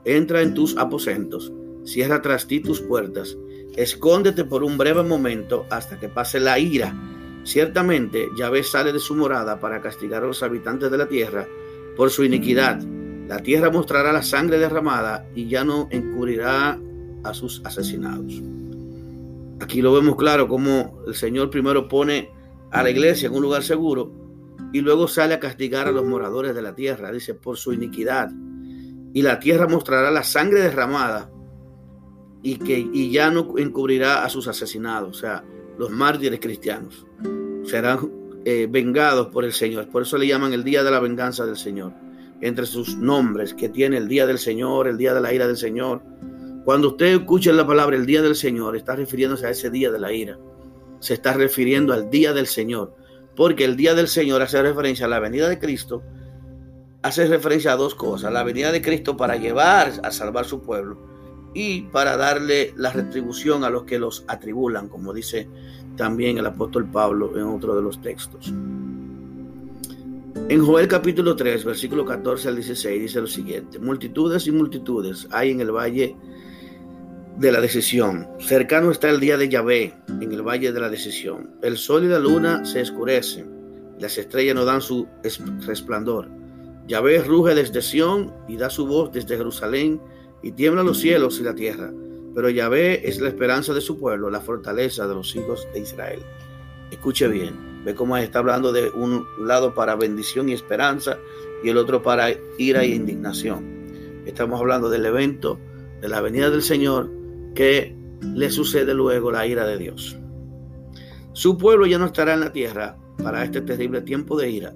entra 0.05 0.43
en 0.43 0.55
tus 0.55 0.77
aposentos, 0.77 1.53
cierra 1.85 2.23
tras 2.23 2.47
ti 2.47 2.61
tus 2.61 2.81
puertas 2.81 3.37
Escóndete 3.77 4.45
por 4.45 4.63
un 4.63 4.79
breve 4.79 5.03
momento 5.03 5.67
hasta 5.69 5.99
que 5.99 6.09
pase 6.09 6.39
la 6.39 6.59
ira. 6.61 6.95
Ciertamente 7.43 8.29
Yahvé 8.39 8.63
sale 8.63 8.93
de 8.93 9.01
su 9.01 9.17
morada 9.17 9.59
para 9.59 9.81
castigar 9.81 10.23
a 10.23 10.29
los 10.29 10.43
habitantes 10.45 10.91
de 10.91 10.99
la 10.99 11.09
tierra 11.09 11.49
por 11.97 12.11
su 12.11 12.25
iniquidad. 12.25 12.81
La 13.27 13.39
tierra 13.39 13.71
mostrará 13.71 14.13
la 14.13 14.23
sangre 14.23 14.59
derramada 14.59 15.27
y 15.35 15.49
ya 15.49 15.65
no 15.65 15.89
encubrirá 15.91 16.79
a 17.25 17.35
sus 17.35 17.63
asesinados. 17.65 18.41
Aquí 19.61 19.83
lo 19.83 19.93
vemos 19.93 20.17
claro 20.17 20.47
como 20.47 21.03
el 21.07 21.15
Señor 21.15 21.51
primero 21.51 21.89
pone 21.89 22.31
a 22.71 22.83
la 22.83 22.91
iglesia 22.91 23.29
en 23.29 23.35
un 23.35 23.43
lugar 23.43 23.65
seguro 23.65 24.13
y 24.73 24.83
luego 24.83 25.09
sale 25.09 25.35
a 25.35 25.41
castigar 25.41 25.89
a 25.89 25.93
los 25.93 26.05
moradores 26.05 26.55
de 26.55 26.63
la 26.63 26.75
tierra, 26.75 27.11
dice, 27.11 27.35
por 27.35 27.57
su 27.57 27.73
iniquidad. 27.73 28.31
Y 29.15 29.23
la 29.23 29.39
tierra 29.41 29.67
mostrará 29.67 30.11
la 30.11 30.25
sangre 30.25 30.61
derramada 30.61 31.31
y 32.43 32.59
que 32.59 32.79
y 32.79 33.11
ya 33.11 33.31
no 33.31 33.55
encubrirá 33.57 34.23
a 34.23 34.29
sus 34.29 34.47
asesinados, 34.49 35.17
o 35.17 35.21
sea, 35.21 35.45
los 35.79 35.91
mártires 35.91 36.41
cristianos. 36.41 37.07
Serán 37.65 37.99
eh, 38.45 38.69
vengados 38.71 39.29
por 39.29 39.45
el 39.45 39.53
Señor. 39.53 39.89
Por 39.89 40.03
eso 40.03 40.19
le 40.19 40.27
llaman 40.27 40.53
el 40.53 40.63
día 40.63 40.83
de 40.83 40.91
la 40.91 41.01
venganza 41.01 41.47
del 41.47 41.57
Señor. 41.57 41.95
Entre 42.43 42.67
sus 42.67 42.99
nombres 42.99 43.55
que 43.55 43.71
tiene 43.71 43.97
el 43.97 44.07
día 44.07 44.27
del 44.27 44.39
Señor, 44.39 44.87
el 44.87 44.99
día 44.99 45.15
de 45.15 45.23
la 45.23 45.33
ira 45.33 45.47
del 45.47 45.57
Señor. 45.57 46.03
Cuando 46.65 46.89
usted 46.89 47.07
escucha 47.21 47.53
la 47.53 47.67
palabra 47.67 47.97
el 47.97 48.05
día 48.05 48.21
del 48.21 48.37
Señor, 48.37 48.77
está 48.77 48.95
refiriéndose 48.95 49.47
a 49.47 49.51
ese 49.51 49.71
día 49.71 49.91
de 49.91 49.99
la 49.99 50.13
ira. 50.13 50.39
Se 51.01 51.15
está 51.15 51.33
refiriendo 51.33 51.95
al 51.95 52.11
día 52.11 52.35
del 52.35 52.47
Señor. 52.47 52.95
Porque 53.35 53.65
el 53.65 53.77
día 53.77 53.95
del 53.95 54.09
Señor 54.09 54.43
hace 54.43 54.61
referencia 54.61 55.07
a 55.07 55.09
la 55.09 55.21
venida 55.21 55.49
de 55.49 55.59
Cristo. 55.59 56.03
Hace 57.05 57.27
referencia 57.27 57.75
a 57.75 57.77
dos 57.77 57.95
cosas. 57.95 58.33
La 58.33 58.43
venida 58.45 58.73
de 58.73 58.81
Cristo 58.81 59.15
para 59.15 59.37
llevar 59.37 59.93
a 60.03 60.11
salvar 60.11 60.47
su 60.47 60.63
pueblo 60.63 60.97
y 61.53 61.83
para 61.83 62.17
darle 62.17 62.73
la 62.79 62.93
retribución 62.93 63.63
a 63.63 63.69
los 63.69 63.85
que 63.85 63.99
los 63.99 64.25
atribulan, 64.27 64.89
como 64.89 65.13
dice 65.13 65.47
también 65.99 66.39
el 66.39 66.47
apóstol 66.47 66.87
Pablo 66.91 67.37
en 67.37 67.45
otro 67.45 67.77
de 67.77 67.83
los 67.83 68.01
textos. 68.01 68.55
En 70.49 70.65
Joel 70.65 70.89
capítulo 70.89 71.37
3, 71.37 71.67
versículo 71.67 72.07
14 72.07 72.49
al 72.49 72.55
16 72.55 73.03
dice 73.03 73.21
lo 73.21 73.27
siguiente, 73.27 73.79
multitudes 73.79 74.47
y 74.47 74.53
multitudes 74.53 75.29
hay 75.31 75.51
en 75.51 75.61
el 75.61 75.73
valle 75.73 76.17
de 77.37 77.53
la 77.53 77.61
decisión. 77.61 78.27
Cercano 78.41 78.91
está 78.91 79.11
el 79.11 79.21
día 79.21 79.37
de 79.37 79.51
Yahvé 79.51 79.93
en 80.09 80.33
el 80.33 80.41
valle 80.41 80.73
de 80.73 80.81
la 80.81 80.89
decisión. 80.89 81.51
El 81.61 81.77
sol 81.77 82.05
y 82.05 82.09
la 82.09 82.19
luna 82.19 82.65
se 82.65 82.81
escurecen, 82.81 83.95
las 83.99 84.17
estrellas 84.17 84.55
no 84.55 84.65
dan 84.65 84.81
su 84.81 85.07
resplandor. 85.67 86.44
Yahvé 86.87 87.23
ruge 87.23 87.55
desde 87.55 87.81
Sión 87.81 88.33
y 88.47 88.57
da 88.57 88.69
su 88.69 88.87
voz 88.87 89.11
desde 89.13 89.37
Jerusalén 89.37 90.01
y 90.43 90.53
tiemblan 90.53 90.87
los 90.87 90.99
cielos 90.99 91.41
y 91.41 91.43
la 91.43 91.55
tierra. 91.55 91.93
Pero 92.35 92.51
Yahvé 92.51 93.09
es 93.09 93.21
la 93.21 93.29
esperanza 93.29 93.73
de 93.73 93.81
su 93.81 93.99
pueblo, 93.99 94.29
la 94.29 94.41
fortaleza 94.41 95.07
de 95.07 95.15
los 95.15 95.35
hijos 95.35 95.67
de 95.73 95.81
Israel. 95.81 96.21
Escuche 96.91 97.29
bien, 97.29 97.83
ve 97.85 97.95
cómo 97.95 98.17
está 98.17 98.41
hablando 98.41 98.73
de 98.73 98.91
un 98.91 99.25
lado 99.41 99.75
para 99.75 99.97
bendición 99.97 100.49
y 100.49 100.53
esperanza 100.53 101.19
y 101.63 101.71
el 101.71 101.79
otro 101.79 102.03
para 102.03 102.29
ira 102.59 102.83
e 102.83 102.89
indignación. 102.89 104.23
Estamos 104.27 104.61
hablando 104.61 104.91
del 104.91 105.07
evento 105.07 105.59
de 106.01 106.09
la 106.09 106.21
venida 106.21 106.51
del 106.51 106.63
Señor 106.63 107.11
que 107.55 107.97
le 108.21 108.51
sucede 108.51 108.95
luego 108.95 109.31
la 109.31 109.47
ira 109.47 109.67
de 109.67 109.79
Dios. 109.79 110.19
Su 111.33 111.57
pueblo 111.57 111.87
ya 111.87 111.99
no 111.99 112.07
estará 112.07 112.35
en 112.35 112.41
la 112.41 112.53
tierra 112.53 112.99
para 113.23 113.45
este 113.45 113.61
terrible 113.61 114.03
tiempo 114.03 114.37
de 114.37 114.51
ira. 114.51 114.75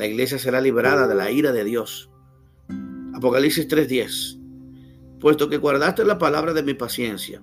La 0.00 0.06
iglesia 0.06 0.38
será 0.38 0.62
liberada 0.62 1.06
de 1.06 1.14
la 1.14 1.30
ira 1.30 1.52
de 1.52 1.62
Dios. 1.62 2.08
Apocalipsis 3.12 3.68
3:10 3.68 4.38
puesto 5.20 5.50
que 5.50 5.58
guardaste 5.58 6.06
la 6.06 6.16
palabra 6.16 6.54
de 6.54 6.62
mi 6.62 6.72
paciencia. 6.72 7.42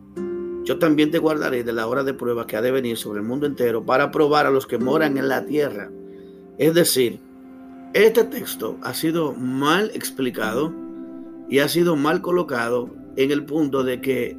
Yo 0.63 0.79
también 0.79 1.11
te 1.11 1.19
guardaré 1.19 1.63
de 1.63 1.71
la 1.71 1.85
hora 1.85 2.03
de 2.03 2.15
prueba 2.15 2.47
que 2.47 2.57
ha 2.57 2.63
de 2.63 2.71
venir 2.71 2.97
sobre 2.97 3.19
el 3.19 3.27
mundo 3.27 3.45
entero 3.45 3.85
para 3.85 4.09
probar 4.09 4.47
a 4.47 4.49
los 4.49 4.65
que 4.65 4.79
moran 4.79 5.19
en 5.19 5.27
la 5.27 5.45
tierra. 5.45 5.91
Es 6.57 6.73
decir, 6.73 7.19
Este 7.93 8.23
texto 8.23 8.79
ha 8.81 8.95
sido 8.95 9.33
mal 9.33 9.91
explicado 9.93 10.73
y 11.47 11.59
ha 11.59 11.69
sido 11.69 11.95
mal 11.95 12.23
colocado 12.23 12.89
en 13.17 13.29
el 13.29 13.45
punto 13.45 13.83
de 13.83 14.01
que 14.01 14.35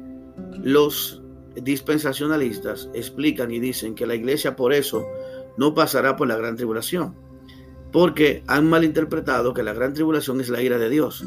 los 0.61 1.23
dispensacionalistas 1.55 2.89
explican 2.93 3.49
y 3.51 3.61
dicen 3.61 3.95
que 3.95 4.05
la 4.05 4.15
iglesia 4.15 4.57
por 4.57 4.73
eso 4.73 5.07
no 5.57 5.73
pasará 5.73 6.17
por 6.17 6.27
la 6.27 6.35
gran 6.35 6.57
tribulación, 6.57 7.15
porque 7.91 8.43
han 8.47 8.69
malinterpretado 8.69 9.53
que 9.53 9.63
la 9.63 9.73
gran 9.73 9.93
tribulación 9.93 10.41
es 10.41 10.49
la 10.49 10.61
ira 10.61 10.77
de 10.77 10.89
Dios, 10.89 11.23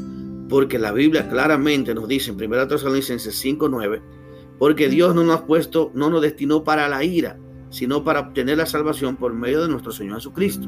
porque 0.49 0.79
la 0.79 0.91
Biblia 0.91 1.27
claramente 1.29 1.93
nos 1.93 2.07
dice 2.07 2.31
en 2.31 2.37
1 2.37 2.67
Tesalonicenses 2.67 3.35
5:9, 3.43 4.01
porque 4.59 4.89
Dios 4.89 5.13
no 5.15 5.23
nos 5.23 5.41
ha 5.41 5.45
puesto, 5.45 5.91
no 5.93 6.09
nos 6.09 6.21
destinó 6.21 6.63
para 6.63 6.87
la 6.87 7.03
ira, 7.03 7.37
sino 7.69 8.03
para 8.03 8.21
obtener 8.21 8.57
la 8.57 8.65
salvación 8.65 9.17
por 9.17 9.33
medio 9.33 9.61
de 9.61 9.69
nuestro 9.69 9.91
Señor 9.91 10.15
Jesucristo. 10.15 10.67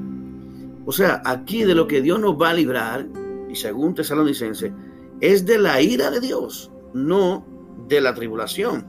O 0.86 0.92
sea, 0.92 1.22
aquí 1.26 1.64
de 1.64 1.76
lo 1.76 1.88
que 1.88 2.02
Dios 2.02 2.20
nos 2.20 2.40
va 2.40 2.50
a 2.50 2.54
librar, 2.54 3.08
y 3.50 3.56
según 3.56 3.96
Tesalonicenses, 3.96 4.72
es 5.22 5.46
de 5.46 5.58
la 5.58 5.82
ira 5.82 6.12
de 6.12 6.20
Dios, 6.20 6.72
no 6.94 7.46
de 7.88 8.02
la 8.02 8.14
tribulación. 8.14 8.86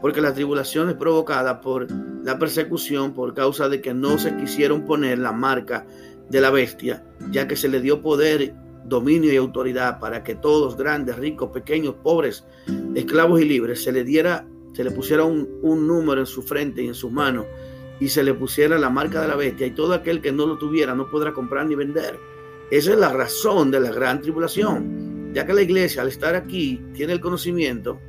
Porque 0.00 0.20
la 0.20 0.34
tribulación 0.34 0.88
es 0.88 0.96
provocada 0.96 1.60
por 1.60 1.86
la 2.24 2.38
persecución 2.38 3.14
por 3.14 3.34
causa 3.34 3.68
de 3.68 3.80
que 3.80 3.94
no 3.94 4.18
se 4.18 4.36
quisieron 4.36 4.84
poner 4.84 5.18
la 5.18 5.32
marca 5.32 5.86
de 6.32 6.40
la 6.40 6.50
bestia, 6.50 7.04
ya 7.30 7.46
que 7.46 7.56
se 7.56 7.68
le 7.68 7.82
dio 7.82 8.00
poder, 8.00 8.54
dominio 8.86 9.30
y 9.30 9.36
autoridad 9.36 10.00
para 10.00 10.24
que 10.24 10.34
todos, 10.34 10.78
grandes, 10.78 11.16
ricos, 11.16 11.50
pequeños, 11.50 11.94
pobres, 12.02 12.46
esclavos 12.94 13.42
y 13.42 13.44
libres, 13.44 13.84
se 13.84 13.92
le 13.92 14.02
diera, 14.02 14.48
se 14.72 14.82
le 14.82 14.90
pusiera 14.90 15.24
un, 15.24 15.46
un 15.60 15.86
número 15.86 16.22
en 16.22 16.26
su 16.26 16.42
frente 16.42 16.82
y 16.82 16.88
en 16.88 16.94
sus 16.94 17.12
manos 17.12 17.44
y 18.00 18.08
se 18.08 18.24
le 18.24 18.32
pusiera 18.32 18.78
la 18.78 18.88
marca 18.88 19.20
de 19.20 19.28
la 19.28 19.36
bestia 19.36 19.66
y 19.66 19.72
todo 19.72 19.92
aquel 19.92 20.22
que 20.22 20.32
no 20.32 20.46
lo 20.46 20.56
tuviera 20.56 20.94
no 20.94 21.10
podrá 21.10 21.34
comprar 21.34 21.66
ni 21.66 21.74
vender. 21.74 22.18
Esa 22.70 22.92
es 22.92 22.98
la 22.98 23.12
razón 23.12 23.70
de 23.70 23.80
la 23.80 23.92
gran 23.92 24.22
tribulación, 24.22 25.32
ya 25.34 25.44
que 25.44 25.52
la 25.52 25.60
iglesia 25.60 26.00
al 26.00 26.08
estar 26.08 26.34
aquí 26.34 26.80
tiene 26.94 27.12
el 27.12 27.20
conocimiento 27.20 28.00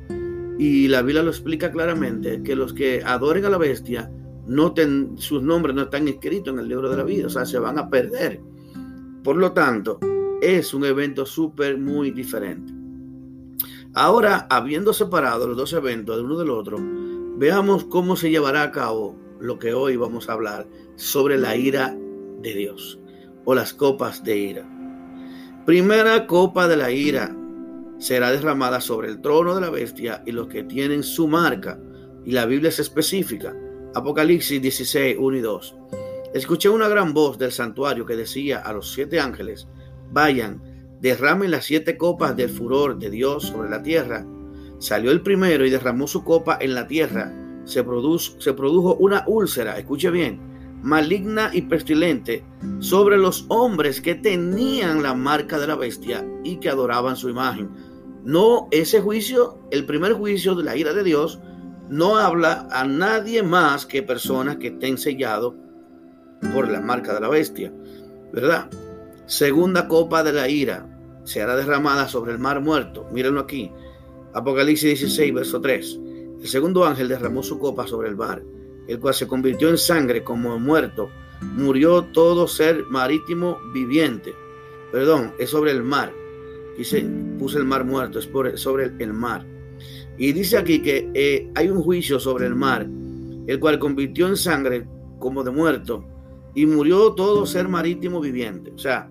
y 0.58 0.88
la 0.88 1.02
Biblia 1.02 1.22
lo 1.22 1.30
explica 1.30 1.70
claramente, 1.70 2.42
que 2.42 2.56
los 2.56 2.72
que 2.72 3.02
adoren 3.04 3.44
a 3.44 3.50
la 3.50 3.58
bestia, 3.58 4.10
no 4.46 4.72
ten, 4.72 5.16
sus 5.16 5.42
nombres 5.42 5.74
no 5.74 5.82
están 5.82 6.08
escritos 6.08 6.52
en 6.52 6.60
el 6.60 6.68
libro 6.68 6.90
de 6.90 6.96
la 6.96 7.04
vida, 7.04 7.26
o 7.26 7.30
sea, 7.30 7.46
se 7.46 7.58
van 7.58 7.78
a 7.78 7.88
perder. 7.88 8.40
Por 9.22 9.36
lo 9.36 9.52
tanto, 9.52 9.98
es 10.42 10.74
un 10.74 10.84
evento 10.84 11.24
súper 11.24 11.78
muy 11.78 12.10
diferente. 12.10 12.72
Ahora, 13.94 14.46
habiendo 14.50 14.92
separado 14.92 15.46
los 15.46 15.56
dos 15.56 15.72
eventos 15.72 16.16
de 16.16 16.22
uno 16.22 16.36
del 16.36 16.50
otro, 16.50 16.78
veamos 17.36 17.84
cómo 17.84 18.16
se 18.16 18.30
llevará 18.30 18.62
a 18.62 18.72
cabo 18.72 19.16
lo 19.40 19.58
que 19.58 19.72
hoy 19.72 19.96
vamos 19.96 20.28
a 20.28 20.32
hablar 20.32 20.66
sobre 20.96 21.38
la 21.38 21.56
ira 21.56 21.96
de 22.42 22.54
Dios 22.54 22.98
o 23.44 23.54
las 23.54 23.72
copas 23.72 24.24
de 24.24 24.36
ira. 24.36 24.68
Primera 25.64 26.26
copa 26.26 26.68
de 26.68 26.76
la 26.76 26.90
ira 26.90 27.34
será 27.98 28.30
derramada 28.30 28.80
sobre 28.80 29.08
el 29.08 29.20
trono 29.20 29.54
de 29.54 29.60
la 29.60 29.70
bestia 29.70 30.22
y 30.26 30.32
los 30.32 30.48
que 30.48 30.64
tienen 30.64 31.02
su 31.02 31.28
marca. 31.28 31.80
Y 32.24 32.32
la 32.32 32.46
Biblia 32.46 32.68
es 32.68 32.78
específica. 32.78 33.54
Apocalipsis 33.94 34.60
16, 34.60 35.16
1 35.20 35.36
y 35.36 35.40
2. 35.40 35.76
Escuché 36.34 36.68
una 36.68 36.88
gran 36.88 37.14
voz 37.14 37.38
del 37.38 37.52
santuario 37.52 38.04
que 38.04 38.16
decía 38.16 38.58
a 38.58 38.72
los 38.72 38.92
siete 38.92 39.20
ángeles, 39.20 39.68
vayan, 40.10 40.60
derramen 41.00 41.52
las 41.52 41.66
siete 41.66 41.96
copas 41.96 42.36
del 42.36 42.50
furor 42.50 42.98
de 42.98 43.08
Dios 43.08 43.44
sobre 43.44 43.70
la 43.70 43.84
tierra. 43.84 44.26
Salió 44.80 45.12
el 45.12 45.22
primero 45.22 45.64
y 45.64 45.70
derramó 45.70 46.08
su 46.08 46.24
copa 46.24 46.58
en 46.60 46.74
la 46.74 46.88
tierra. 46.88 47.32
Se, 47.66 47.84
produjo, 47.84 48.40
se 48.40 48.52
produjo 48.52 48.96
una 48.96 49.22
úlcera, 49.28 49.78
escuche 49.78 50.10
bien, 50.10 50.40
maligna 50.82 51.50
y 51.52 51.62
pestilente 51.62 52.44
sobre 52.80 53.16
los 53.16 53.46
hombres 53.48 54.00
que 54.00 54.16
tenían 54.16 55.04
la 55.04 55.14
marca 55.14 55.56
de 55.60 55.68
la 55.68 55.76
bestia 55.76 56.26
y 56.42 56.56
que 56.56 56.68
adoraban 56.68 57.16
su 57.16 57.28
imagen. 57.28 57.70
No, 58.24 58.66
ese 58.72 59.00
juicio, 59.00 59.60
el 59.70 59.86
primer 59.86 60.14
juicio 60.14 60.56
de 60.56 60.64
la 60.64 60.76
ira 60.76 60.94
de 60.94 61.04
Dios, 61.04 61.38
no 61.94 62.16
habla 62.16 62.68
a 62.70 62.84
nadie 62.84 63.42
más 63.42 63.86
que 63.86 64.02
personas 64.02 64.56
que 64.56 64.68
estén 64.68 64.98
sellados 64.98 65.54
por 66.52 66.68
la 66.68 66.80
marca 66.80 67.14
de 67.14 67.20
la 67.20 67.28
bestia, 67.28 67.72
¿verdad? 68.32 68.68
Segunda 69.26 69.88
copa 69.88 70.22
de 70.22 70.32
la 70.32 70.48
ira 70.48 70.86
será 71.24 71.56
derramada 71.56 72.08
sobre 72.08 72.32
el 72.32 72.38
mar 72.38 72.60
muerto. 72.60 73.08
Mírenlo 73.12 73.40
aquí. 73.40 73.72
Apocalipsis 74.34 75.00
16, 75.00 75.34
verso 75.34 75.60
3. 75.60 76.00
El 76.42 76.48
segundo 76.48 76.84
ángel 76.84 77.08
derramó 77.08 77.42
su 77.42 77.58
copa 77.58 77.86
sobre 77.86 78.08
el 78.08 78.16
mar 78.16 78.42
el 78.86 79.00
cual 79.00 79.14
se 79.14 79.26
convirtió 79.26 79.68
en 79.68 79.78
sangre 79.78 80.22
como 80.22 80.58
muerto, 80.58 81.10
murió 81.40 82.04
todo 82.04 82.46
ser 82.46 82.84
marítimo 82.84 83.58
viviente. 83.72 84.34
Perdón, 84.92 85.32
es 85.38 85.50
sobre 85.50 85.72
el 85.72 85.82
mar. 85.82 86.12
Dice, 86.76 87.06
puse 87.38 87.58
el 87.58 87.64
mar 87.64 87.84
muerto, 87.84 88.18
es 88.18 88.60
sobre 88.60 88.92
el, 88.98 89.12
mar. 89.12 89.46
Y 90.16 90.32
dice 90.32 90.56
aquí 90.56 90.80
que 90.80 91.10
eh, 91.14 91.50
hay 91.54 91.68
un 91.68 91.82
juicio 91.82 92.20
sobre 92.20 92.46
el 92.46 92.54
mar, 92.54 92.86
el 93.46 93.60
cual 93.60 93.78
convirtió 93.78 94.28
en 94.28 94.36
sangre 94.36 94.86
como 95.18 95.42
de 95.42 95.50
muerto, 95.50 96.04
y 96.54 96.66
murió 96.66 97.12
todo 97.14 97.46
ser 97.46 97.68
marítimo 97.68 98.20
viviente. 98.20 98.72
O 98.74 98.78
sea, 98.78 99.10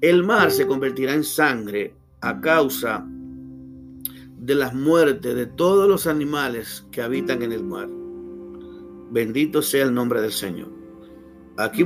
el 0.00 0.24
mar 0.24 0.50
se 0.50 0.66
convertirá 0.66 1.12
en 1.12 1.24
sangre 1.24 1.94
a 2.20 2.40
causa 2.40 3.04
de 4.38 4.54
las 4.54 4.74
muertes 4.74 5.34
de 5.34 5.46
todos 5.46 5.88
los 5.88 6.06
animales 6.06 6.86
que 6.90 7.02
habitan 7.02 7.42
en 7.42 7.52
el 7.52 7.64
mar. 7.64 7.88
Bendito 9.10 9.62
sea 9.62 9.84
el 9.84 9.92
nombre 9.92 10.20
del 10.20 10.32
Señor. 10.32 10.68
Aquí, 11.56 11.84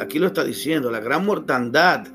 aquí 0.00 0.18
lo 0.18 0.28
está 0.28 0.44
diciendo, 0.44 0.90
la 0.90 1.00
gran 1.00 1.26
mortandad. 1.26 2.06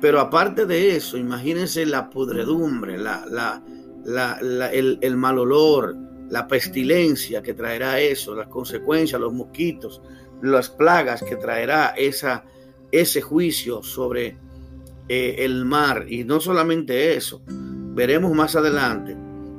Pero 0.00 0.18
aparte 0.18 0.66
de 0.66 0.96
eso, 0.96 1.16
imagínense 1.16 1.86
la 1.86 2.10
pudredumbre, 2.10 2.98
la, 2.98 3.24
la, 3.26 3.62
el, 4.06 5.16
mal 5.16 5.38
olor, 5.38 5.96
la 6.28 6.46
pestilencia 6.46 7.42
que 7.42 7.54
traerá 7.54 8.00
eso, 8.00 8.34
las 8.34 8.48
consecuencias, 8.48 9.20
los 9.20 9.32
mosquitos, 9.32 10.00
las 10.42 10.70
plagas 10.70 11.22
que 11.22 11.36
traerá 11.36 11.94
esa, 11.96 12.44
ese 12.90 13.20
juicio 13.20 13.82
sobre 13.82 14.36
eh, 15.08 15.36
el 15.38 15.64
mar. 15.64 16.06
Y 16.08 16.24
no 16.24 16.40
solamente 16.40 17.14
eso, 17.14 17.42
veremos 17.46 18.32
más 18.32 18.56
adelante 18.56 19.16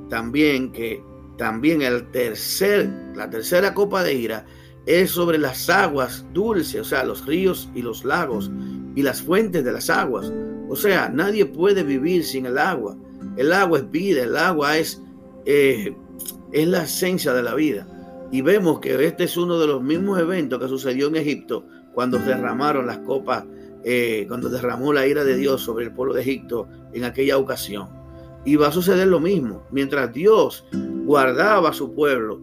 también 0.10 0.72
que 0.72 1.02
también 1.38 1.82
el 1.82 2.12
tercer, 2.12 2.88
la 3.16 3.30
tercera 3.30 3.74
copa 3.74 4.04
de 4.04 4.14
ira 4.14 4.46
es 4.86 5.12
sobre 5.12 5.38
las 5.38 5.70
aguas 5.70 6.26
dulces, 6.34 6.82
o 6.82 6.84
sea, 6.84 7.04
los 7.04 7.26
ríos 7.26 7.70
y 7.74 7.82
los 7.82 8.04
lagos 8.04 8.52
y 8.96 9.02
las 9.02 9.22
fuentes 9.22 9.64
de 9.64 9.72
las 9.72 9.90
aguas. 9.90 10.32
O 10.70 10.76
sea, 10.76 11.10
nadie 11.10 11.46
puede 11.46 11.84
vivir 11.84 12.24
sin 12.24 12.46
el 12.46 12.58
agua. 12.58 12.96
El 13.38 13.54
agua 13.54 13.80
es 13.80 13.92
vida, 13.92 14.24
el 14.24 14.36
agua 14.36 14.78
es, 14.78 15.02
eh, 15.46 15.96
es 16.52 16.68
la 16.68 16.84
esencia 16.84 17.34
de 17.34 17.44
la 17.44 17.56
vida. 17.56 17.88
Y 18.32 18.42
vemos 18.42 18.80
que 18.80 19.06
este 19.06 19.26
es 19.26 19.38
uno 19.38 19.60
de 19.60 19.68
los 19.68 19.82
mismos 19.82 20.20
eventos 20.20 20.60
que 20.60 20.68
sucedió 20.68 21.08
en 21.08 21.18
Egipto 21.18 21.66
cuando 21.94 22.18
derramaron 22.18 22.88
las 22.88 23.00
copas, 23.00 23.46
eh, 23.84 24.26
cuando 24.28 24.50
derramó 24.50 24.94
la 24.94 25.08
ira 25.08 25.24
de 25.24 25.36
Dios 25.36 25.62
sobre 25.62 25.86
el 25.86 25.94
pueblo 25.94 26.14
de 26.14 26.22
Egipto 26.22 26.68
en 26.94 27.04
aquella 27.04 27.38
ocasión. 27.38 27.90
Y 28.46 28.56
va 28.56 28.68
a 28.68 28.72
suceder 28.72 29.08
lo 29.08 29.20
mismo. 29.20 29.64
Mientras 29.72 30.14
Dios 30.14 30.66
guardaba 31.06 31.70
a 31.70 31.74
su 31.74 31.94
pueblo 31.94 32.40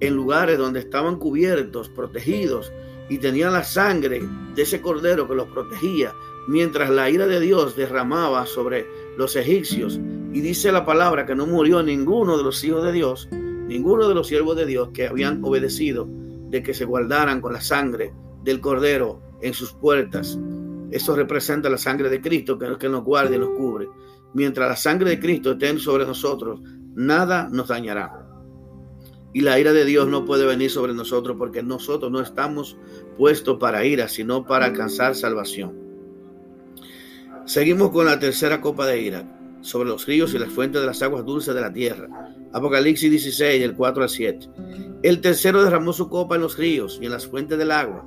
en 0.00 0.14
lugares 0.14 0.58
donde 0.58 0.80
estaban 0.80 1.16
cubiertos, 1.16 1.88
protegidos, 1.88 2.72
y 3.08 3.18
tenían 3.18 3.52
la 3.52 3.64
sangre 3.64 4.22
de 4.54 4.62
ese 4.62 4.80
cordero 4.80 5.28
que 5.28 5.34
los 5.34 5.48
protegía, 5.48 6.14
mientras 6.46 6.90
la 6.90 7.10
ira 7.10 7.26
de 7.26 7.40
Dios 7.40 7.76
derramaba 7.76 8.46
sobre 8.46 8.86
los 9.20 9.36
egipcios. 9.36 10.00
Y 10.32 10.40
dice 10.40 10.72
la 10.72 10.86
palabra 10.86 11.26
que 11.26 11.34
no 11.34 11.46
murió 11.46 11.82
ninguno 11.82 12.38
de 12.38 12.42
los 12.42 12.64
hijos 12.64 12.82
de 12.82 12.90
Dios, 12.90 13.28
ninguno 13.30 14.08
de 14.08 14.14
los 14.14 14.26
siervos 14.26 14.56
de 14.56 14.66
Dios 14.66 14.88
que 14.94 15.06
habían 15.06 15.44
obedecido 15.44 16.08
de 16.48 16.62
que 16.62 16.74
se 16.74 16.86
guardaran 16.86 17.40
con 17.40 17.52
la 17.52 17.60
sangre 17.60 18.14
del 18.42 18.60
cordero 18.60 19.20
en 19.42 19.52
sus 19.52 19.72
puertas. 19.74 20.38
Eso 20.90 21.14
representa 21.14 21.68
la 21.68 21.76
sangre 21.76 22.08
de 22.08 22.20
Cristo 22.20 22.58
que, 22.58 22.76
que 22.78 22.88
nos 22.88 23.04
guarda 23.04 23.36
y 23.36 23.38
nos 23.38 23.50
cubre. 23.50 23.88
Mientras 24.32 24.68
la 24.68 24.76
sangre 24.76 25.10
de 25.10 25.20
Cristo 25.20 25.52
esté 25.52 25.78
sobre 25.78 26.06
nosotros, 26.06 26.60
nada 26.94 27.48
nos 27.50 27.68
dañará. 27.68 28.26
Y 29.32 29.42
la 29.42 29.60
ira 29.60 29.72
de 29.72 29.84
Dios 29.84 30.08
no 30.08 30.24
puede 30.24 30.46
venir 30.46 30.70
sobre 30.70 30.94
nosotros 30.94 31.36
porque 31.38 31.62
nosotros 31.62 32.10
no 32.10 32.20
estamos 32.20 32.76
puestos 33.16 33.58
para 33.58 33.84
ira, 33.84 34.08
sino 34.08 34.44
para 34.46 34.64
alcanzar 34.64 35.14
salvación. 35.14 35.79
Seguimos 37.46 37.90
con 37.90 38.06
la 38.06 38.18
tercera 38.18 38.60
copa 38.60 38.86
de 38.86 39.00
ira, 39.00 39.24
sobre 39.60 39.88
los 39.88 40.06
ríos 40.06 40.34
y 40.34 40.38
las 40.38 40.50
fuentes 40.50 40.80
de 40.80 40.86
las 40.86 41.02
aguas 41.02 41.24
dulces 41.24 41.54
de 41.54 41.60
la 41.60 41.72
tierra. 41.72 42.08
Apocalipsis 42.52 43.10
16, 43.10 43.60
del 43.60 43.74
4 43.74 44.02
al 44.02 44.08
7. 44.08 44.48
El 45.02 45.20
tercero 45.20 45.62
derramó 45.62 45.92
su 45.92 46.08
copa 46.08 46.36
en 46.36 46.42
los 46.42 46.56
ríos 46.56 46.98
y 47.00 47.06
en 47.06 47.12
las 47.12 47.26
fuentes 47.26 47.58
del 47.58 47.72
agua, 47.72 48.06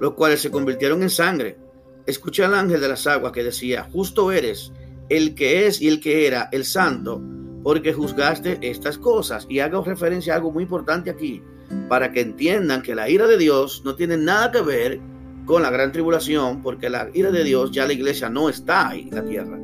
los 0.00 0.14
cuales 0.14 0.40
se 0.40 0.50
convirtieron 0.50 1.02
en 1.02 1.10
sangre. 1.10 1.58
Escuché 2.06 2.44
al 2.44 2.54
ángel 2.54 2.80
de 2.80 2.88
las 2.88 3.06
aguas 3.06 3.32
que 3.32 3.44
decía, 3.44 3.88
justo 3.92 4.32
eres 4.32 4.72
el 5.08 5.34
que 5.34 5.66
es 5.66 5.80
y 5.82 5.88
el 5.88 6.00
que 6.00 6.26
era, 6.26 6.48
el 6.52 6.64
santo, 6.64 7.22
porque 7.62 7.92
juzgaste 7.92 8.58
estas 8.62 8.98
cosas. 8.98 9.46
Y 9.48 9.60
hago 9.60 9.82
referencia 9.82 10.32
a 10.32 10.36
algo 10.36 10.52
muy 10.52 10.62
importante 10.62 11.10
aquí, 11.10 11.42
para 11.88 12.12
que 12.12 12.20
entiendan 12.20 12.82
que 12.82 12.94
la 12.94 13.10
ira 13.10 13.26
de 13.26 13.36
Dios 13.36 13.82
no 13.84 13.94
tiene 13.94 14.16
nada 14.16 14.50
que 14.52 14.62
ver 14.62 15.00
con 15.48 15.62
la 15.62 15.70
gran 15.70 15.92
tribulación, 15.92 16.60
porque 16.60 16.90
la 16.90 17.08
ira 17.14 17.30
de 17.30 17.42
Dios 17.42 17.70
ya 17.70 17.86
la 17.86 17.94
iglesia 17.94 18.28
no 18.28 18.50
está 18.50 18.90
ahí 18.90 19.08
en 19.08 19.14
la 19.14 19.24
tierra. 19.24 19.58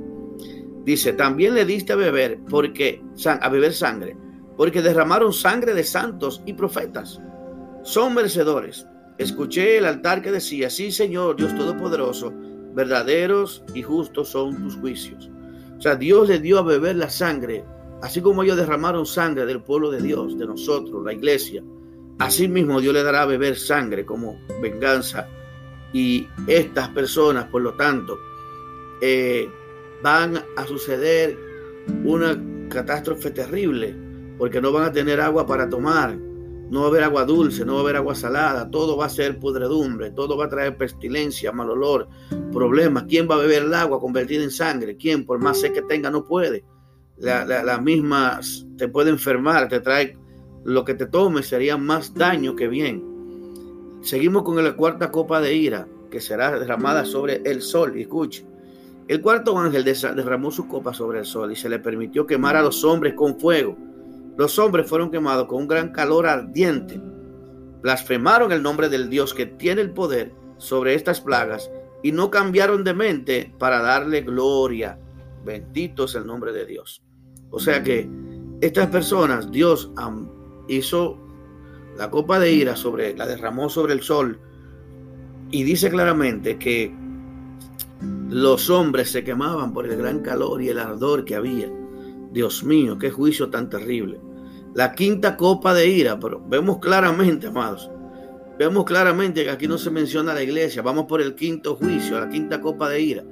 Dice, 0.82 1.12
también 1.12 1.53
le 1.53 1.66
diste 1.66 1.93
a 1.93 1.97
beber, 1.97 2.41
porque 2.49 3.03
a 3.26 3.49
beber 3.51 3.74
sangre, 3.74 4.16
porque 4.57 4.80
derramaron 4.80 5.35
sangre 5.35 5.74
de 5.74 5.85
santos 5.85 6.43
y 6.47 6.55
profetas. 6.55 7.20
Son 7.82 8.14
merecedores. 8.14 8.87
Escuché 9.18 9.76
el 9.76 9.85
altar 9.85 10.22
que 10.22 10.32
decía, 10.32 10.70
sí 10.70 10.91
Señor, 10.91 11.37
Dios 11.37 11.55
Todopoderoso, 11.55 12.32
verdaderos 12.72 13.62
y 13.74 13.82
justos 13.82 14.30
son 14.30 14.62
tus 14.62 14.76
juicios. 14.76 15.30
O 15.76 15.82
sea, 15.82 15.97
Dios 15.97 16.28
le 16.30 16.39
dio 16.39 16.61
a 16.61 16.62
beber 16.62 16.97
la 16.97 17.11
sangre, 17.11 17.62
así 18.01 18.22
como 18.22 18.43
ellos 18.43 18.57
derramaron 18.57 19.05
sangre 19.05 19.45
del 19.45 19.62
pueblo 19.62 19.91
de 19.91 20.01
Dios, 20.01 20.39
de 20.39 20.47
nosotros, 20.47 21.05
la 21.05 21.12
iglesia. 21.12 21.62
Así 22.18 22.49
mismo 22.49 22.80
Dios 22.80 22.95
le 22.95 23.03
dará 23.03 23.22
a 23.22 23.26
beber 23.26 23.57
sangre 23.57 24.07
como 24.07 24.39
venganza. 24.62 25.28
Y 25.95 26.28
estas 26.49 26.90
personas, 26.90 27.47
por 27.47 27.62
lo 27.62 27.72
tanto, 27.74 28.18
eh, 29.01 29.49
van 30.03 30.36
a 30.57 30.66
suceder 30.66 31.38
una 32.05 32.38
catástrofe 32.68 33.30
terrible, 33.30 33.97
porque 34.36 34.61
no 34.61 34.72
van 34.72 34.84
a 34.84 34.92
tener 34.92 35.20
agua 35.20 35.47
para 35.47 35.68
tomar, 35.68 36.18
no 36.70 36.80
va 36.80 36.86
a 36.86 36.88
haber 36.88 37.05
agua 37.05 37.24
dulce, 37.24 37.64
no 37.64 37.74
va 37.74 37.78
a 37.78 37.82
haber 37.84 37.97
agua 37.97 38.14
salada, 38.16 38.68
todo 38.70 38.97
va 38.97 39.07
a 39.07 39.09
ser 39.09 39.38
pudredumbre, 39.38 40.11
todo 40.11 40.36
va 40.36 40.47
a 40.47 40.49
traer 40.49 40.76
pestilencia, 40.76 41.53
mal 41.53 41.70
olor, 41.70 42.09
problemas. 42.53 43.05
¿Quién 43.05 43.28
va 43.30 43.36
a 43.36 43.38
beber 43.38 43.62
el 43.62 43.74
agua 43.74 44.01
convertida 44.01 44.42
en 44.42 44.51
sangre? 44.51 44.97
¿Quién, 44.97 45.24
por 45.24 45.38
más 45.38 45.61
sed 45.61 45.72
que 45.72 45.82
tenga, 45.82 46.11
no 46.11 46.24
puede? 46.24 46.64
La, 47.18 47.45
la, 47.45 47.78
misma 47.78 48.40
te 48.76 48.88
puede 48.88 49.11
enfermar, 49.11 49.68
te 49.68 49.78
trae 49.78 50.18
lo 50.64 50.84
que 50.84 50.95
te 50.95 51.07
tome, 51.07 51.45
sería 51.45 51.76
más 51.76 52.12
daño 52.12 52.57
que 52.57 52.66
bien. 52.66 53.14
Seguimos 54.05 54.44
con 54.44 54.62
la 54.62 54.76
cuarta 54.76 55.11
copa 55.11 55.40
de 55.40 55.55
ira, 55.55 55.88
que 56.11 56.20
será 56.20 56.59
derramada 56.59 57.05
sobre 57.05 57.42
el 57.44 57.61
sol. 57.62 57.98
Escuche, 57.98 58.46
el 59.09 59.20
cuarto 59.20 59.59
ángel 59.59 59.84
derramó 59.84 60.50
su 60.50 60.68
copa 60.68 60.94
sobre 60.94 61.18
el 61.18 61.24
sol 61.24 61.50
y 61.50 61.57
se 61.57 61.68
le 61.68 61.80
permitió 61.80 62.26
quemar 62.26 62.57
a 62.57 62.62
los 62.62 62.84
hombres 62.84 63.14
con 63.14 63.38
fuego 63.40 63.76
los 64.36 64.59
hombres 64.59 64.88
fueron 64.88 65.11
quemados 65.11 65.46
con 65.46 65.62
un 65.62 65.68
gran 65.68 65.92
calor 65.92 66.26
ardiente. 66.26 67.00
Blasfemaron 67.82 68.50
el 68.50 68.62
nombre 68.62 68.88
del 68.88 69.09
Dios 69.09 69.32
que 69.32 69.46
tiene 69.46 69.82
el 69.82 69.90
poder 69.90 70.32
sobre 70.57 70.94
estas 70.94 71.20
plagas 71.20 71.70
y 72.02 72.12
no 72.12 72.30
cambiaron 72.30 72.82
de 72.82 72.94
mente 72.94 73.55
para 73.59 73.80
darle 73.80 74.22
gloria. 74.22 74.98
Bendito 75.44 76.05
es 76.05 76.14
el 76.14 76.26
nombre 76.26 76.52
de 76.52 76.66
Dios. 76.66 77.02
O 77.50 77.61
sea 77.61 77.82
que 77.82 78.09
estas 78.61 78.88
personas, 78.88 79.50
Dios 79.52 79.92
hizo 80.68 81.18
la 81.97 82.11
copa 82.11 82.38
de 82.38 82.53
ira 82.53 82.76
sobre, 82.76 83.16
la 83.16 83.26
derramó 83.26 83.68
sobre 83.68 83.92
el 83.92 84.03
sol 84.03 84.40
y 85.51 85.62
dice 85.62 85.90
claramente 85.90 86.59
que 86.59 86.92
los 88.28 88.70
hombres 88.70 89.11
se 89.11 89.22
quemaban 89.22 89.72
por 89.72 89.86
el 89.86 89.97
gran 89.97 90.20
calor 90.20 90.61
y 90.62 90.68
el 90.68 90.78
ardor 90.78 91.24
que 91.24 91.36
había. 91.36 91.70
Dios 92.32 92.64
mío, 92.64 92.99
qué 92.99 93.11
juicio 93.11 93.51
tan 93.51 93.70
terrible. 93.70 94.20
La 94.74 94.92
quinta 94.92 95.36
copa 95.36 95.72
de 95.72 95.86
ira, 95.86 96.18
pero 96.18 96.42
vemos 96.49 96.78
claramente, 96.78 97.47
amados, 97.47 97.88
vemos 98.59 98.84
claramente 98.84 99.45
que 99.45 99.51
aquí 99.51 99.68
no 99.68 99.78
se 99.78 99.90
menciona 99.90 100.34
la 100.34 100.42
iglesia. 100.42 100.82
Vamos 100.82 101.05
por 101.05 101.20
el 101.20 101.36
quinto 101.36 101.76
juicio, 101.76 102.18
la 102.18 102.28
quinta 102.28 102.61
copa 102.61 102.88
de 102.88 103.01
ira. 103.01 103.24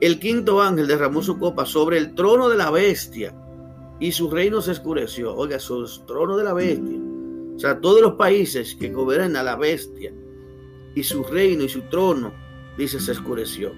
El 0.00 0.18
quinto 0.18 0.60
ángel 0.60 0.86
derramó 0.86 1.22
su 1.22 1.38
copa 1.38 1.64
sobre 1.64 1.96
el 1.96 2.14
trono 2.14 2.50
de 2.50 2.58
la 2.58 2.70
bestia 2.70 3.34
y 4.00 4.12
su 4.12 4.28
reino 4.28 4.60
se 4.60 4.72
escureció. 4.72 5.34
Oiga, 5.34 5.58
su 5.58 5.86
trono 6.04 6.36
de 6.36 6.44
la 6.44 6.52
bestia. 6.52 6.98
Sea, 7.62 7.80
todos 7.80 8.00
los 8.00 8.14
países 8.14 8.74
que 8.74 8.88
gobiernan 8.88 9.36
a 9.36 9.44
la 9.44 9.54
bestia 9.54 10.12
y 10.96 11.04
su 11.04 11.22
reino 11.22 11.62
y 11.62 11.68
su 11.68 11.82
trono, 11.82 12.34
dice, 12.76 12.98
se 12.98 13.12
escureció. 13.12 13.72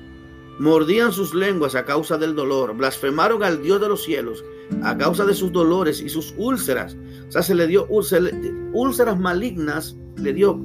Mordían 0.59 1.13
sus 1.13 1.35
lenguas 1.35 1.75
a 1.75 1.85
causa 1.85 2.17
del 2.17 2.35
dolor, 2.35 2.75
blasfemaron 2.75 3.45
al 3.45 3.63
Dios 3.63 3.83
de 3.83 3.89
los 3.91 4.03
cielos 4.03 4.43
a 4.83 4.97
causa 4.97 5.27
de 5.27 5.35
sus 5.35 5.53
dolores 5.53 6.01
y 6.01 6.09
sus 6.09 6.33
úlceras. 6.39 6.97
O 7.29 7.31
sea, 7.31 7.43
se 7.43 7.55
le 7.55 7.67
dio 7.67 7.87
úlceras, 7.89 9.21
malignas, 9.21 9.95
le 10.17 10.33
dio 10.33 10.59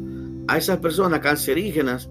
a 0.48 0.58
esas 0.58 0.78
personas 0.78 1.20
cancerígenas. 1.20 2.10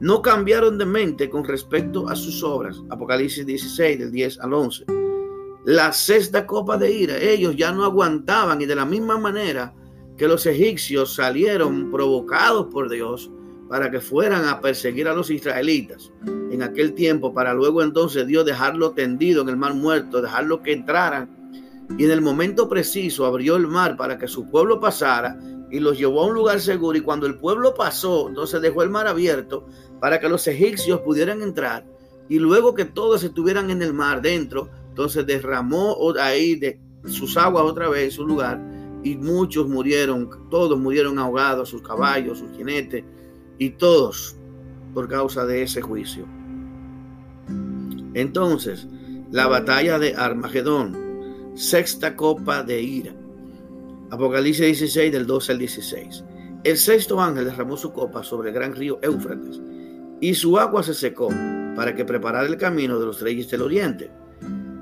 No 0.00 0.22
cambiaron 0.22 0.78
de 0.78 0.86
mente 0.86 1.28
con 1.28 1.44
respecto 1.44 2.08
a 2.08 2.16
sus 2.16 2.42
obras. 2.42 2.80
Apocalipsis 2.88 3.44
16, 3.44 3.98
del 3.98 4.12
10 4.12 4.40
al 4.40 4.54
11. 4.54 4.86
La 5.66 5.92
sexta 5.92 6.46
copa 6.46 6.78
de 6.78 6.90
ira, 6.90 7.18
ellos 7.18 7.54
ya 7.54 7.70
no 7.70 7.84
aguantaban 7.84 8.62
y 8.62 8.64
de 8.64 8.76
la 8.76 8.86
misma 8.86 9.18
manera 9.18 9.74
que 10.18 10.28
los 10.28 10.44
egipcios 10.46 11.14
salieron 11.14 11.90
provocados 11.90 12.66
por 12.66 12.90
Dios 12.90 13.30
para 13.68 13.90
que 13.90 14.00
fueran 14.00 14.46
a 14.46 14.60
perseguir 14.60 15.06
a 15.06 15.14
los 15.14 15.30
israelitas 15.30 16.10
en 16.50 16.62
aquel 16.62 16.94
tiempo, 16.94 17.32
para 17.32 17.54
luego 17.54 17.82
entonces 17.82 18.26
Dios 18.26 18.44
dejarlo 18.44 18.92
tendido 18.92 19.42
en 19.42 19.48
el 19.48 19.56
mar 19.56 19.74
muerto, 19.74 20.20
dejarlo 20.20 20.62
que 20.62 20.72
entraran. 20.72 21.36
Y 21.96 22.04
en 22.04 22.10
el 22.10 22.20
momento 22.20 22.68
preciso 22.68 23.26
abrió 23.26 23.56
el 23.56 23.68
mar 23.68 23.96
para 23.96 24.18
que 24.18 24.26
su 24.26 24.50
pueblo 24.50 24.80
pasara 24.80 25.38
y 25.70 25.78
los 25.78 25.96
llevó 25.96 26.22
a 26.22 26.26
un 26.26 26.34
lugar 26.34 26.60
seguro. 26.60 26.98
Y 26.98 27.02
cuando 27.02 27.26
el 27.26 27.36
pueblo 27.36 27.74
pasó, 27.74 28.28
entonces 28.28 28.60
dejó 28.60 28.82
el 28.82 28.90
mar 28.90 29.06
abierto 29.06 29.66
para 30.00 30.18
que 30.18 30.28
los 30.28 30.46
egipcios 30.48 31.00
pudieran 31.00 31.42
entrar. 31.42 31.86
Y 32.28 32.38
luego 32.38 32.74
que 32.74 32.84
todos 32.84 33.22
estuvieran 33.22 33.70
en 33.70 33.82
el 33.82 33.94
mar 33.94 34.20
dentro, 34.20 34.68
entonces 34.88 35.26
derramó 35.26 35.96
ahí 36.20 36.60
sus 37.06 37.36
aguas 37.36 37.64
otra 37.64 37.88
vez 37.88 38.04
en 38.04 38.10
su 38.10 38.26
lugar. 38.26 38.77
Y 39.08 39.16
muchos 39.16 39.66
murieron, 39.66 40.28
todos 40.50 40.78
murieron 40.78 41.18
ahogados, 41.18 41.70
sus 41.70 41.80
caballos, 41.80 42.40
sus 42.40 42.54
jinetes, 42.54 43.04
y 43.56 43.70
todos 43.70 44.36
por 44.92 45.08
causa 45.08 45.46
de 45.46 45.62
ese 45.62 45.80
juicio. 45.80 46.26
Entonces, 48.12 48.86
la 49.30 49.46
batalla 49.46 49.98
de 49.98 50.14
Armagedón, 50.14 51.52
sexta 51.54 52.16
copa 52.16 52.62
de 52.62 52.82
ira. 52.82 53.14
Apocalipsis 54.10 54.66
16 54.66 55.10
del 55.10 55.26
12 55.26 55.52
al 55.52 55.58
16. 55.58 56.24
El 56.64 56.76
sexto 56.76 57.18
ángel 57.18 57.46
derramó 57.46 57.78
su 57.78 57.90
copa 57.94 58.22
sobre 58.22 58.50
el 58.50 58.54
gran 58.54 58.74
río 58.74 58.98
Éufrates 59.00 59.58
y 60.20 60.34
su 60.34 60.58
agua 60.58 60.82
se 60.82 60.92
secó 60.92 61.30
para 61.74 61.94
que 61.94 62.04
preparara 62.04 62.46
el 62.46 62.58
camino 62.58 63.00
de 63.00 63.06
los 63.06 63.22
reyes 63.22 63.48
del 63.48 63.62
oriente. 63.62 64.10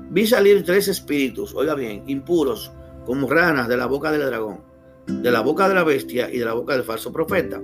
Vi 0.09 0.27
salir 0.27 0.65
tres 0.65 0.89
espíritus, 0.89 1.53
oiga 1.55 1.75
bien, 1.75 2.03
impuros, 2.07 2.73
como 3.07 3.29
ranas 3.29 3.69
de 3.69 3.77
la 3.77 3.85
boca 3.85 4.11
del 4.11 4.25
dragón, 4.25 4.59
de 5.07 5.31
la 5.31 5.39
boca 5.39 5.69
de 5.69 5.75
la 5.75 5.85
bestia 5.85 6.29
y 6.29 6.39
de 6.39 6.45
la 6.45 6.51
boca 6.51 6.73
del 6.73 6.83
falso 6.83 7.13
profeta 7.13 7.61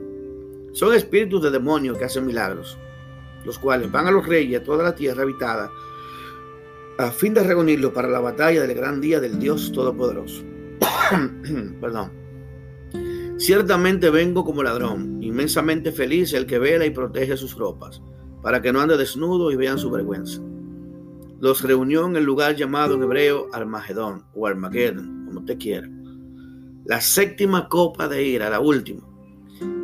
son 0.72 0.94
espíritus 0.96 1.44
de 1.44 1.52
demonios 1.52 1.98
que 1.98 2.06
hacen 2.06 2.26
milagros, 2.26 2.78
los 3.44 3.60
cuales 3.60 3.92
van 3.92 4.08
a 4.08 4.12
los 4.12 4.26
reyes 4.26 4.62
a 4.62 4.64
toda 4.64 4.86
la 4.86 4.96
tierra 4.96 5.24
habitada 5.24 5.70
a 6.98 7.12
fin 7.12 7.34
de 7.34 7.44
reunirlos 7.44 7.92
para 7.92 8.08
la 8.08 8.22
batalla 8.22 8.62
del 8.62 8.74
gran 8.74 9.02
día 9.02 9.20
del 9.20 9.38
Dios 9.38 9.72
Todopoderoso. 9.74 10.44
Perdón. 11.82 12.12
Ciertamente 13.38 14.10
vengo 14.10 14.46
como 14.46 14.64
ladrón, 14.64 15.22
inmensamente 15.22 15.92
feliz 15.92 16.32
el 16.34 16.46
que 16.46 16.58
vela 16.58 16.86
y 16.86 16.92
protege 16.92 17.36
sus 17.36 17.58
ropas, 17.58 18.02
para 18.42 18.62
que 18.62 18.72
no 18.72 18.80
ande 18.80 18.96
desnudo 18.96 19.52
y 19.52 19.58
vean 19.58 19.78
su 19.78 19.92
vergüenza. 19.92 20.40
Los 21.44 21.62
reunió 21.62 22.06
en 22.06 22.16
el 22.16 22.24
lugar 22.24 22.56
llamado 22.56 22.96
en 22.96 23.04
hebreo 23.04 23.50
Armagedón 23.52 24.24
o 24.34 24.48
Armageddon, 24.48 25.26
como 25.26 25.42
usted 25.42 25.58
quiera. 25.60 25.90
La 26.86 27.02
séptima 27.02 27.68
copa 27.68 28.08
de 28.08 28.24
ira, 28.24 28.50
la 28.50 28.62
última, 28.62 29.02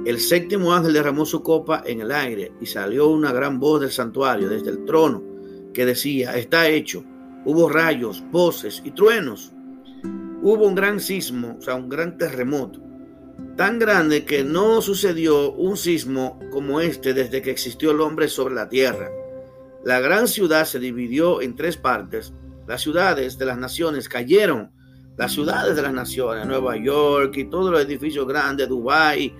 el 0.05 0.21
séptimo 0.21 0.73
ángel 0.73 0.93
derramó 0.93 1.25
su 1.25 1.43
copa 1.43 1.83
en 1.85 1.99
el 1.99 2.13
aire 2.13 2.53
y 2.61 2.65
salió 2.65 3.09
una 3.09 3.33
gran 3.33 3.59
voz 3.59 3.81
del 3.81 3.91
santuario 3.91 4.47
desde 4.47 4.69
el 4.69 4.85
trono 4.85 5.21
que 5.73 5.85
decía, 5.85 6.37
está 6.37 6.69
hecho. 6.69 7.03
Hubo 7.43 7.67
rayos, 7.67 8.23
voces 8.31 8.81
y 8.85 8.91
truenos. 8.91 9.51
Hubo 10.41 10.65
un 10.65 10.75
gran 10.75 11.01
sismo, 11.01 11.57
o 11.59 11.61
sea, 11.61 11.75
un 11.75 11.89
gran 11.89 12.17
terremoto, 12.17 12.79
tan 13.57 13.79
grande 13.79 14.23
que 14.23 14.45
no 14.45 14.81
sucedió 14.81 15.51
un 15.51 15.75
sismo 15.75 16.39
como 16.53 16.79
este 16.79 17.13
desde 17.13 17.41
que 17.41 17.51
existió 17.51 17.91
el 17.91 17.99
hombre 17.99 18.29
sobre 18.29 18.55
la 18.55 18.69
tierra. 18.69 19.11
La 19.83 19.99
gran 19.99 20.27
ciudad 20.27 20.65
se 20.65 20.79
dividió 20.79 21.41
en 21.41 21.55
tres 21.55 21.77
partes. 21.77 22.33
Las 22.67 22.81
ciudades 22.81 23.37
de 23.37 23.45
las 23.45 23.57
naciones 23.57 24.09
cayeron. 24.09 24.71
Las 25.17 25.33
ciudades 25.33 25.75
de 25.75 25.81
las 25.81 25.93
naciones, 25.93 26.45
Nueva 26.45 26.77
York 26.77 27.35
y 27.37 27.49
todos 27.49 27.71
los 27.71 27.81
edificios 27.81 28.25
grandes, 28.25 28.69
Dubái 28.69 29.35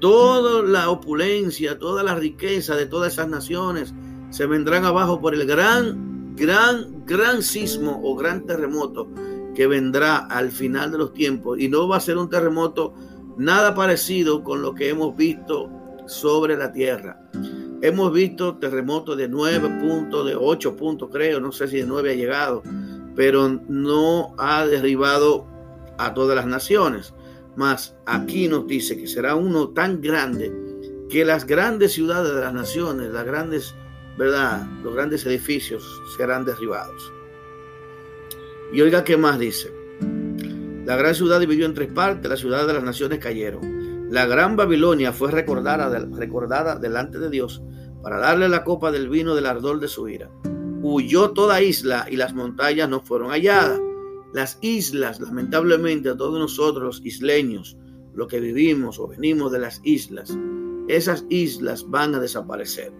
toda 0.00 0.62
la 0.62 0.90
opulencia, 0.90 1.78
toda 1.78 2.02
la 2.02 2.14
riqueza 2.14 2.76
de 2.76 2.86
todas 2.86 3.12
esas 3.12 3.28
naciones 3.28 3.94
se 4.30 4.46
vendrán 4.46 4.84
abajo 4.84 5.20
por 5.20 5.34
el 5.34 5.46
gran, 5.46 6.34
gran, 6.36 7.04
gran 7.06 7.42
sismo 7.42 8.00
o 8.02 8.14
gran 8.14 8.44
terremoto 8.46 9.08
que 9.54 9.66
vendrá 9.66 10.18
al 10.18 10.50
final 10.50 10.92
de 10.92 10.98
los 10.98 11.12
tiempos. 11.12 11.58
Y 11.58 11.68
no 11.68 11.88
va 11.88 11.96
a 11.96 12.00
ser 12.00 12.18
un 12.18 12.28
terremoto 12.28 12.94
nada 13.36 13.74
parecido 13.74 14.44
con 14.44 14.62
lo 14.62 14.74
que 14.74 14.90
hemos 14.90 15.16
visto 15.16 15.70
sobre 16.06 16.56
la 16.56 16.72
tierra. 16.72 17.20
Hemos 17.80 18.12
visto 18.12 18.56
terremotos 18.56 19.16
de 19.16 19.28
9 19.28 19.78
puntos, 19.80 20.26
de 20.26 20.34
8 20.34 20.74
puntos 20.74 21.10
creo, 21.12 21.38
no 21.38 21.52
sé 21.52 21.68
si 21.68 21.76
de 21.76 21.86
9 21.86 22.10
ha 22.10 22.14
llegado, 22.14 22.62
pero 23.14 23.48
no 23.68 24.34
ha 24.36 24.66
derribado 24.66 25.46
a 25.96 26.12
todas 26.12 26.34
las 26.34 26.46
naciones. 26.46 27.14
Mas 27.54 27.96
aquí 28.06 28.48
nos 28.48 28.66
dice 28.66 28.96
que 28.96 29.06
será 29.06 29.36
uno 29.36 29.68
tan 29.68 30.00
grande 30.00 30.52
que 31.08 31.24
las 31.24 31.46
grandes 31.46 31.92
ciudades 31.92 32.34
de 32.34 32.40
las 32.40 32.52
naciones, 32.52 33.12
las 33.12 33.24
grandes, 33.24 33.74
¿verdad? 34.16 34.66
Los 34.82 34.94
grandes 34.94 35.24
edificios 35.24 35.84
serán 36.16 36.44
derribados. 36.44 37.12
Y 38.72 38.80
oiga 38.80 39.04
qué 39.04 39.16
más 39.16 39.38
dice. 39.38 39.72
La 40.84 40.96
gran 40.96 41.14
ciudad 41.14 41.38
dividió 41.38 41.64
en 41.66 41.74
tres 41.74 41.92
partes, 41.92 42.28
las 42.28 42.40
ciudades 42.40 42.66
de 42.66 42.74
las 42.74 42.82
naciones 42.82 43.20
cayeron. 43.20 44.08
La 44.10 44.26
gran 44.26 44.56
Babilonia 44.56 45.12
fue 45.12 45.30
recordada 45.30 46.76
delante 46.76 47.18
de 47.18 47.30
Dios 47.30 47.62
para 48.02 48.18
darle 48.18 48.48
la 48.48 48.64
copa 48.64 48.90
del 48.90 49.08
vino 49.08 49.34
del 49.34 49.46
ardor 49.46 49.80
de 49.80 49.88
su 49.88 50.08
ira. 50.08 50.30
Huyó 50.82 51.30
toda 51.30 51.62
isla 51.62 52.06
y 52.10 52.16
las 52.16 52.34
montañas 52.34 52.88
no 52.88 53.00
fueron 53.00 53.30
halladas. 53.30 53.80
Las 54.32 54.58
islas, 54.60 55.20
lamentablemente, 55.20 56.10
a 56.10 56.16
todos 56.16 56.38
nosotros 56.38 57.00
isleños, 57.04 57.76
lo 58.14 58.28
que 58.28 58.40
vivimos 58.40 58.98
o 58.98 59.08
venimos 59.08 59.50
de 59.52 59.58
las 59.58 59.80
islas, 59.84 60.36
esas 60.88 61.24
islas 61.28 61.88
van 61.88 62.14
a 62.14 62.20
desaparecer. 62.20 62.92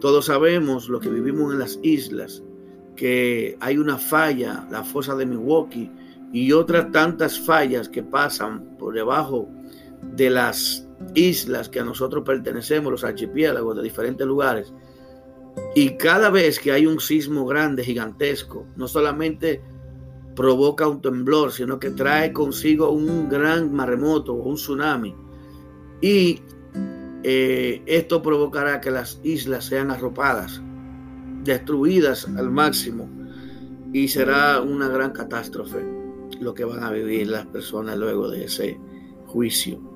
Todos 0.00 0.26
sabemos 0.26 0.88
lo 0.88 1.00
que 1.00 1.10
vivimos 1.10 1.52
en 1.52 1.58
las 1.58 1.78
islas, 1.82 2.42
que 2.96 3.56
hay 3.60 3.78
una 3.78 3.98
falla, 3.98 4.66
la 4.70 4.84
fosa 4.84 5.14
de 5.14 5.26
Milwaukee, 5.26 5.90
y 6.32 6.52
otras 6.52 6.90
tantas 6.92 7.38
fallas 7.40 7.88
que 7.88 8.02
pasan 8.02 8.76
por 8.78 8.94
debajo 8.94 9.48
de 10.02 10.30
las 10.30 10.86
islas 11.14 11.68
que 11.68 11.80
a 11.80 11.84
nosotros 11.84 12.24
pertenecemos, 12.24 12.92
los 12.92 13.04
archipiélagos 13.04 13.76
de 13.76 13.82
diferentes 13.82 14.26
lugares. 14.26 14.72
Y 15.74 15.96
cada 15.96 16.30
vez 16.30 16.58
que 16.58 16.72
hay 16.72 16.86
un 16.86 17.00
sismo 17.00 17.46
grande, 17.46 17.84
gigantesco, 17.84 18.66
no 18.76 18.88
solamente 18.88 19.62
provoca 20.36 20.88
un 20.88 21.00
temblor, 21.00 21.52
sino 21.52 21.78
que 21.78 21.90
trae 21.90 22.32
consigo 22.32 22.90
un 22.90 23.28
gran 23.28 23.72
maremoto 23.72 24.34
o 24.34 24.48
un 24.48 24.54
tsunami. 24.54 25.14
Y 26.00 26.40
eh, 27.22 27.82
esto 27.86 28.22
provocará 28.22 28.80
que 28.80 28.90
las 28.90 29.20
islas 29.22 29.64
sean 29.64 29.90
arropadas, 29.90 30.62
destruidas 31.44 32.26
al 32.36 32.50
máximo, 32.50 33.08
y 33.92 34.08
será 34.08 34.60
una 34.60 34.88
gran 34.88 35.10
catástrofe 35.10 35.84
lo 36.40 36.54
que 36.54 36.64
van 36.64 36.82
a 36.82 36.90
vivir 36.90 37.28
las 37.28 37.46
personas 37.46 37.98
luego 37.98 38.30
de 38.30 38.44
ese 38.44 38.78
juicio. 39.26 39.89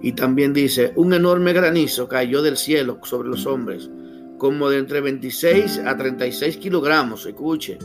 Y 0.00 0.12
también 0.12 0.52
dice, 0.52 0.92
un 0.96 1.14
enorme 1.14 1.52
granizo 1.52 2.08
cayó 2.08 2.42
del 2.42 2.56
cielo 2.56 2.98
sobre 3.04 3.28
los 3.28 3.46
hombres, 3.46 3.90
como 4.38 4.68
de 4.68 4.78
entre 4.78 5.00
26 5.00 5.78
a 5.78 5.96
36 5.96 6.56
kilogramos, 6.58 7.24
escuche. 7.26 7.78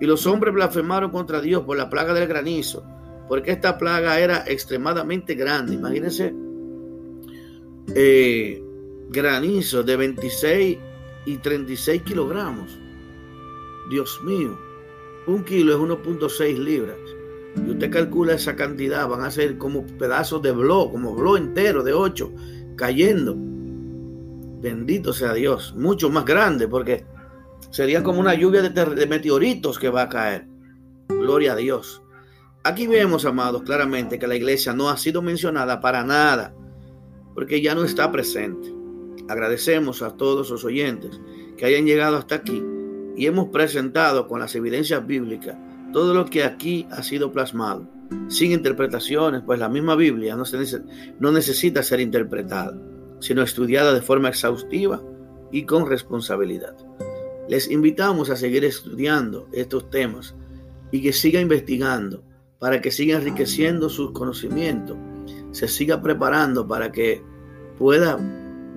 Y 0.00 0.06
los 0.06 0.26
hombres 0.26 0.54
blasfemaron 0.54 1.10
contra 1.10 1.40
Dios 1.40 1.62
por 1.64 1.76
la 1.76 1.90
plaga 1.90 2.14
del 2.14 2.28
granizo, 2.28 2.84
porque 3.28 3.52
esta 3.52 3.76
plaga 3.76 4.18
era 4.18 4.44
extremadamente 4.46 5.34
grande. 5.34 5.74
Imagínense, 5.74 6.34
eh, 7.94 8.62
granizo 9.10 9.82
de 9.82 9.96
26 9.96 10.78
y 11.26 11.36
36 11.36 12.02
kilogramos. 12.02 12.78
Dios 13.90 14.20
mío, 14.24 14.56
un 15.26 15.44
kilo 15.44 15.72
es 15.72 15.78
1.6 15.78 16.58
libras. 16.58 16.96
Y 17.56 17.70
usted 17.70 17.90
calcula 17.90 18.34
esa 18.34 18.56
cantidad, 18.56 19.08
van 19.08 19.22
a 19.22 19.30
ser 19.30 19.58
como 19.58 19.84
pedazos 19.86 20.40
de 20.42 20.52
blog, 20.52 20.92
como 20.92 21.14
blog 21.14 21.36
entero 21.38 21.82
de 21.82 21.92
8, 21.92 22.32
cayendo. 22.76 23.34
Bendito 24.60 25.12
sea 25.12 25.32
Dios, 25.34 25.74
mucho 25.76 26.10
más 26.10 26.24
grande, 26.24 26.68
porque 26.68 27.04
sería 27.70 28.02
como 28.02 28.20
una 28.20 28.34
lluvia 28.34 28.62
de, 28.62 28.70
de 28.70 29.06
meteoritos 29.06 29.78
que 29.78 29.88
va 29.88 30.02
a 30.02 30.08
caer. 30.08 30.46
Gloria 31.08 31.52
a 31.52 31.56
Dios. 31.56 32.02
Aquí 32.62 32.86
vemos, 32.86 33.24
amados, 33.24 33.62
claramente 33.62 34.18
que 34.18 34.26
la 34.26 34.36
iglesia 34.36 34.72
no 34.72 34.90
ha 34.90 34.96
sido 34.96 35.22
mencionada 35.22 35.80
para 35.80 36.04
nada, 36.04 36.54
porque 37.34 37.62
ya 37.62 37.74
no 37.74 37.84
está 37.84 38.12
presente. 38.12 38.74
Agradecemos 39.28 40.02
a 40.02 40.16
todos 40.16 40.50
los 40.50 40.64
oyentes 40.64 41.20
que 41.56 41.64
hayan 41.64 41.86
llegado 41.86 42.16
hasta 42.16 42.36
aquí 42.36 42.62
y 43.16 43.26
hemos 43.26 43.48
presentado 43.48 44.28
con 44.28 44.40
las 44.40 44.54
evidencias 44.54 45.06
bíblicas 45.06 45.56
todo 45.92 46.14
lo 46.14 46.26
que 46.26 46.44
aquí 46.44 46.86
ha 46.90 47.02
sido 47.02 47.32
plasmado, 47.32 47.86
sin 48.28 48.52
interpretaciones, 48.52 49.42
pues 49.44 49.58
la 49.58 49.68
misma 49.68 49.96
Biblia 49.96 50.36
no, 50.36 51.32
necesita 51.32 51.82
ser 51.82 52.00
interpretada, 52.00 52.76
sino 53.20 53.42
estudiada 53.42 53.92
de 53.92 54.02
forma 54.02 54.28
exhaustiva 54.28 55.02
y 55.50 55.64
con 55.64 55.88
responsabilidad. 55.88 56.76
Les 57.48 57.70
invitamos 57.70 58.30
a 58.30 58.36
seguir 58.36 58.64
estudiando 58.64 59.48
estos 59.52 59.90
temas 59.90 60.36
y 60.92 61.02
que 61.02 61.12
siga 61.12 61.40
investigando 61.40 62.22
para 62.58 62.80
que 62.80 62.90
siga 62.90 63.16
enriqueciendo 63.18 63.88
sus 63.88 64.12
conocimientos, 64.12 64.96
se 65.50 65.66
siga 65.66 66.00
preparando 66.02 66.68
para 66.68 66.92
que 66.92 67.22
pueda 67.78 68.18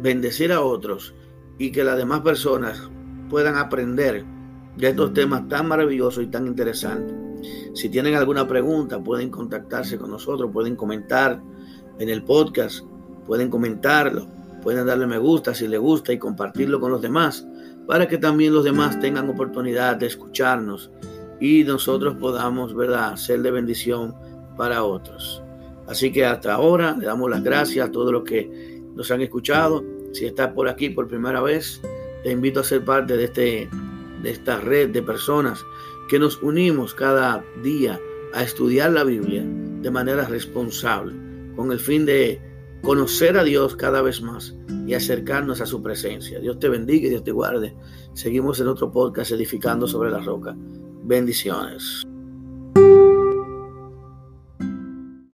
bendecir 0.02 0.52
a 0.52 0.62
otros 0.62 1.14
y 1.60 1.72
que 1.72 1.84
las 1.84 1.98
demás 1.98 2.22
personas 2.22 2.90
puedan 3.30 3.58
aprender 3.58 4.26
de 4.78 4.90
estos 4.90 5.14
temas 5.14 5.48
tan 5.48 5.68
maravillosos 5.68 6.24
y 6.24 6.28
tan 6.28 6.48
interesantes. 6.48 7.16
Si 7.74 7.90
tienen 7.90 8.16
alguna 8.16 8.48
pregunta, 8.48 9.04
pueden 9.04 9.30
contactarse 9.30 9.98
con 9.98 10.12
nosotros, 10.12 10.52
pueden 10.52 10.76
comentar 10.76 11.42
en 12.00 12.10
el 12.10 12.24
podcast, 12.24 12.86
pueden 13.28 13.50
comentarlo, 13.50 14.28
pueden 14.62 14.86
darle 14.86 15.08
me 15.08 15.18
gusta 15.18 15.54
si 15.54 15.68
les 15.68 15.80
gusta 15.80 16.14
y 16.14 16.18
compartirlo 16.18 16.80
con 16.80 16.92
los 16.92 17.02
demás, 17.02 17.46
para 17.88 18.08
que 18.08 18.18
también 18.18 18.54
los 18.54 18.64
demás 18.64 19.00
tengan 19.00 19.30
oportunidad 19.30 19.98
de 19.98 20.08
escucharnos 20.08 20.90
y 21.40 21.64
nosotros 21.64 22.16
podamos, 22.16 22.74
¿verdad?, 22.74 23.16
ser 23.18 23.42
de 23.42 23.52
bendición 23.52 24.16
para 24.56 24.84
otros. 24.84 25.44
Así 25.88 26.12
que 26.12 26.26
hasta 26.26 26.54
ahora 26.54 26.96
le 26.98 27.06
damos 27.06 27.30
las 27.30 27.44
gracias 27.44 27.88
a 27.88 27.92
todos 27.92 28.12
los 28.12 28.24
que 28.24 28.82
nos 28.96 29.12
han 29.12 29.22
escuchado. 29.22 29.84
Si 30.14 30.26
estás 30.26 30.54
por 30.54 30.70
aquí 30.70 30.90
por 30.90 31.08
primera 31.08 31.42
vez, 31.42 31.82
te 32.24 32.32
invito 32.32 32.62
a 32.62 32.64
ser 32.64 32.86
parte 32.86 33.18
de 33.18 33.26
este 33.26 33.70
de 34.24 34.32
esta 34.32 34.60
red 34.60 34.90
de 34.90 35.04
personas 35.04 35.64
que 36.10 36.18
nos 36.18 36.42
unimos 36.42 36.94
cada 36.94 37.44
día 37.62 38.00
a 38.34 38.44
estudiar 38.44 38.92
la 38.92 39.04
Biblia 39.04 39.46
de 39.46 39.92
manera 39.92 40.26
responsable, 40.26 41.14
con 41.56 41.72
el 41.72 41.80
fin 41.80 42.06
de 42.06 42.42
conocer 42.82 43.38
a 43.38 43.44
Dios 43.44 43.76
cada 43.76 44.02
vez 44.02 44.22
más 44.22 44.56
y 44.88 44.94
acercarnos 44.94 45.62
a 45.62 45.66
su 45.66 45.82
presencia. 45.82 46.40
Dios 46.40 46.60
te 46.60 46.70
bendiga 46.70 47.08
y 47.08 47.10
Dios 47.12 47.24
te 47.24 47.32
guarde. 47.32 47.76
Seguimos 48.14 48.60
en 48.60 48.68
otro 48.68 48.92
podcast 48.92 49.32
edificando 49.32 49.88
sobre 49.88 50.10
la 50.10 50.20
roca. 50.20 50.56
Bendiciones. 51.04 52.04